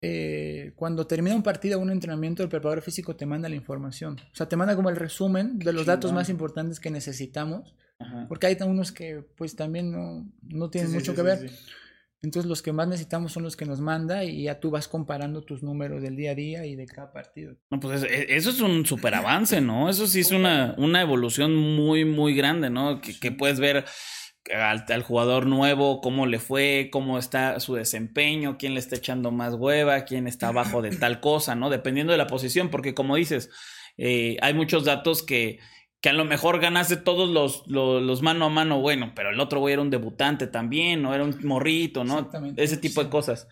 eh, 0.07 0.73
cuando 0.75 1.07
termina 1.07 1.35
un 1.35 1.41
partido 1.41 1.79
o 1.79 1.81
un 1.81 1.89
entrenamiento, 1.89 2.43
el 2.43 2.49
preparador 2.49 2.83
físico 2.83 3.15
te 3.15 3.25
manda 3.25 3.49
la 3.49 3.55
información. 3.55 4.19
O 4.31 4.35
sea, 4.35 4.47
te 4.47 4.55
manda 4.55 4.75
como 4.75 4.89
el 4.89 4.95
resumen 4.95 5.57
de 5.57 5.73
los 5.73 5.87
datos 5.87 6.13
más 6.13 6.29
importantes 6.29 6.79
que 6.79 6.91
necesitamos. 6.91 7.75
Porque 8.27 8.47
hay 8.47 8.57
unos 8.65 8.91
que 8.91 9.23
pues 9.37 9.55
también 9.55 9.91
no, 9.91 10.29
no 10.43 10.69
tienen 10.69 10.91
mucho 10.91 11.15
que 11.15 11.21
ver. 11.21 11.49
Entonces 12.21 12.49
los 12.49 12.61
que 12.61 12.73
más 12.73 12.87
necesitamos 12.87 13.31
son 13.31 13.43
los 13.43 13.55
que 13.55 13.65
nos 13.65 13.79
manda 13.79 14.23
y 14.23 14.43
ya 14.43 14.59
tú 14.59 14.69
vas 14.69 14.87
comparando 14.87 15.43
tus 15.43 15.63
números 15.63 16.01
del 16.01 16.15
día 16.15 16.31
a 16.31 16.35
día 16.35 16.65
y 16.65 16.75
de 16.75 16.85
cada 16.85 17.11
partido. 17.11 17.55
No, 17.69 17.79
pues 17.79 18.03
e, 18.03 18.35
eso 18.35 18.49
es 18.49 18.59
un 18.61 18.85
super 18.85 19.13
avance, 19.15 19.61
¿no? 19.61 19.89
Eso 19.89 20.07
sí 20.07 20.21
es 20.21 20.31
una, 20.31 20.75
una 20.77 21.01
evolución 21.01 21.55
muy, 21.55 22.03
muy 22.03 22.35
grande, 22.35 22.69
¿no? 22.69 22.99
Que, 22.99 23.17
que 23.17 23.31
puedes 23.31 23.59
ver 23.59 23.85
al, 24.53 25.03
jugador 25.03 25.47
nuevo, 25.47 26.01
cómo 26.01 26.25
le 26.25 26.39
fue, 26.39 26.89
cómo 26.91 27.17
está 27.17 27.59
su 27.59 27.75
desempeño, 27.75 28.57
quién 28.57 28.73
le 28.73 28.79
está 28.79 28.95
echando 28.95 29.31
más 29.31 29.55
hueva, 29.55 30.05
quién 30.05 30.27
está 30.27 30.49
abajo 30.49 30.81
de 30.81 30.91
tal 30.95 31.19
cosa, 31.19 31.55
¿no? 31.55 31.69
Dependiendo 31.69 32.11
de 32.11 32.17
la 32.17 32.27
posición, 32.27 32.69
porque 32.69 32.93
como 32.93 33.15
dices, 33.15 33.49
eh, 33.97 34.37
hay 34.41 34.53
muchos 34.53 34.85
datos 34.85 35.23
que, 35.23 35.59
que 36.01 36.09
a 36.09 36.13
lo 36.13 36.25
mejor 36.25 36.59
ganaste 36.59 36.97
todos 36.97 37.29
los, 37.29 37.63
los, 37.67 38.21
mano 38.21 38.45
a 38.45 38.49
mano, 38.49 38.81
bueno, 38.81 39.13
pero 39.15 39.31
el 39.31 39.39
otro 39.39 39.59
güey 39.59 39.73
era 39.73 39.81
un 39.81 39.89
debutante 39.89 40.47
también, 40.47 41.01
¿no? 41.01 41.13
Era 41.13 41.23
un 41.23 41.35
morrito, 41.43 42.03
¿no? 42.03 42.29
Ese 42.57 42.77
tipo 42.77 43.03
de 43.03 43.09
cosas. 43.09 43.47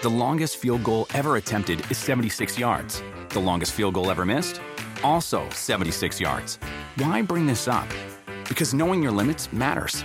The 0.00 0.10
longest 0.10 0.58
field 0.58 0.84
goal 0.84 1.06
ever 1.14 1.36
attempted 1.36 1.80
is 1.90 1.98
76 1.98 2.56
yards. 2.56 3.02
The 3.30 3.40
longest 3.40 3.72
field 3.72 3.94
goal 3.94 4.10
ever 4.10 4.24
missed? 4.24 4.60
Also 5.02 5.48
76 5.50 6.20
yards. 6.20 6.58
Why 6.98 7.22
bring 7.22 7.46
this 7.46 7.66
up? 7.66 7.88
Because 8.48 8.74
knowing 8.74 9.02
your 9.02 9.12
limits 9.12 9.52
matters. 9.52 10.04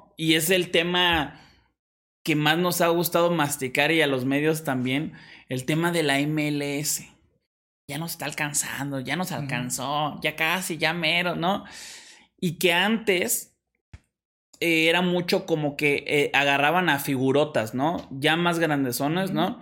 y 0.21 0.35
es 0.35 0.51
el 0.51 0.69
tema 0.69 1.41
que 2.23 2.35
más 2.35 2.55
nos 2.55 2.81
ha 2.81 2.89
gustado 2.89 3.31
masticar 3.31 3.91
y 3.91 4.03
a 4.03 4.07
los 4.07 4.23
medios 4.23 4.63
también, 4.63 5.13
el 5.49 5.65
tema 5.65 5.91
de 5.91 6.03
la 6.03 6.19
MLS. 6.19 7.07
Ya 7.87 7.97
nos 7.97 8.11
está 8.11 8.25
alcanzando, 8.25 8.99
ya 8.99 9.15
nos 9.15 9.31
alcanzó, 9.31 10.19
ya 10.21 10.35
casi, 10.35 10.77
ya 10.77 10.93
mero, 10.93 11.35
¿no? 11.35 11.65
Y 12.39 12.59
que 12.59 12.71
antes 12.71 13.57
eh, 14.59 14.89
era 14.89 15.01
mucho 15.01 15.47
como 15.47 15.75
que 15.75 16.03
eh, 16.05 16.29
agarraban 16.35 16.89
a 16.89 16.99
figurotas, 16.99 17.73
¿no? 17.73 18.07
Ya 18.11 18.35
más 18.35 18.59
grandezones, 18.59 19.31
¿no? 19.31 19.59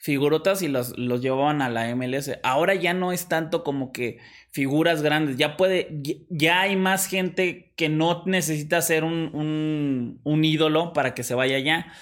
Figurotas 0.00 0.60
y 0.60 0.68
los, 0.68 0.98
los 0.98 1.22
llevaban 1.22 1.62
a 1.62 1.70
la 1.70 1.96
MLS. 1.96 2.30
Ahora 2.42 2.74
ya 2.74 2.92
no 2.92 3.10
es 3.10 3.26
tanto 3.26 3.64
como 3.64 3.90
que 3.90 4.18
figuras 4.54 5.02
grandes. 5.02 5.36
Ya 5.36 5.56
puede, 5.56 6.00
ya 6.30 6.60
hay 6.60 6.76
más 6.76 7.06
gente 7.06 7.72
que 7.74 7.88
no 7.88 8.22
necesita 8.24 8.80
ser 8.82 9.02
un, 9.02 10.20
un, 10.22 10.44
ídolo 10.44 10.92
para 10.92 11.12
que 11.12 11.24
se 11.24 11.34
vaya 11.34 11.56
allá. 11.56 11.92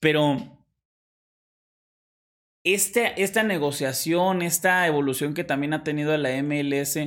Pero 0.00 0.60
este, 2.64 3.22
esta 3.22 3.44
negociación, 3.44 4.42
esta 4.42 4.88
evolución 4.88 5.34
que 5.34 5.44
también 5.44 5.72
ha 5.72 5.84
tenido 5.84 6.16
la 6.18 6.30
MLS, 6.42 6.98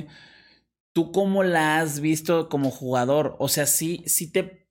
¿tú 0.94 1.12
cómo 1.12 1.42
la 1.42 1.80
has 1.80 2.00
visto 2.00 2.48
como 2.48 2.70
jugador? 2.70 3.36
O 3.38 3.48
sea, 3.48 3.66
sí, 3.66 4.02
sí 4.06 4.32
te, 4.32 4.70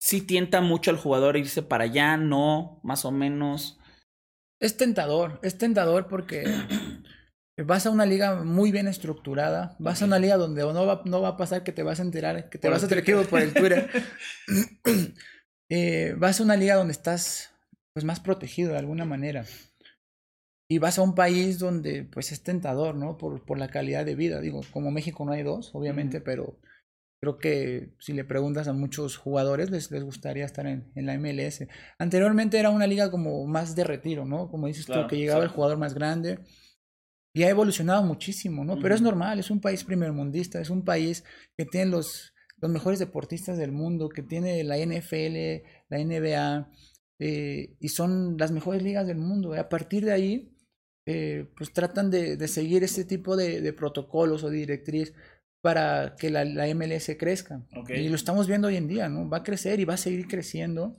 sí 0.00 0.22
tienta 0.22 0.62
mucho 0.62 0.90
al 0.90 0.96
jugador 0.96 1.36
irse 1.36 1.62
para 1.62 1.84
allá, 1.84 2.16
no, 2.16 2.80
más 2.82 3.04
o 3.04 3.10
menos. 3.10 3.78
Es 4.60 4.78
tentador, 4.78 5.40
es 5.42 5.58
tentador 5.58 6.06
porque 6.08 6.44
vas 7.58 7.86
a 7.86 7.90
una 7.90 8.06
liga 8.06 8.42
muy 8.42 8.72
bien 8.72 8.88
estructurada, 8.88 9.76
vas 9.78 10.02
a 10.02 10.06
una 10.06 10.18
liga 10.18 10.36
donde 10.36 10.62
no 10.62 10.86
va, 10.86 11.02
no 11.04 11.20
va 11.20 11.28
a 11.28 11.36
pasar 11.36 11.62
que 11.64 11.72
te 11.72 11.82
vas 11.82 12.00
a 12.00 12.02
enterar, 12.02 12.48
que 12.48 12.58
te 12.58 12.68
vas 12.68 12.82
a 12.82 12.88
tener 12.88 13.04
por 13.28 13.40
el 13.40 13.52
Twitter. 13.52 13.88
Eh, 15.74 16.14
vas 16.18 16.38
a 16.38 16.42
una 16.42 16.56
liga 16.56 16.74
donde 16.74 16.92
estás 16.92 17.54
pues 17.94 18.04
más 18.04 18.20
protegido 18.20 18.72
de 18.72 18.78
alguna 18.78 19.06
manera. 19.06 19.46
y 20.68 20.76
vas 20.78 20.98
a 20.98 21.02
un 21.02 21.14
país 21.14 21.58
donde 21.58 22.04
pues 22.04 22.30
es 22.30 22.42
tentador, 22.42 22.94
¿no? 22.94 23.16
Por, 23.16 23.42
por 23.46 23.58
la 23.58 23.68
calidad 23.68 24.04
de 24.04 24.14
vida. 24.14 24.42
Digo, 24.42 24.60
como 24.70 24.90
México 24.90 25.24
no 25.24 25.32
hay 25.32 25.42
dos, 25.42 25.74
obviamente, 25.74 26.20
pero 26.20 26.58
creo 27.22 27.38
que 27.38 27.94
si 28.00 28.12
le 28.12 28.24
preguntas 28.24 28.68
a 28.68 28.74
muchos 28.74 29.16
jugadores 29.16 29.70
les, 29.70 29.90
les 29.90 30.04
gustaría 30.04 30.44
estar 30.44 30.66
en, 30.66 30.92
en, 30.94 31.06
la 31.06 31.16
MLS. 31.18 31.66
Anteriormente 31.98 32.58
era 32.58 32.68
una 32.68 32.86
liga 32.86 33.10
como 33.10 33.46
más 33.46 33.74
de 33.74 33.84
retiro, 33.84 34.26
¿no? 34.26 34.50
Como 34.50 34.66
dices 34.66 34.84
tú, 34.84 35.06
que 35.08 35.16
llegaba 35.16 35.42
el 35.42 35.50
jugador 35.50 35.78
más 35.78 35.94
grande. 35.94 36.38
Y 37.34 37.44
ha 37.44 37.50
evolucionado 37.50 38.02
muchísimo, 38.02 38.64
¿no? 38.64 38.78
Pero 38.78 38.94
es 38.94 39.00
normal, 39.00 39.38
es 39.38 39.50
un 39.50 39.60
país 39.60 39.84
primermundista, 39.84 40.60
es 40.60 40.68
un 40.68 40.84
país 40.84 41.24
que 41.56 41.64
tiene 41.64 41.90
los, 41.90 42.34
los 42.58 42.70
mejores 42.70 42.98
deportistas 42.98 43.56
del 43.56 43.72
mundo, 43.72 44.10
que 44.10 44.22
tiene 44.22 44.62
la 44.64 44.76
NFL, 44.76 45.64
la 45.88 45.98
NBA, 45.98 46.70
eh, 47.18 47.76
y 47.80 47.88
son 47.88 48.36
las 48.38 48.52
mejores 48.52 48.82
ligas 48.82 49.06
del 49.06 49.16
mundo. 49.16 49.54
A 49.54 49.68
partir 49.68 50.04
de 50.04 50.12
ahí, 50.12 50.56
eh, 51.06 51.48
pues 51.56 51.72
tratan 51.72 52.10
de, 52.10 52.36
de, 52.36 52.48
seguir 52.48 52.84
este 52.84 53.04
tipo 53.04 53.36
de, 53.36 53.60
de, 53.60 53.72
protocolos 53.72 54.44
o 54.44 54.50
de 54.50 54.58
directriz 54.58 55.14
para 55.62 56.16
que 56.18 56.30
la, 56.30 56.44
la 56.44 56.72
MLS 56.74 57.10
crezca. 57.18 57.64
Y 57.88 58.08
lo 58.08 58.16
estamos 58.16 58.46
viendo 58.46 58.68
hoy 58.68 58.76
en 58.76 58.88
día, 58.88 59.08
¿no? 59.08 59.28
Va 59.28 59.38
a 59.38 59.42
crecer 59.42 59.80
y 59.80 59.84
va 59.84 59.94
a 59.94 59.98
seguir 59.98 60.28
creciendo 60.28 60.96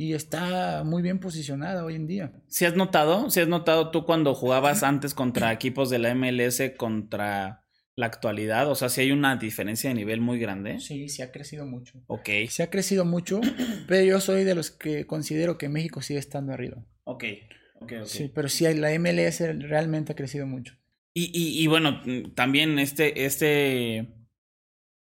y 0.00 0.14
está 0.14 0.84
muy 0.84 1.02
bien 1.02 1.18
posicionada 1.18 1.84
hoy 1.84 1.96
en 1.96 2.06
día. 2.06 2.32
¿Si 2.46 2.64
has 2.64 2.76
notado? 2.76 3.30
¿Si 3.30 3.40
has 3.40 3.48
notado 3.48 3.90
tú 3.90 4.06
cuando 4.06 4.32
jugabas 4.32 4.84
antes 4.84 5.12
contra 5.12 5.52
equipos 5.52 5.90
de 5.90 5.98
la 5.98 6.14
MLS 6.14 6.62
contra 6.76 7.64
la 7.96 8.06
actualidad? 8.06 8.70
O 8.70 8.76
sea, 8.76 8.90
si 8.90 9.00
hay 9.00 9.10
una 9.10 9.36
diferencia 9.36 9.90
de 9.90 9.96
nivel 9.96 10.20
muy 10.20 10.38
grande. 10.38 10.78
Sí, 10.78 11.08
sí 11.08 11.20
ha 11.20 11.32
crecido 11.32 11.66
mucho. 11.66 12.00
Ok. 12.06 12.28
Se 12.48 12.62
ha 12.62 12.70
crecido 12.70 13.04
mucho, 13.04 13.40
pero 13.88 14.04
yo 14.04 14.20
soy 14.20 14.44
de 14.44 14.54
los 14.54 14.70
que 14.70 15.04
considero 15.04 15.58
que 15.58 15.68
México 15.68 16.00
sigue 16.00 16.20
estando 16.20 16.52
arriba. 16.52 16.76
Ok, 17.02 17.24
ok, 17.80 17.92
ok. 18.02 18.06
Sí, 18.06 18.30
pero 18.32 18.48
sí, 18.48 18.72
la 18.74 18.96
MLS 19.00 19.40
realmente 19.58 20.12
ha 20.12 20.16
crecido 20.16 20.46
mucho. 20.46 20.74
Y, 21.12 21.32
y, 21.34 21.60
y 21.60 21.66
bueno, 21.66 22.00
también 22.36 22.78
este, 22.78 23.24
este 23.24 24.14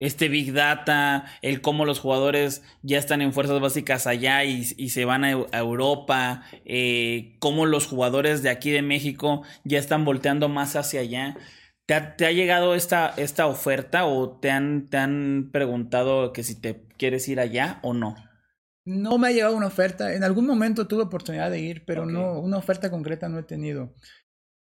este 0.02 0.28
Big 0.28 0.52
Data, 0.52 1.26
el 1.42 1.60
cómo 1.60 1.84
los 1.84 2.00
jugadores 2.00 2.64
ya 2.82 2.98
están 2.98 3.22
en 3.22 3.32
fuerzas 3.32 3.60
básicas 3.60 4.08
allá 4.08 4.42
y, 4.42 4.66
y 4.76 4.88
se 4.88 5.04
van 5.04 5.24
a, 5.24 5.30
Europa, 5.30 6.42
eh, 6.64 7.36
cómo 7.38 7.66
los 7.66 7.86
jugadores 7.86 8.42
de 8.42 8.50
aquí 8.50 8.72
de 8.72 8.82
México 8.82 9.44
ya 9.62 9.78
están 9.78 10.04
volteando 10.04 10.48
más 10.48 10.74
hacia 10.74 11.00
allá. 11.00 11.36
¿Te 11.86 11.94
ha, 11.94 12.16
te 12.16 12.26
ha 12.26 12.32
llegado 12.32 12.74
esta, 12.74 13.14
esta, 13.16 13.46
oferta 13.46 14.04
o 14.04 14.40
te 14.40 14.50
han, 14.50 14.88
te 14.88 14.96
han 14.96 15.50
preguntado 15.52 16.32
que 16.32 16.42
si 16.42 16.60
te 16.60 16.84
quieres 16.98 17.28
ir 17.28 17.38
allá 17.38 17.78
o 17.82 17.94
no? 17.94 18.16
No 18.84 19.18
me 19.18 19.28
ha 19.28 19.30
llegado 19.30 19.56
una 19.56 19.68
oferta. 19.68 20.14
En 20.14 20.24
algún 20.24 20.46
momento 20.46 20.88
tuve 20.88 21.04
oportunidad 21.04 21.48
de 21.48 21.60
ir, 21.60 21.84
pero 21.84 22.02
okay. 22.02 22.14
no, 22.14 22.40
una 22.40 22.56
oferta 22.56 22.90
concreta 22.90 23.28
no 23.28 23.38
he 23.38 23.44
tenido. 23.44 23.94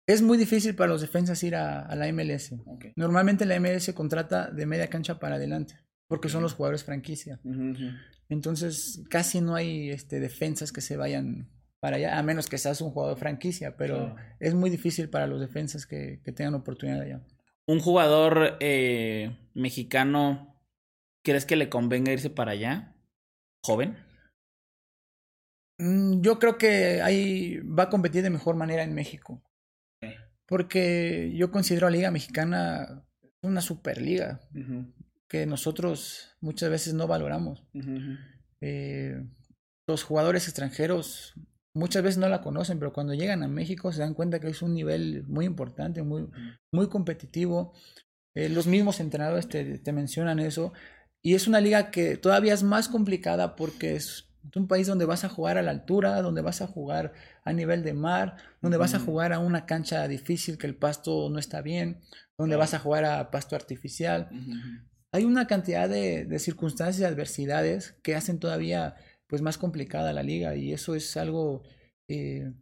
Es 0.09 0.23
muy 0.23 0.39
difícil 0.39 0.75
para 0.75 0.91
los 0.91 1.03
defensas 1.03 1.43
ir 1.43 1.55
a, 1.55 1.81
a 1.81 1.95
la 1.95 2.11
MLS. 2.11 2.55
Okay. 2.65 2.95
Normalmente 2.97 3.45
la 3.45 3.61
MLS 3.61 3.93
contrata 3.93 4.51
de 4.51 4.65
media 4.65 4.89
cancha 4.89 5.19
para 5.19 5.37
adelante, 5.37 5.75
porque 6.07 6.31
son 6.31 6.43
los 6.43 6.55
jugadores 6.55 6.83
franquicia. 6.83 7.39
Uh 7.45 7.51
-huh. 7.51 8.01
Entonces, 8.31 9.03
casi 9.11 9.43
no 9.43 9.55
hay 9.55 9.91
este, 9.91 10.19
defensas 10.19 10.73
que 10.73 10.81
se 10.81 10.97
vayan 10.97 11.51
para 11.79 11.97
allá, 11.97 12.19
a 12.19 12.23
menos 12.23 12.49
que 12.49 12.57
seas 12.57 12.81
un 12.81 12.91
jugador 12.91 13.19
franquicia, 13.19 13.77
pero 13.77 14.17
es 14.41 14.55
muy 14.55 14.71
difícil 14.71 15.11
para 15.11 15.27
los 15.27 15.41
defensas 15.41 15.85
que, 15.85 16.23
que 16.25 16.33
tengan 16.33 16.55
oportunidad 16.55 17.03
allá. 17.03 17.21
¿Un 17.67 17.79
jugador 17.79 18.57
eh, 18.61 19.37
mexicano 19.53 20.59
crees 21.23 21.45
que 21.45 21.57
le 21.57 21.69
convenga 21.69 22.13
irse 22.13 22.31
para 22.31 22.53
allá? 22.53 22.97
¿Joven? 23.63 23.99
Mm, 25.79 26.23
yo 26.23 26.39
creo 26.39 26.57
que 26.57 27.03
ahí 27.03 27.59
va 27.59 27.85
a 27.85 27.91
competir 27.91 28.23
de 28.23 28.31
mejor 28.31 28.57
manera 28.57 28.83
en 28.83 28.95
México 28.95 29.43
porque 30.49 31.33
yo 31.37 31.51
considero 31.51 31.87
a 31.87 31.91
la 31.91 31.97
Liga 31.97 32.11
Mexicana 32.11 33.05
una 33.43 33.61
superliga 33.61 34.41
uh 34.55 34.59
-huh. 34.59 34.93
que 35.29 35.47
nosotros 35.47 36.37
muchas 36.41 36.71
veces 36.71 36.95
no 36.95 37.07
valoramos. 37.07 37.63
Uh 37.75 37.81
-huh. 37.81 38.19
eh, 38.63 39.25
los 39.87 40.03
jugadores 40.03 40.49
extranjeros 40.49 41.35
muchas 41.75 42.03
veces 42.03 42.19
no 42.19 42.29
la 42.29 42.43
conocen, 42.43 42.79
pero 42.79 42.93
cuando 42.93 43.15
llegan 43.15 43.43
a 43.43 43.49
México 43.49 43.93
se 43.93 44.01
dan 44.01 44.15
cuenta 44.15 44.41
que 44.41 44.49
es 44.49 44.63
un 44.63 44.75
nivel 44.75 45.25
muy 45.27 45.45
importante, 45.45 46.03
muy, 46.03 46.29
muy 46.73 46.89
competitivo. 46.89 47.73
Eh, 48.35 48.49
los 48.49 48.67
mismos 48.67 49.01
entrenadores 49.01 49.49
te, 49.49 49.79
te 49.79 49.93
mencionan 49.93 50.41
eso. 50.41 50.73
Y 51.23 51.35
es 51.35 51.47
una 51.47 51.61
liga 51.61 51.91
que 51.91 52.17
todavía 52.17 52.55
es 52.55 52.63
más 52.63 52.89
complicada 52.89 53.57
porque 53.57 53.97
es 53.97 54.28
es 54.49 54.57
un 54.57 54.69
país 54.69 54.87
donde 54.87 55.05
vas 55.05 55.25
a 55.25 55.29
jugar 55.29 55.59
a 55.59 55.63
la 55.63 55.71
altura, 55.71 56.23
donde 56.23 56.43
vas 56.43 56.63
a 56.63 56.67
jugar 56.67 57.13
a 57.45 57.53
nivel 57.53 57.83
de 57.83 57.95
mar, 57.95 58.37
donde 58.61 58.79
vas 58.79 58.95
a 58.95 59.01
jugar 59.01 59.33
a 59.33 59.39
una 59.39 59.67
cancha 59.67 60.07
difícil 60.09 60.59
que 60.59 60.67
el 60.67 60.77
pasto 60.77 61.29
no 61.31 61.39
está 61.39 61.63
bien, 61.63 62.01
donde 62.39 62.57
vas 62.57 62.75
a 62.75 62.79
jugar 62.79 63.05
a 63.05 63.31
pasto 63.31 63.57
artificial. 63.57 64.29
Uh 64.31 64.35
-huh. 64.35 64.89
Hay 65.13 65.25
una 65.25 65.47
cantidad 65.47 65.89
de, 65.89 66.25
de, 66.25 66.39
circunstancias 66.39 67.01
y 67.01 67.05
adversidades 67.13 67.97
que 68.03 68.15
hacen 68.15 68.39
todavía 68.39 68.95
pues 69.27 69.43
más 69.43 69.59
complicada 69.59 70.13
la 70.13 70.23
liga 70.23 70.55
y 70.57 70.73
eso 70.73 70.95
es 70.95 71.17
algo 71.17 71.63
eh, 72.09 72.53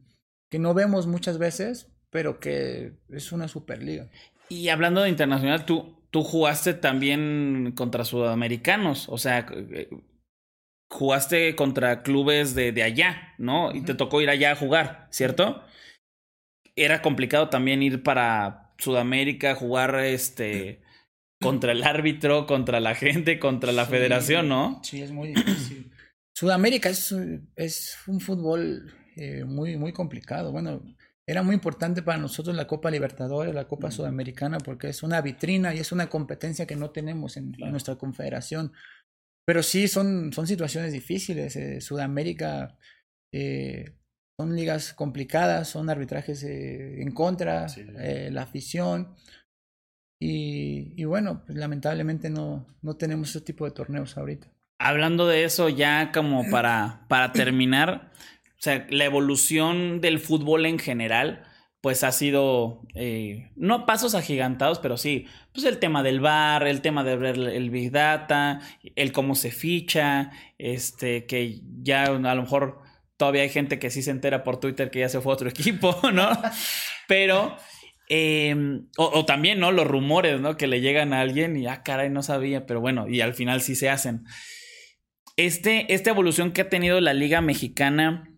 que 0.51 0.59
no 0.59 0.75
vemos 0.75 1.07
muchas 1.07 1.39
veces, 1.39 1.93
pero 2.11 2.41
que 2.41 2.95
es 3.09 3.33
una 3.33 3.49
superliga. 3.49 4.11
Y 4.49 4.69
hablando 4.69 5.03
de 5.03 5.09
internacional, 5.09 5.65
tú, 5.65 5.97
tú 6.11 6.23
jugaste 6.23 6.75
también 6.75 7.73
contra 7.77 8.05
sudamericanos, 8.05 9.09
o 9.09 9.19
sea, 9.19 9.47
jugaste 10.91 11.57
contra 11.57 12.03
clubes 12.03 12.55
de, 12.55 12.73
de 12.73 12.83
allá, 12.83 13.35
¿no? 13.39 13.75
Y 13.75 13.83
te 13.83 13.95
tocó 13.95 14.21
ir 14.21 14.31
allá 14.31 14.53
a 14.53 14.57
jugar, 14.57 15.09
¿cierto? 15.11 15.63
Era 16.77 17.03
complicado 17.03 17.49
también 17.49 17.83
ir 17.83 18.03
para 18.03 18.75
Sudamérica, 18.79 19.55
jugar 19.55 19.97
este 19.97 20.83
contra 21.41 21.73
el 21.73 21.83
árbitro, 21.83 22.47
contra 22.47 22.81
la 22.81 22.95
gente, 22.95 23.39
contra 23.39 23.73
la 23.73 23.85
sí, 23.85 23.91
federación, 23.91 24.49
¿no? 24.49 24.81
Sí, 24.83 25.03
es 25.03 25.11
muy 25.11 25.29
difícil. 25.29 25.93
Sudamérica 26.35 26.89
es, 26.89 27.15
es 27.57 27.97
un 28.07 28.21
fútbol 28.21 28.93
eh, 29.17 29.45
muy, 29.45 29.77
muy 29.77 29.93
complicado. 29.93 30.53
Bueno, 30.53 30.83
era 31.27 31.43
muy 31.43 31.55
importante 31.55 32.03
para 32.03 32.19
nosotros 32.19 32.55
la 32.55 32.67
Copa 32.67 32.91
Libertadores, 32.91 33.55
la 33.55 33.67
Copa 33.67 33.91
Sudamericana, 33.91 34.59
porque 34.59 34.89
es 34.89 35.03
una 35.03 35.21
vitrina 35.21 35.75
y 35.75 35.79
es 35.79 35.93
una 35.93 36.09
competencia 36.09 36.67
que 36.67 36.77
no 36.77 36.91
tenemos 36.91 37.37
en, 37.37 37.53
claro. 37.53 37.67
en 37.67 37.73
nuestra 37.73 37.97
confederación. 37.97 38.73
Pero 39.47 39.63
sí, 39.63 39.87
son, 39.87 40.33
son 40.33 40.47
situaciones 40.47 40.93
difíciles. 40.93 41.55
Eh, 41.57 41.81
Sudamérica 41.81 42.77
eh, 43.33 43.95
son 44.39 44.57
ligas 44.57 44.93
complicadas, 44.93 45.69
son 45.69 45.89
arbitrajes 45.89 46.43
eh, 46.43 47.01
en 47.01 47.13
contra, 47.13 47.69
sí. 47.69 47.85
la 47.85 48.43
afición. 48.43 49.15
Y, 50.21 50.95
y 51.01 51.05
bueno, 51.05 51.45
pues 51.47 51.57
lamentablemente 51.57 52.29
no, 52.29 52.67
no 52.83 52.97
tenemos 52.97 53.31
ese 53.31 53.41
tipo 53.41 53.65
de 53.65 53.71
torneos 53.71 54.17
ahorita. 54.17 54.49
Hablando 54.79 55.27
de 55.27 55.45
eso, 55.45 55.69
ya 55.69 56.11
como 56.13 56.51
para, 56.51 57.07
para 57.09 57.33
terminar, 57.33 58.13
o 58.59 58.63
sea, 58.63 58.87
la 58.91 59.05
evolución 59.05 60.01
del 60.01 60.19
fútbol 60.19 60.67
en 60.67 60.79
general 60.79 61.46
pues 61.87 62.03
ha 62.03 62.11
sido, 62.11 62.83
eh, 62.97 63.53
no 63.55 63.87
pasos 63.87 64.17
agigantados, 64.17 64.81
pero 64.81 64.97
sí, 64.97 65.29
pues 65.53 65.65
el 65.67 65.79
tema 65.79 66.03
del 66.03 66.19
bar, 66.19 66.67
el 66.67 66.81
tema 66.81 67.05
de 67.05 67.15
ver 67.15 67.37
el 67.39 67.71
Big 67.71 67.93
Data, 67.93 68.61
el 68.97 69.13
cómo 69.13 69.37
se 69.37 69.53
ficha, 69.53 70.33
este, 70.59 71.27
que 71.27 71.61
ya 71.85 72.07
a 72.07 72.35
lo 72.35 72.43
mejor 72.43 72.81
todavía 73.17 73.43
hay 73.43 73.51
gente 73.51 73.79
que 73.79 73.91
sí 73.91 74.03
se 74.03 74.11
entera 74.11 74.43
por 74.43 74.59
Twitter 74.59 74.91
que 74.91 74.99
ya 74.99 75.09
se 75.09 75.21
fue 75.21 75.31
a 75.31 75.35
otro 75.35 75.49
equipo, 75.57 75.97
¿no? 76.13 76.29
Pero, 77.07 77.57
o, 78.99 79.05
o, 79.05 79.25
también, 79.25 79.61
¿no? 79.61 79.71
Los 79.71 79.87
rumores, 79.87 80.41
¿no? 80.41 80.57
Que 80.57 80.67
le 80.67 80.81
llegan 80.81 81.13
a 81.13 81.21
alguien 81.21 81.57
y, 81.57 81.69
ah, 81.69 81.85
caray, 81.85 82.11
no 82.11 82.25
sabía, 82.25 82.67
pero 82.67 82.81
bueno, 82.81 83.07
y 83.07 83.21
al 83.21 83.35
final 83.35 83.61
sí 83.61 83.77
se 83.77 83.91
hacen. 83.91 84.25
Este, 85.37 85.95
esta 85.95 86.11
evolución 86.11 86.51
que 86.51 86.63
ha 86.63 86.69
tenido 86.69 87.01
la 87.01 87.15
Liga 87.15 87.41
Mexicana 87.43 88.36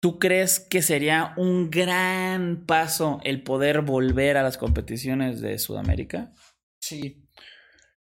¿Tú 0.00 0.20
crees 0.20 0.60
que 0.60 0.80
sería 0.80 1.34
un 1.36 1.70
gran 1.70 2.64
paso 2.66 3.20
el 3.24 3.42
poder 3.42 3.82
volver 3.82 4.36
a 4.36 4.44
las 4.44 4.56
competiciones 4.56 5.40
de 5.40 5.58
Sudamérica? 5.58 6.32
Sí. 6.80 7.24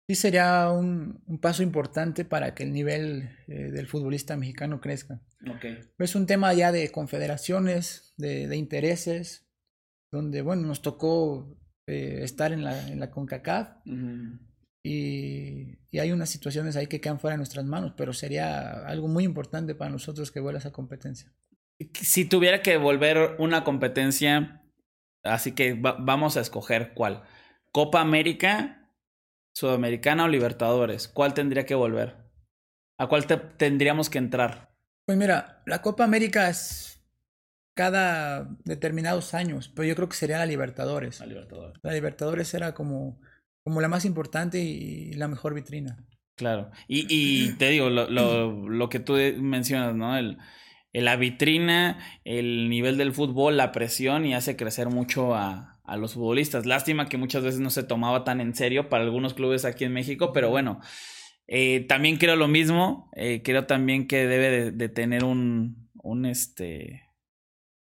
Sí, 0.10 0.16
sería 0.16 0.70
un, 0.72 1.22
un 1.26 1.40
paso 1.40 1.64
importante 1.64 2.26
para 2.26 2.54
que 2.54 2.64
el 2.64 2.74
nivel 2.74 3.30
eh, 3.48 3.72
del 3.72 3.88
futbolista 3.88 4.36
mexicano 4.36 4.82
crezca. 4.82 5.22
Okay. 5.58 5.80
Es 5.98 6.16
un 6.16 6.26
tema 6.26 6.54
ya 6.54 6.72
de 6.72 6.92
confederaciones, 6.92 8.14
de, 8.18 8.48
de 8.48 8.58
intereses, 8.58 9.48
donde, 10.12 10.42
bueno, 10.42 10.64
nos 10.64 10.82
tocó 10.82 11.58
eh, 11.88 12.20
estar 12.24 12.52
en 12.52 12.64
la, 12.64 12.88
en 12.90 13.00
la 13.00 13.12
CONCACAF 13.12 13.70
uh 13.86 13.90
-huh. 13.90 14.40
y, 14.84 15.78
y, 15.92 16.00
hay 16.00 16.12
unas 16.12 16.30
situaciones 16.30 16.76
ahí 16.76 16.88
que 16.88 17.02
quedan 17.02 17.20
fuera 17.20 17.34
de 17.34 17.40
nuestras 17.40 17.66
manos, 17.66 17.94
pero 17.98 18.14
sería 18.14 18.86
algo 18.88 19.08
muy 19.08 19.24
importante 19.26 19.76
para 19.76 19.92
nosotros 19.92 20.32
que 20.32 20.40
vuelva 20.40 20.60
esa 20.60 20.72
competencia 20.72 21.34
si 21.94 22.26
tuviera 22.26 22.62
que 22.62 22.78
volver 22.78 23.36
una 23.40 23.64
competencia, 23.64 24.64
así 25.24 25.54
que 25.54 25.74
va, 25.74 25.98
vamos 26.00 26.38
a 26.38 26.42
escoger 26.42 26.94
cuál. 26.94 27.24
Copa 27.72 28.02
América, 28.02 28.92
Sudamericana 29.54 30.26
o 30.26 30.28
Libertadores. 30.28 31.08
¿Cuál 31.08 31.34
tendría 31.34 31.66
que 31.66 31.76
volver? 31.76 32.16
¿A 33.00 33.08
cuál 33.08 33.28
te, 33.28 33.38
tendríamos 33.38 34.10
que 34.10 34.18
entrar? 34.18 34.74
Pues 35.06 35.18
mira, 35.18 35.62
la 35.66 35.82
Copa 35.82 36.04
América 36.04 36.50
es, 36.50 36.98
cada 37.78 38.50
determinados 38.66 39.34
años, 39.34 39.72
pero 39.74 39.88
yo 39.88 39.96
creo 39.96 40.10
que 40.10 40.18
sería 40.18 40.40
la 40.40 40.46
Libertadores. 40.46 41.20
La 41.20 41.28
Libertadores. 41.28 41.80
La 41.84 41.94
Libertadores 41.94 42.54
era 42.54 42.74
como, 42.74 43.22
como 43.64 43.80
la 43.80 43.88
más 43.88 44.04
importante 44.04 44.60
y 44.60 45.14
la 45.14 45.28
mejor 45.28 45.54
vitrina. 45.54 46.04
Claro. 46.36 46.72
Y, 46.88 47.06
y 47.10 47.54
te 47.58 47.70
digo, 47.70 47.90
lo, 47.90 48.10
lo, 48.10 48.68
lo, 48.68 48.90
que 48.90 49.00
tú 49.00 49.14
mencionas, 49.38 49.96
¿no? 49.96 50.18
El, 50.18 50.40
la 51.02 51.16
vitrina, 51.16 52.00
el 52.24 52.70
nivel 52.70 52.98
del 52.98 53.14
fútbol, 53.14 53.58
la 53.58 53.72
presión 53.72 54.26
y 54.26 54.34
hace 54.34 54.56
crecer 54.56 54.90
mucho 54.90 55.36
a, 55.36 55.80
a, 55.84 55.98
los 55.98 56.14
futbolistas. 56.14 56.66
Lástima 56.66 57.08
que 57.08 57.18
muchas 57.18 57.44
veces 57.44 57.60
no 57.60 57.70
se 57.70 57.84
tomaba 57.84 58.24
tan 58.24 58.42
en 58.42 58.56
serio 58.56 58.90
para 58.90 59.04
algunos 59.04 59.34
clubes 59.34 59.66
aquí 59.66 59.84
en 59.84 59.94
México, 59.94 60.32
pero 60.34 60.50
bueno, 60.50 60.80
eh, 61.48 61.86
también 61.88 62.18
creo 62.18 62.36
lo 62.36 62.48
mismo. 62.48 63.10
Eh, 63.16 63.42
creo 63.44 63.66
también 63.66 64.08
que 64.08 64.28
debe 64.28 64.50
de, 64.50 64.72
de, 64.72 64.90
tener 64.90 65.24
un, 65.24 65.90
un, 65.96 66.26
este, 66.26 67.04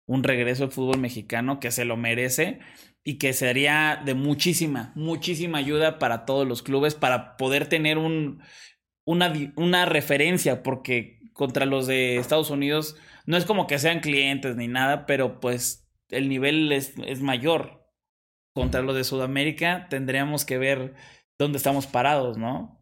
un 0.07 0.23
regreso 0.23 0.65
al 0.65 0.71
fútbol 0.71 0.99
mexicano 0.99 1.61
que 1.61 1.71
se 1.71 1.85
lo 1.85 1.97
merece 1.97 2.61
y 3.03 3.19
que 3.19 3.33
sería 3.33 4.01
de 4.05 4.15
muchísima, 4.15 4.93
muchísima 4.95 5.59
ayuda 5.59 5.99
para 5.99 6.25
todos 6.25 6.47
los 6.47 6.63
clubes 6.63 6.95
para 6.95 7.37
poder 7.37 7.67
tener 7.67 7.99
un, 7.99 8.43
una, 9.05 9.33
una 9.57 9.87
referencia, 9.87 10.63
porque 10.63 11.20
contra 11.33 11.67
los 11.67 11.87
de 11.87 12.17
Estados 12.17 12.51
Unidos 12.51 12.97
no 13.27 13.37
es 13.37 13.45
como 13.45 13.67
que 13.67 13.79
sean 13.79 14.01
clientes 14.01 14.57
ni 14.57 14.69
nada, 14.69 15.07
pero 15.07 15.41
pues 15.41 15.89
el 16.09 16.29
nivel 16.29 16.73
es, 16.73 16.95
es 17.07 17.21
mayor. 17.21 17.87
Contra 18.55 18.83
los 18.83 18.97
de 18.97 19.05
Sudamérica 19.05 19.87
tendríamos 19.89 20.45
que 20.45 20.59
ver 20.59 20.95
dónde 21.39 21.59
estamos 21.59 21.87
parados, 21.87 22.37
¿no? 22.37 22.81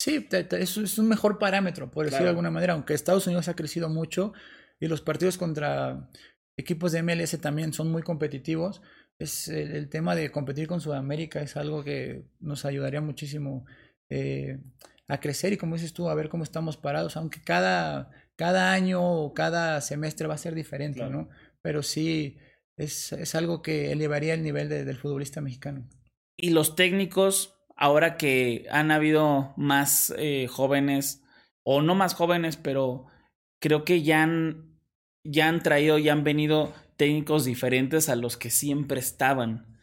Sí, 0.00 0.28
es 0.30 0.98
un 0.98 1.08
mejor 1.08 1.38
parámetro, 1.38 1.90
por 1.90 2.04
decirlo 2.04 2.24
de 2.24 2.30
alguna 2.30 2.50
manera, 2.50 2.74
aunque 2.74 2.94
Estados 2.94 3.26
Unidos 3.26 3.48
ha 3.48 3.56
crecido 3.56 3.88
mucho 3.88 4.32
y 4.78 4.88
los 4.88 5.00
partidos 5.00 5.38
contra 5.38 6.10
equipos 6.58 6.92
de 6.92 7.02
MLS 7.02 7.38
también 7.40 7.72
son 7.72 7.90
muy 7.90 8.02
competitivos 8.02 8.82
es 9.18 9.48
el, 9.48 9.88
tema 9.88 10.14
de 10.14 10.30
competir 10.30 10.66
con 10.66 10.80
Sudamérica 10.80 11.40
es 11.40 11.56
algo 11.56 11.82
que 11.82 12.26
nos 12.40 12.64
ayudaría 12.64 13.00
muchísimo 13.00 13.64
eh, 14.10 14.60
a 15.08 15.20
crecer 15.20 15.52
y 15.52 15.56
como 15.56 15.76
dices 15.76 15.92
tú, 15.92 16.08
a 16.08 16.14
ver 16.14 16.28
cómo 16.28 16.44
estamos 16.44 16.76
parados, 16.76 17.16
aunque 17.16 17.40
cada, 17.40 18.10
cada 18.36 18.72
año 18.72 19.02
o 19.02 19.34
cada 19.34 19.80
semestre 19.80 20.26
va 20.26 20.34
a 20.34 20.38
ser 20.38 20.54
diferente, 20.54 21.08
¿no? 21.08 21.28
Pero 21.62 21.82
sí, 21.82 22.38
es, 22.76 23.12
es, 23.12 23.34
algo 23.34 23.62
que 23.62 23.92
elevaría 23.92 24.34
el 24.34 24.42
nivel 24.42 24.68
del 24.68 24.96
futbolista 24.96 25.40
mexicano. 25.40 25.88
Y 26.36 26.50
los 26.50 26.76
técnicos, 26.76 27.56
ahora 27.76 28.16
que 28.16 28.66
han 28.70 28.90
habido 28.90 29.54
más 29.56 30.12
eh, 30.18 30.48
jóvenes, 30.48 31.22
o 31.64 31.82
no 31.82 31.94
más 31.94 32.14
jóvenes, 32.14 32.56
pero 32.56 33.06
creo 33.60 33.84
que 33.84 34.02
ya 34.02 34.22
han, 34.22 34.78
ya 35.24 35.48
han 35.48 35.62
traído, 35.62 35.98
ya 35.98 36.12
han 36.12 36.24
venido 36.24 36.74
técnicos 36.96 37.44
diferentes 37.44 38.08
a 38.08 38.16
los 38.16 38.36
que 38.36 38.50
siempre 38.50 39.00
estaban. 39.00 39.78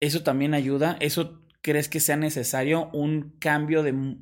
¿Eso 0.00 0.22
también 0.22 0.54
ayuda? 0.54 0.96
¿Eso 1.00 1.42
crees 1.60 1.88
que 1.88 2.00
sea 2.00 2.16
necesario 2.16 2.88
un 2.92 3.36
cambio 3.38 3.82
de, 3.82 4.16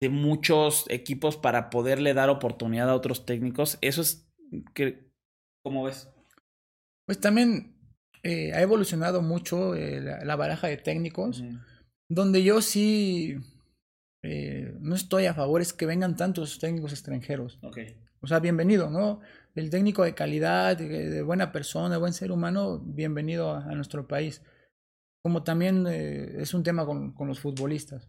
de 0.00 0.08
muchos 0.08 0.84
equipos 0.88 1.36
para 1.36 1.70
poderle 1.70 2.14
dar 2.14 2.30
oportunidad 2.30 2.88
a 2.88 2.94
otros 2.94 3.26
técnicos? 3.26 3.78
¿Eso 3.80 4.02
es 4.02 4.28
que, 4.74 5.10
cómo 5.62 5.84
ves? 5.84 6.08
Pues 7.06 7.20
también 7.20 7.78
eh, 8.22 8.52
ha 8.52 8.60
evolucionado 8.60 9.22
mucho 9.22 9.74
eh, 9.74 10.00
la, 10.00 10.36
baraja 10.36 10.68
de 10.68 10.76
técnicos, 10.76 11.42
donde 12.08 12.42
yo 12.42 12.60
sí 12.60 13.36
eh, 14.22 14.74
no 14.80 14.94
estoy 14.94 15.26
a 15.26 15.34
favor 15.34 15.60
es 15.60 15.72
que 15.72 15.86
vengan 15.86 16.16
tantos 16.16 16.58
técnicos 16.58 16.92
extranjeros. 16.92 17.58
Okay. 17.62 17.96
O 18.20 18.26
sea, 18.26 18.40
bienvenido, 18.40 18.90
¿no? 18.90 19.20
el 19.54 19.70
técnico 19.70 20.04
de 20.04 20.14
calidad, 20.14 20.76
de, 20.76 21.22
buena 21.22 21.50
persona, 21.50 21.94
de 21.94 22.00
buen 22.00 22.12
ser 22.12 22.30
humano, 22.30 22.78
bienvenido 22.78 23.52
a, 23.52 23.74
nuestro 23.74 24.06
país. 24.06 24.42
Como 25.22 25.42
también 25.42 25.86
es 25.86 26.54
un 26.54 26.62
tema 26.62 26.86
con, 26.86 27.12
con, 27.12 27.26
los 27.26 27.40
futbolistas. 27.40 28.08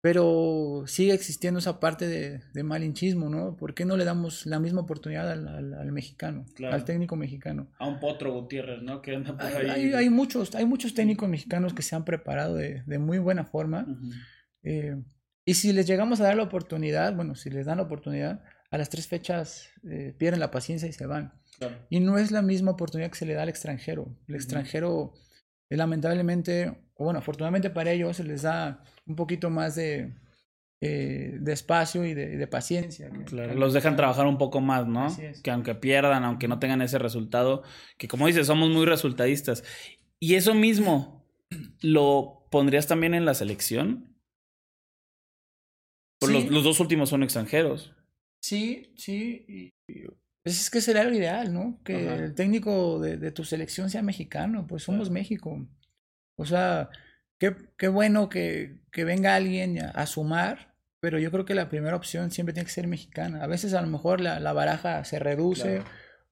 Pero 0.00 0.84
sigue 0.86 1.12
existiendo 1.12 1.58
esa 1.58 1.80
parte 1.80 2.06
de, 2.06 2.40
de, 2.54 2.62
malinchismo, 2.62 3.28
¿no? 3.28 3.56
¿Por 3.56 3.74
qué 3.74 3.84
no 3.84 3.96
le 3.96 4.04
damos 4.04 4.46
la 4.46 4.60
misma 4.60 4.82
oportunidad 4.82 5.30
al, 5.30 5.74
al, 5.74 5.92
mexicano, 5.92 6.46
al 6.70 6.84
técnico 6.84 7.16
mexicano? 7.16 7.68
A 7.80 7.88
un 7.88 7.98
Potro 7.98 8.32
Gutiérrez, 8.32 8.80
¿no? 8.80 9.02
Que 9.02 9.16
anda 9.16 9.36
por 9.36 9.44
ahí. 9.44 9.68
Hay, 9.68 9.92
hay, 9.94 10.10
muchos, 10.10 10.54
hay 10.54 10.66
muchos 10.66 10.94
técnicos 10.94 11.28
mexicanos 11.28 11.74
que 11.74 11.82
se 11.82 11.96
han 11.96 12.04
preparado 12.04 12.54
de, 12.54 12.84
de 12.86 12.98
muy 12.98 13.18
buena 13.18 13.44
forma. 13.44 13.86
eh, 14.62 15.02
y 15.44 15.54
si 15.54 15.72
les 15.72 15.86
llegamos 15.86 16.20
a 16.20 16.24
dar 16.24 16.36
la 16.36 16.42
oportunidad, 16.42 17.16
bueno, 17.16 17.34
si 17.34 17.48
les 17.48 17.64
dan 17.64 17.78
la 17.78 17.84
oportunidad, 17.84 18.44
a 18.70 18.78
las 18.78 18.90
tres 18.90 19.08
fechas 19.08 19.70
eh, 19.82 20.14
pierden 20.18 20.40
la 20.40 20.50
paciencia 20.50 20.88
y 20.88 20.92
se 20.92 21.06
van. 21.06 21.32
Y 21.88 22.00
no 22.00 22.18
es 22.18 22.30
la 22.30 22.42
misma 22.42 22.72
oportunidad 22.72 23.10
que 23.10 23.16
se 23.16 23.26
le 23.26 23.34
da 23.34 23.42
al 23.42 23.48
extranjero. 23.48 24.14
El 24.28 24.34
extranjero, 24.34 25.14
eh, 25.70 25.76
lamentablemente, 25.76 26.78
o 26.98 27.04
bueno, 27.04 27.20
afortunadamente 27.20 27.70
para 27.70 27.92
ellos, 27.92 28.16
se 28.16 28.24
les 28.24 28.42
da 28.42 28.82
un 29.06 29.14
poquito 29.14 29.50
más 29.50 29.76
de, 29.76 30.14
eh, 30.80 31.38
de 31.40 31.52
espacio 31.52 32.04
y 32.04 32.12
de, 32.12 32.44
paciencia. 32.48 33.08
los 33.30 33.72
dejan 33.72 33.94
trabajar 33.94 34.26
un 34.26 34.36
poco 34.36 34.60
más, 34.60 34.86
¿no? 34.88 35.06
Que 35.44 35.52
aunque 35.52 35.76
pierdan, 35.76 36.24
aunque 36.24 36.48
no 36.48 36.58
tengan 36.58 36.82
ese 36.82 36.98
resultado, 36.98 37.62
que 37.98 38.08
como 38.08 38.26
dices, 38.26 38.48
somos 38.48 38.70
muy 38.70 38.84
resultadistas. 38.84 39.62
Y 40.18 40.34
eso 40.34 40.54
mismo, 40.54 41.24
¿lo 41.80 42.48
pondrías 42.50 42.88
también 42.88 43.14
en 43.14 43.24
la 43.24 43.34
selección? 43.34 44.16
los, 46.20 46.50
los, 46.50 46.64
dos 46.64 46.80
últimos 46.80 47.10
son 47.10 47.22
extranjeros. 47.22 47.94
Sí, 48.42 48.92
sí. 48.96 49.72
Pues 50.42 50.60
es 50.60 50.68
que 50.68 50.80
sería 50.80 51.04
lo 51.04 51.14
ideal, 51.14 51.54
¿no? 51.54 51.80
Que 51.84 52.08
el 52.08 52.34
técnico 52.34 52.98
de, 52.98 53.18
de, 53.18 53.30
tu 53.30 53.44
selección 53.44 53.88
sea 53.88 54.02
mexicano, 54.02 54.66
pues 54.66 54.82
somos 54.82 55.10
México. 55.10 55.64
O 56.38 56.46
sea, 56.46 56.88
qué, 57.38 57.54
qué 57.76 57.88
bueno 57.88 58.28
que, 58.28 58.78
que, 58.92 59.04
venga 59.04 59.34
alguien 59.34 59.78
a, 59.80 60.06
sumar, 60.06 60.74
pero 61.00 61.18
yo 61.18 61.32
creo 61.32 61.44
que 61.44 61.56
la 61.56 61.68
primera 61.68 61.96
opción 61.96 62.30
siempre 62.30 62.54
tiene 62.54 62.66
que 62.66 62.72
ser 62.72 62.86
mexicana. 62.86 63.42
A 63.42 63.48
veces 63.48 63.74
a 63.74 63.82
lo 63.82 63.88
mejor 63.88 64.20
la, 64.20 64.38
la 64.38 64.52
baraja 64.52 65.04
se 65.04 65.18
reduce 65.18 65.82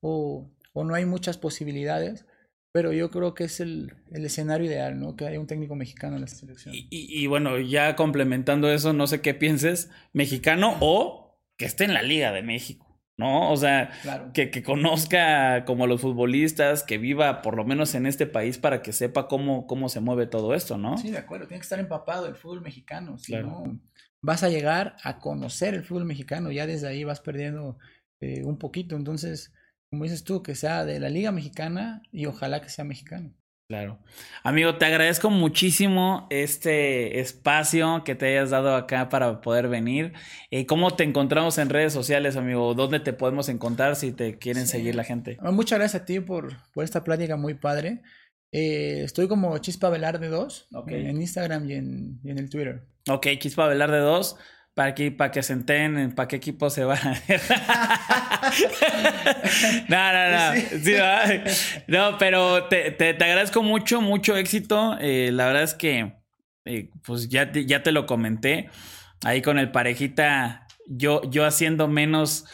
o, 0.00 0.48
o, 0.72 0.84
no 0.84 0.94
hay 0.94 1.04
muchas 1.06 1.38
posibilidades, 1.38 2.24
pero 2.72 2.92
yo 2.92 3.10
creo 3.10 3.34
que 3.34 3.44
es 3.44 3.58
el, 3.58 3.94
el, 4.12 4.24
escenario 4.24 4.66
ideal, 4.66 5.00
¿no? 5.00 5.16
Que 5.16 5.26
haya 5.26 5.40
un 5.40 5.48
técnico 5.48 5.74
mexicano 5.74 6.14
en 6.14 6.22
la 6.22 6.28
selección. 6.28 6.72
Y, 6.72 6.86
y, 6.88 7.22
y 7.22 7.26
bueno, 7.26 7.58
ya 7.58 7.96
complementando 7.96 8.70
eso, 8.70 8.92
no 8.92 9.08
sé 9.08 9.20
qué 9.20 9.34
pienses, 9.34 9.90
mexicano 10.12 10.76
o 10.80 11.36
que 11.56 11.64
esté 11.64 11.82
en 11.82 11.94
la 11.94 12.02
Liga 12.02 12.30
de 12.30 12.42
México, 12.42 12.85
¿no? 13.16 13.50
O 13.50 13.56
sea, 13.56 13.90
que, 14.34 14.50
que, 14.50 14.62
conozca 14.62 15.64
como 15.64 15.86
los 15.86 16.00
futbolistas, 16.00 16.82
que 16.82 16.98
viva 16.98 17.42
por 17.42 17.56
lo 17.56 17.64
menos 17.64 17.94
en 17.94 18.06
este 18.06 18.26
país 18.26 18.58
para 18.58 18.82
que 18.82 18.92
sepa 18.92 19.28
cómo, 19.28 19.66
cómo 19.66 19.88
se 19.88 20.00
mueve 20.00 20.26
todo 20.26 20.54
esto, 20.54 20.76
¿no? 20.76 20.98
Sí, 20.98 21.10
de 21.10 21.18
acuerdo, 21.18 21.46
tiene 21.46 21.60
que 21.60 21.64
estar 21.64 21.80
empapado 21.80 22.24
del 22.24 22.36
fútbol 22.36 22.60
mexicano, 22.60 23.18
si 23.18 23.34
no 23.36 23.78
vas 24.26 24.42
a 24.42 24.48
llegar 24.48 24.96
a 25.04 25.18
conocer 25.18 25.74
el 25.74 25.84
fútbol 25.84 26.04
mexicano, 26.04 26.50
ya 26.50 26.66
desde 26.66 26.88
ahí 26.88 27.04
vas 27.04 27.20
perdiendo 27.20 27.78
eh, 28.20 28.42
un 28.44 28.58
poquito, 28.58 28.96
entonces, 28.96 29.52
como 29.88 30.02
dices 30.02 30.24
tú, 30.24 30.42
que 30.42 30.56
sea 30.56 30.84
de 30.84 30.98
la 30.98 31.08
Liga 31.08 31.30
Mexicana 31.30 32.02
y 32.10 32.26
ojalá 32.26 32.60
que 32.60 32.68
sea 32.68 32.84
mexicano. 32.84 33.32
Claro. 33.68 33.98
Amigo, 34.44 34.76
te 34.76 34.84
agradezco 34.84 35.28
muchísimo 35.28 36.28
este 36.30 37.18
espacio 37.18 38.04
que 38.04 38.14
te 38.14 38.26
hayas 38.26 38.50
dado 38.50 38.76
acá 38.76 39.08
para 39.08 39.40
poder 39.40 39.66
venir. 39.66 40.12
Eh, 40.52 40.66
¿Cómo 40.66 40.94
te 40.94 41.02
encontramos 41.02 41.58
en 41.58 41.68
redes 41.68 41.92
sociales, 41.92 42.36
amigo? 42.36 42.74
¿Dónde 42.74 43.00
te 43.00 43.12
podemos 43.12 43.48
encontrar 43.48 43.96
si 43.96 44.12
te 44.12 44.38
quieren 44.38 44.68
seguir 44.68 44.94
la 44.94 45.02
gente? 45.02 45.36
Ah, 45.40 45.50
muchas 45.50 45.80
gracias 45.80 46.02
a 46.02 46.04
ti 46.04 46.20
por, 46.20 46.52
por 46.72 46.84
esta 46.84 47.02
plática 47.02 47.36
muy 47.36 47.54
padre. 47.54 48.02
Eh, 48.52 49.02
estoy 49.02 49.26
como 49.26 49.58
Chispa 49.58 49.90
Velarde 49.90 50.28
2 50.28 50.68
en 50.86 51.20
Instagram 51.20 51.68
y 51.68 51.74
en, 51.74 52.20
y 52.22 52.30
en 52.30 52.38
el 52.38 52.48
Twitter. 52.48 52.82
Ok, 53.10 53.26
Chispa 53.40 53.66
Velarde 53.66 53.98
2 53.98 54.36
para 54.76 54.94
que, 54.94 55.10
para 55.10 55.30
que 55.30 55.42
se 55.42 55.54
enteren 55.54 56.12
para 56.12 56.28
qué 56.28 56.36
equipo 56.36 56.68
se 56.68 56.84
van. 56.84 56.98
no, 59.88 60.12
no, 60.12 60.28
no. 60.30 60.52
no, 61.88 62.18
pero 62.18 62.64
te, 62.64 62.90
te, 62.90 63.14
te, 63.14 63.24
agradezco 63.24 63.62
mucho, 63.62 64.02
mucho 64.02 64.36
éxito. 64.36 64.98
Eh, 65.00 65.30
la 65.32 65.46
verdad 65.46 65.62
es 65.62 65.72
que, 65.72 66.12
eh, 66.66 66.90
pues 67.06 67.30
ya 67.30 67.50
te, 67.52 67.64
ya 67.64 67.82
te 67.82 67.90
lo 67.90 68.04
comenté. 68.04 68.68
Ahí 69.24 69.40
con 69.40 69.58
el 69.58 69.70
parejita, 69.70 70.66
yo, 70.86 71.22
yo 71.30 71.46
haciendo 71.46 71.88
menos, 71.88 72.44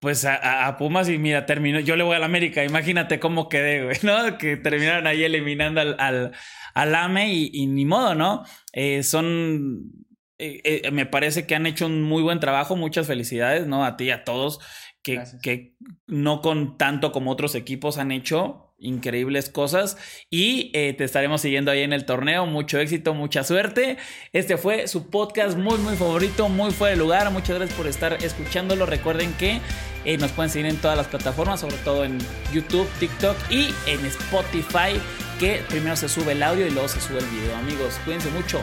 pues 0.00 0.26
a, 0.26 0.66
a, 0.66 0.76
Pumas 0.76 1.08
y 1.08 1.16
mira, 1.16 1.46
terminó. 1.46 1.80
Yo 1.80 1.96
le 1.96 2.04
voy 2.04 2.14
al 2.14 2.24
América, 2.24 2.62
imagínate 2.62 3.18
cómo 3.18 3.48
quedé, 3.48 3.84
güey, 3.84 3.96
¿no? 4.02 4.36
Que 4.36 4.58
terminaron 4.58 5.06
ahí 5.06 5.24
eliminando 5.24 5.80
al, 5.80 5.96
al, 5.98 6.32
al 6.74 6.94
AME 6.94 7.32
y, 7.32 7.50
y 7.54 7.66
ni 7.68 7.86
modo, 7.86 8.14
¿no? 8.14 8.44
Eh, 8.74 9.02
son 9.02 10.00
eh, 10.40 10.80
eh, 10.84 10.90
me 10.90 11.06
parece 11.06 11.46
que 11.46 11.54
han 11.54 11.66
hecho 11.66 11.86
un 11.86 12.02
muy 12.02 12.22
buen 12.22 12.40
trabajo. 12.40 12.76
Muchas 12.76 13.06
felicidades, 13.06 13.66
¿no? 13.66 13.84
A 13.84 13.96
ti 13.96 14.04
y 14.04 14.10
a 14.10 14.24
todos, 14.24 14.60
que, 15.02 15.22
que 15.42 15.76
no 16.06 16.40
con 16.40 16.78
tanto 16.78 17.12
como 17.12 17.30
otros 17.30 17.54
equipos 17.54 17.98
han 17.98 18.12
hecho. 18.12 18.66
increíbles 18.80 19.50
cosas 19.50 19.98
y 20.30 20.70
eh, 20.72 20.94
te 20.94 21.04
estaremos 21.04 21.42
siguiendo 21.42 21.70
ahí 21.70 21.82
en 21.82 21.92
el 21.92 22.04
torneo. 22.04 22.46
Mucho 22.46 22.78
éxito, 22.78 23.14
mucha 23.14 23.44
suerte. 23.44 23.98
Este 24.32 24.56
fue 24.56 24.88
su 24.88 25.10
podcast 25.10 25.56
muy, 25.56 25.78
muy 25.78 25.96
favorito, 25.96 26.48
muy 26.48 26.70
fuera 26.72 26.94
de 26.94 26.98
lugar. 26.98 27.30
Muchas 27.30 27.56
gracias 27.58 27.76
por 27.76 27.86
estar 27.86 28.14
escuchándolo. 28.24 28.86
Recuerden 28.86 29.32
que 29.34 29.60
eh, 30.04 30.16
nos 30.16 30.32
pueden 30.32 30.50
seguir 30.50 30.70
en 30.70 30.78
todas 30.78 30.96
las 30.96 31.08
plataformas, 31.08 31.60
sobre 31.60 31.76
todo 31.84 32.04
en 32.04 32.18
YouTube, 32.52 32.88
TikTok 32.98 33.36
y 33.50 33.68
en 33.86 34.04
Spotify, 34.06 34.98
que 35.38 35.60
primero 35.68 35.94
se 35.96 36.08
sube 36.08 36.32
el 36.32 36.42
audio 36.42 36.66
y 36.66 36.70
luego 36.70 36.88
se 36.88 37.00
sube 37.00 37.18
el 37.18 37.26
video. 37.26 37.54
Amigos, 37.56 38.00
cuídense 38.04 38.30
mucho. 38.30 38.62